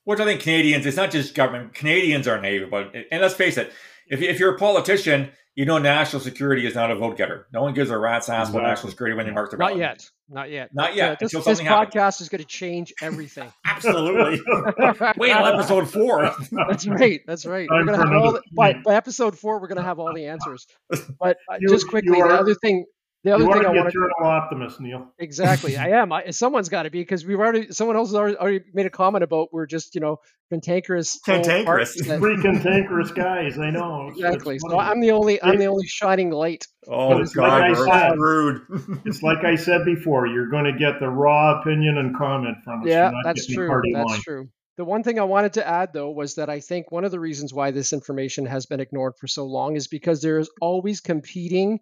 Which 0.04 0.20
I 0.20 0.26
think 0.26 0.42
Canadians, 0.42 0.86
it's 0.86 0.98
not 0.98 1.12
just 1.12 1.34
government. 1.34 1.74
Canadians 1.74 2.28
are 2.28 2.40
naive, 2.42 2.70
but 2.70 2.94
and 3.10 3.22
let's 3.22 3.34
face 3.34 3.58
it, 3.58 3.72
if 4.10 4.22
if 4.22 4.40
you're 4.40 4.56
a 4.56 4.60
politician, 4.60 5.32
you 5.56 5.66
know 5.66 5.78
national 5.78 6.22
security 6.22 6.68
is 6.68 6.76
not 6.76 6.92
a 6.92 6.96
vote 6.96 7.18
getter. 7.18 7.48
No 7.54 7.62
one 7.62 7.74
gives 7.74 7.90
a 7.90 7.98
rat's 7.98 8.28
ass 8.28 8.50
exactly. 8.50 8.60
about 8.60 8.70
national 8.70 8.90
security 8.92 9.16
when 9.16 9.26
they 9.26 9.32
mark 9.32 9.52
their 9.52 9.58
ballot. 9.58 9.78
Not 9.78 9.80
yet. 9.80 10.10
Not 10.28 10.52
yet. 10.52 10.70
Not 10.74 10.96
yet. 10.96 11.12
Uh, 11.12 11.16
this, 11.22 11.32
this 11.32 11.62
podcast 11.62 11.94
happens. 11.94 12.22
is 12.22 12.30
going 12.30 12.42
to 12.42 12.48
change 12.48 12.94
everything. 13.02 13.52
Absolutely. 13.66 14.42
Wait 15.18 15.32
until 15.32 15.46
episode 15.46 15.90
four. 15.90 16.24
That's 16.52 16.88
right. 16.88 17.22
That's 17.26 17.46
right. 17.46 17.68
we're 17.70 17.86
going 17.86 18.00
to 18.00 18.06
have 18.06 18.14
all 18.14 18.34
the, 18.34 18.42
by, 18.52 18.74
by, 18.84 18.96
episode 18.96 19.38
four, 19.38 19.62
we're 19.62 19.68
going 19.68 19.78
to 19.78 19.84
have 19.84 20.00
all 20.00 20.14
the 20.14 20.26
answers. 20.26 20.68
But 20.90 21.38
uh, 21.50 21.58
you, 21.60 21.70
just 21.70 21.88
quickly, 21.88 22.22
are, 22.22 22.28
the 22.28 22.36
other 22.36 22.56
thing 22.56 22.86
the 23.26 23.34
other 23.34 23.44
you 23.44 23.52
thing 23.52 23.66
I 23.66 23.70
want 23.70 23.92
to 23.92 23.98
eternal 23.98 24.14
optimist, 24.24 24.80
Neil. 24.80 25.12
Exactly, 25.20 25.78
I 25.78 25.90
am. 26.02 26.14
I, 26.14 26.30
someone's 26.30 26.70
got 26.70 26.84
to 26.84 26.92
be 26.92 27.02
because 27.02 27.26
we've 27.26 27.40
already 27.40 27.72
someone 27.72 27.96
else 27.96 28.10
has 28.10 28.16
already, 28.16 28.38
already, 28.38 28.66
made 28.72 28.86
a 28.86 28.92
comment 28.92 29.24
about 29.24 29.52
we're 29.52 29.66
just 29.66 29.96
you 29.96 30.02
know 30.02 30.18
cantankerous, 30.52 31.20
cantankerous, 31.26 31.96
three 31.96 32.40
cantankerous 32.40 33.12
guys. 33.12 33.58
I 33.58 33.72
know 33.72 34.10
exactly. 34.10 34.60
So 34.60 34.80
I'm 34.80 35.02
the 35.02 35.12
only 35.12 35.42
I'm 35.42 35.58
the 35.58 35.66
only 35.66 35.88
shining 35.88 36.30
light. 36.30 36.68
Oh 36.88 37.18
it's 37.18 37.34
God, 37.34 37.48
like 37.48 37.76
I 37.76 38.10
said, 38.10 38.20
rude. 38.20 38.62
it's 39.06 39.24
like 39.24 39.44
I 39.44 39.56
said 39.56 39.86
before. 39.86 40.28
You're 40.28 40.50
going 40.50 40.66
to 40.66 40.78
get 40.78 41.00
the 41.00 41.10
raw 41.10 41.60
opinion 41.60 41.98
and 41.98 42.16
comment 42.16 42.58
from 42.64 42.84
us. 42.84 42.88
Yeah, 42.88 43.12
that's 43.24 43.48
true. 43.48 43.82
That's 43.92 44.08
line. 44.08 44.22
true. 44.22 44.50
The 44.78 44.86
one 44.86 45.02
thing 45.02 45.20
I 45.20 45.24
wanted 45.24 45.54
to 45.54 45.68
add, 45.68 45.94
though, 45.94 46.12
was 46.12 46.36
that 46.36 46.50
I 46.50 46.60
think 46.60 46.92
one 46.92 47.06
of 47.06 47.12
the 47.12 47.20
reasons 47.20 47.54
why 47.54 47.72
this 47.72 47.94
information 47.94 48.46
has 48.46 48.68
been 48.68 48.82
ignored 48.82 49.14
for 49.20 49.26
so 49.26 49.46
long 49.46 49.78
is 49.78 49.88
because 49.88 50.22
there's 50.22 50.50
always 50.62 51.00
competing 51.00 51.80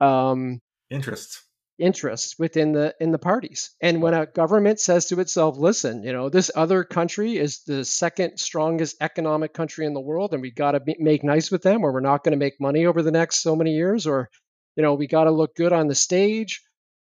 um, 0.00 0.60
interests. 0.90 1.42
Interests 1.78 2.38
within 2.38 2.72
the 2.72 2.94
in 3.00 3.10
the 3.10 3.18
parties. 3.18 3.70
And 3.82 4.00
when 4.00 4.14
a 4.14 4.24
government 4.24 4.80
says 4.80 5.06
to 5.06 5.20
itself 5.20 5.58
listen 5.58 6.02
you 6.04 6.12
know 6.12 6.30
this 6.30 6.50
other 6.54 6.84
country 6.84 7.36
is 7.36 7.64
the 7.64 7.84
second 7.84 8.38
strongest 8.38 8.96
economic 9.02 9.52
country 9.52 9.84
in 9.84 9.92
the 9.92 10.00
world 10.00 10.32
and 10.32 10.40
we 10.40 10.50
got 10.50 10.72
to 10.72 10.80
make 10.98 11.22
nice 11.22 11.50
with 11.50 11.62
them 11.62 11.84
or 11.84 11.92
we're 11.92 12.00
not 12.00 12.24
going 12.24 12.32
to 12.32 12.38
make 12.38 12.60
money 12.60 12.86
over 12.86 13.02
the 13.02 13.10
next 13.10 13.42
so 13.42 13.54
many 13.54 13.74
years 13.74 14.06
or 14.06 14.30
you 14.74 14.82
know 14.82 14.94
we 14.94 15.06
got 15.06 15.24
to 15.24 15.30
look 15.30 15.54
good 15.54 15.74
on 15.74 15.86
the 15.86 15.94
stage 15.94 16.62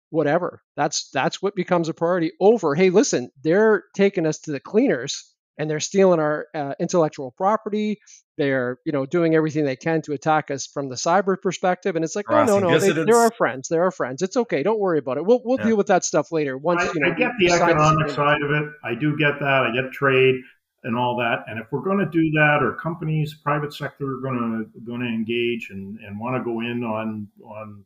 whatever. 0.10 0.62
That's 0.76 1.10
that's 1.12 1.42
what 1.42 1.56
becomes 1.56 1.88
a 1.88 1.94
priority 1.94 2.34
over 2.42 2.76
hey 2.76 2.90
listen 2.90 3.30
they're 3.42 3.86
taking 3.96 4.26
us 4.26 4.40
to 4.40 4.52
the 4.52 4.60
cleaners 4.60 5.34
and 5.58 5.70
they're 5.70 5.80
stealing 5.80 6.20
our 6.20 6.48
uh, 6.54 6.74
intellectual 6.80 7.32
property. 7.32 8.00
They're, 8.38 8.78
you 8.86 8.92
know, 8.92 9.06
doing 9.06 9.34
everything 9.34 9.66
they 9.66 9.76
can 9.76 10.04
to 10.04 10.14
attack 10.14 10.52
us 10.52 10.68
from 10.68 10.90
the 10.90 10.96
cyber 10.96 11.42
perspective. 11.42 11.96
And 11.96 12.06
it's 12.06 12.16
like, 12.16 12.30
oh 12.30 12.46
no, 12.46 12.60
no, 12.60 12.78
they, 12.78 12.92
are 12.92 13.16
our 13.16 13.32
friends. 13.32 13.68
They're 13.68 13.84
our 13.84 13.92
friends. 13.92 14.22
It's 14.22 14.38
okay. 14.38 14.62
Don't 14.62 14.80
worry 14.80 15.00
about 15.00 15.18
it. 15.18 15.26
We'll 15.26 15.42
we'll 15.44 15.58
yeah. 15.60 15.66
deal 15.66 15.78
with 15.78 15.88
that 15.88 16.06
stuff 16.06 16.32
later. 16.32 16.58
Once 16.58 16.84
I, 16.84 16.92
you 16.94 17.00
know, 17.00 17.12
I 17.12 17.16
get 17.16 17.32
the 17.40 17.52
economic 17.52 18.10
side 18.12 18.42
of 18.44 18.52
it. 18.52 18.70
I 18.84 18.94
do 18.94 19.18
get 19.18 19.40
that. 19.40 19.64
I 19.64 19.74
get 19.74 19.92
trade 19.92 20.36
and 20.84 20.96
all 20.96 21.18
that. 21.18 21.44
And 21.48 21.60
if 21.60 21.68
we're 21.72 21.82
going 21.82 22.00
to 22.00 22.10
do 22.10 22.32
that, 22.32 22.60
or 22.62 22.74
companies, 22.74 23.34
private 23.34 23.74
sector, 23.74 24.18
are 24.18 24.22
going 24.22 24.70
to 24.74 24.80
going 24.82 25.02
to 25.02 25.08
engage 25.08 25.70
and, 25.72 26.00
and 26.00 26.20
want 26.20 26.36
to 26.38 26.44
go 26.44 26.62
in 26.62 26.84
on 26.84 27.28
on 27.44 27.84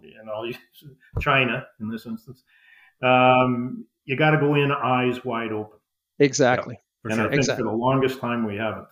you 0.00 0.24
know 0.24 0.50
China 1.20 1.66
in 1.80 1.90
this 1.90 2.06
instance, 2.06 2.44
um, 3.02 3.84
you 4.04 4.16
got 4.16 4.30
to 4.30 4.38
go 4.38 4.54
in 4.54 4.70
eyes 4.70 5.24
wide 5.24 5.52
open. 5.52 5.78
Exactly. 6.18 6.78
And 7.04 7.14
sure. 7.14 7.26
I 7.26 7.28
think 7.28 7.40
exactly. 7.40 7.64
for 7.64 7.70
the 7.70 7.76
longest 7.76 8.20
time 8.20 8.46
we 8.46 8.56
haven't. 8.56 8.86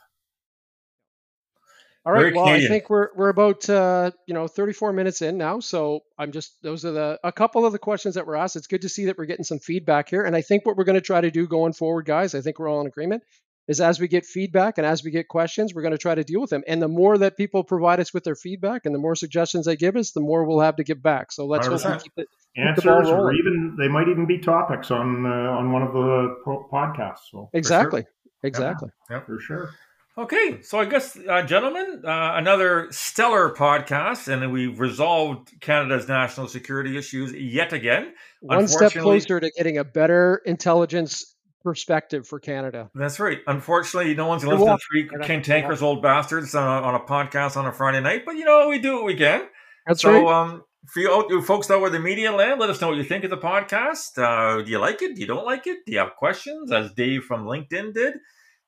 All 2.07 2.13
right. 2.13 2.35
well, 2.35 2.47
Canadian. 2.47 2.71
I 2.71 2.75
think 2.75 2.89
we're 2.89 3.09
we're 3.15 3.29
about 3.29 3.69
uh, 3.69 4.13
you 4.27 4.33
know 4.33 4.49
34 4.49 4.95
minutes 4.95 5.21
in 5.21 5.37
now, 5.37 5.61
so 5.61 6.01
I'm 6.17 6.33
just 6.33 6.55
those 6.63 6.87
are 6.87 6.93
the 6.93 7.21
a 7.23 7.33
couple 7.33 7.67
of 7.67 7.73
the 7.73 7.79
questions 7.79 8.15
that 8.15 8.27
were 8.27 8.37
asked. 8.37 8.57
It's 8.57 8.67
good 8.67 8.83
to 8.83 8.89
see 8.89 9.07
that 9.07 9.19
we're 9.19 9.27
getting 9.27 9.45
some 9.45 9.59
feedback 9.59 10.09
here, 10.09 10.23
and 10.23 10.35
I 10.35 10.41
think 10.41 10.65
what 10.65 10.77
we're 10.77 10.85
going 10.85 10.95
to 10.95 11.03
try 11.03 11.21
to 11.21 11.31
do 11.31 11.47
going 11.47 11.75
forward, 11.75 12.07
guys, 12.07 12.35
I 12.35 12.41
think 12.41 12.59
we're 12.59 12.69
all 12.69 12.81
in 12.81 12.87
agreement, 12.87 13.25
is 13.69 13.81
as 13.81 14.01
we 14.01 14.09
get 14.09 14.25
feedback 14.25 14.79
and 14.79 14.87
as 14.87 15.05
we 15.05 15.11
get 15.11 15.29
questions, 15.29 15.75
we're 15.75 15.83
going 15.83 15.93
to 15.93 15.99
try 15.99 16.15
to 16.15 16.25
deal 16.25 16.41
with 16.41 16.51
them. 16.51 16.65
And 16.67 16.81
the 16.81 16.89
more 16.89 17.19
that 17.19 17.37
people 17.37 17.63
provide 17.63 18.01
us 18.01 18.15
with 18.15 18.25
their 18.25 18.35
feedback 18.35 18.87
and 18.87 18.95
the 18.95 18.99
more 18.99 19.15
suggestions 19.15 19.67
they 19.67 19.77
give 19.77 19.95
us, 19.95 20.13
the 20.13 20.23
more 20.23 20.45
we'll 20.45 20.61
have 20.61 20.77
to 20.77 20.85
give 20.85 21.03
back. 21.03 21.31
So 21.31 21.45
let's 21.45 21.67
hope 21.67 21.85
we 21.85 21.99
keep 22.03 22.13
it. 22.17 22.29
Answers, 22.59 23.09
or 23.09 23.33
even 23.35 23.77
they 23.79 23.89
might 23.89 24.09
even 24.09 24.27
be 24.27 24.39
topics 24.39 24.91
on 24.91 25.25
uh, 25.25 25.29
on 25.29 25.73
one 25.73 25.83
of 25.83 25.93
the 25.93 26.37
podcasts. 26.73 27.31
So 27.31 27.51
exactly, 27.53 28.03
sure. 28.03 28.11
exactly, 28.43 28.91
yeah, 29.11 29.21
for 29.21 29.39
sure. 29.39 29.71
Okay, 30.19 30.63
so 30.63 30.81
I 30.81 30.85
guess, 30.85 31.17
uh, 31.17 31.43
gentlemen, 31.43 32.03
uh, 32.05 32.33
another 32.35 32.89
stellar 32.91 33.55
podcast, 33.55 34.27
and 34.27 34.51
we've 34.51 34.81
resolved 34.81 35.61
Canada's 35.61 36.09
national 36.09 36.49
security 36.49 36.99
issues 36.99 37.33
yet 37.33 37.73
again. 37.73 38.15
One 38.41 38.67
step 38.67 38.91
closer 38.91 39.39
to 39.39 39.49
getting 39.57 39.79
a 39.79 39.85
better 39.85 40.43
intelligence 40.45 41.37
perspective 41.63 42.27
for 42.27 42.41
Canada. 42.41 42.91
That's 42.97 43.21
right. 43.21 43.39
Unfortunately, 43.47 44.13
no 44.17 44.27
one's 44.27 44.45
listening 44.45 44.67
to 44.67 44.79
three 44.91 45.09
cantankerous 45.23 45.83
old 45.83 46.03
bastards 46.03 46.53
on 46.55 46.67
a, 46.67 46.87
on 46.87 46.95
a, 46.97 47.01
podcast 47.01 47.57
on 47.57 47.67
a 47.67 47.73
Friday 47.73 48.01
night, 48.01 48.23
but 48.27 48.35
you 48.35 48.45
know, 48.45 48.69
we 48.69 48.81
do 48.81 48.95
what 48.95 49.05
we 49.05 49.15
can. 49.15 49.47
That's 49.87 50.03
so, 50.03 50.11
right. 50.11 50.27
Um, 50.27 50.65
for 50.89 51.01
you, 51.01 51.43
folks 51.43 51.71
out 51.71 51.81
where 51.81 51.91
the 51.91 52.01
media 52.01 52.33
land, 52.33 52.61
let 52.61 52.71
us 52.71 52.81
know 52.81 52.89
what 52.89 52.97
you 52.97 53.05
think 53.05 53.25
of 53.25 53.31
the 53.31 53.39
podcast. 53.39 54.19
Uh, 54.19 54.63
do 54.63 54.71
you 54.71 54.79
like 54.79 55.03
it? 55.03 55.15
Do 55.15 55.21
you 55.21 55.27
don't 55.27 55.45
like 55.45 55.67
it? 55.67 55.85
Do 55.87 55.93
you 55.93 55.99
have 55.99 56.17
questions, 56.17 56.73
as 56.73 56.93
Dave 56.93 57.25
from 57.25 57.45
LinkedIn 57.45 57.95
did? 57.95 58.15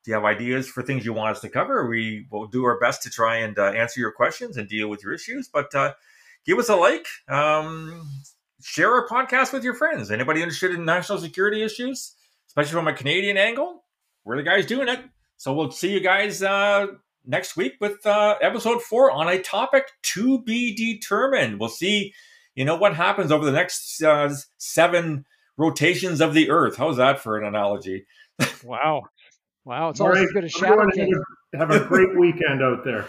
do 0.03 0.11
you 0.11 0.15
have 0.15 0.25
ideas 0.25 0.67
for 0.67 0.81
things 0.81 1.05
you 1.05 1.13
want 1.13 1.35
us 1.35 1.41
to 1.41 1.49
cover? 1.49 1.87
We 1.87 2.25
will 2.31 2.47
do 2.47 2.65
our 2.65 2.79
best 2.79 3.03
to 3.03 3.09
try 3.09 3.37
and 3.37 3.57
uh, 3.57 3.65
answer 3.65 3.99
your 3.99 4.11
questions 4.11 4.57
and 4.57 4.67
deal 4.67 4.87
with 4.87 5.03
your 5.03 5.13
issues. 5.13 5.47
But 5.47 5.73
uh, 5.75 5.93
give 6.45 6.57
us 6.57 6.69
a 6.69 6.75
like, 6.75 7.05
um, 7.27 8.09
share 8.63 8.91
our 8.91 9.07
podcast 9.07 9.53
with 9.53 9.63
your 9.63 9.75
friends. 9.75 10.09
Anybody 10.09 10.41
interested 10.41 10.71
in 10.71 10.85
national 10.85 11.19
security 11.19 11.61
issues, 11.61 12.15
especially 12.47 12.73
from 12.73 12.87
a 12.87 12.93
Canadian 12.93 13.37
angle? 13.37 13.83
We're 14.23 14.37
the 14.37 14.43
guys 14.43 14.65
doing 14.65 14.87
it. 14.87 15.01
So 15.37 15.53
we'll 15.53 15.71
see 15.71 15.93
you 15.93 15.99
guys 15.99 16.41
uh, 16.41 16.87
next 17.25 17.55
week 17.55 17.73
with 17.79 18.05
uh, 18.05 18.35
episode 18.41 18.81
four 18.81 19.11
on 19.11 19.27
a 19.27 19.41
topic 19.41 19.87
to 20.01 20.41
be 20.43 20.75
determined. 20.75 21.59
We'll 21.59 21.69
see, 21.69 22.13
you 22.55 22.65
know, 22.65 22.75
what 22.75 22.95
happens 22.95 23.31
over 23.31 23.45
the 23.45 23.51
next 23.51 24.01
uh, 24.03 24.33
seven 24.57 25.25
rotations 25.57 26.21
of 26.21 26.33
the 26.33 26.49
Earth. 26.49 26.77
How's 26.77 26.97
that 26.97 27.19
for 27.19 27.37
an 27.37 27.45
analogy? 27.45 28.05
wow. 28.63 29.03
Wow, 29.63 29.89
it's 29.89 29.99
always 29.99 30.17
right. 30.17 30.25
as 30.25 30.31
good 30.31 30.43
as 30.45 30.51
Shadow 30.51 30.89
King. 30.91 31.13
Have 31.53 31.69
a 31.69 31.81
great 31.81 32.15
weekend 32.17 32.63
out 32.63 32.83
there. 32.83 33.05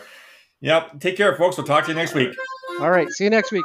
Yep. 0.60 1.00
Take 1.00 1.16
care, 1.16 1.34
folks. 1.36 1.56
We'll 1.56 1.66
talk 1.66 1.84
to 1.84 1.90
you 1.90 1.96
next 1.96 2.14
week. 2.14 2.34
All 2.80 2.90
right. 2.90 3.08
See 3.10 3.24
you 3.24 3.30
next 3.30 3.52
week. 3.52 3.64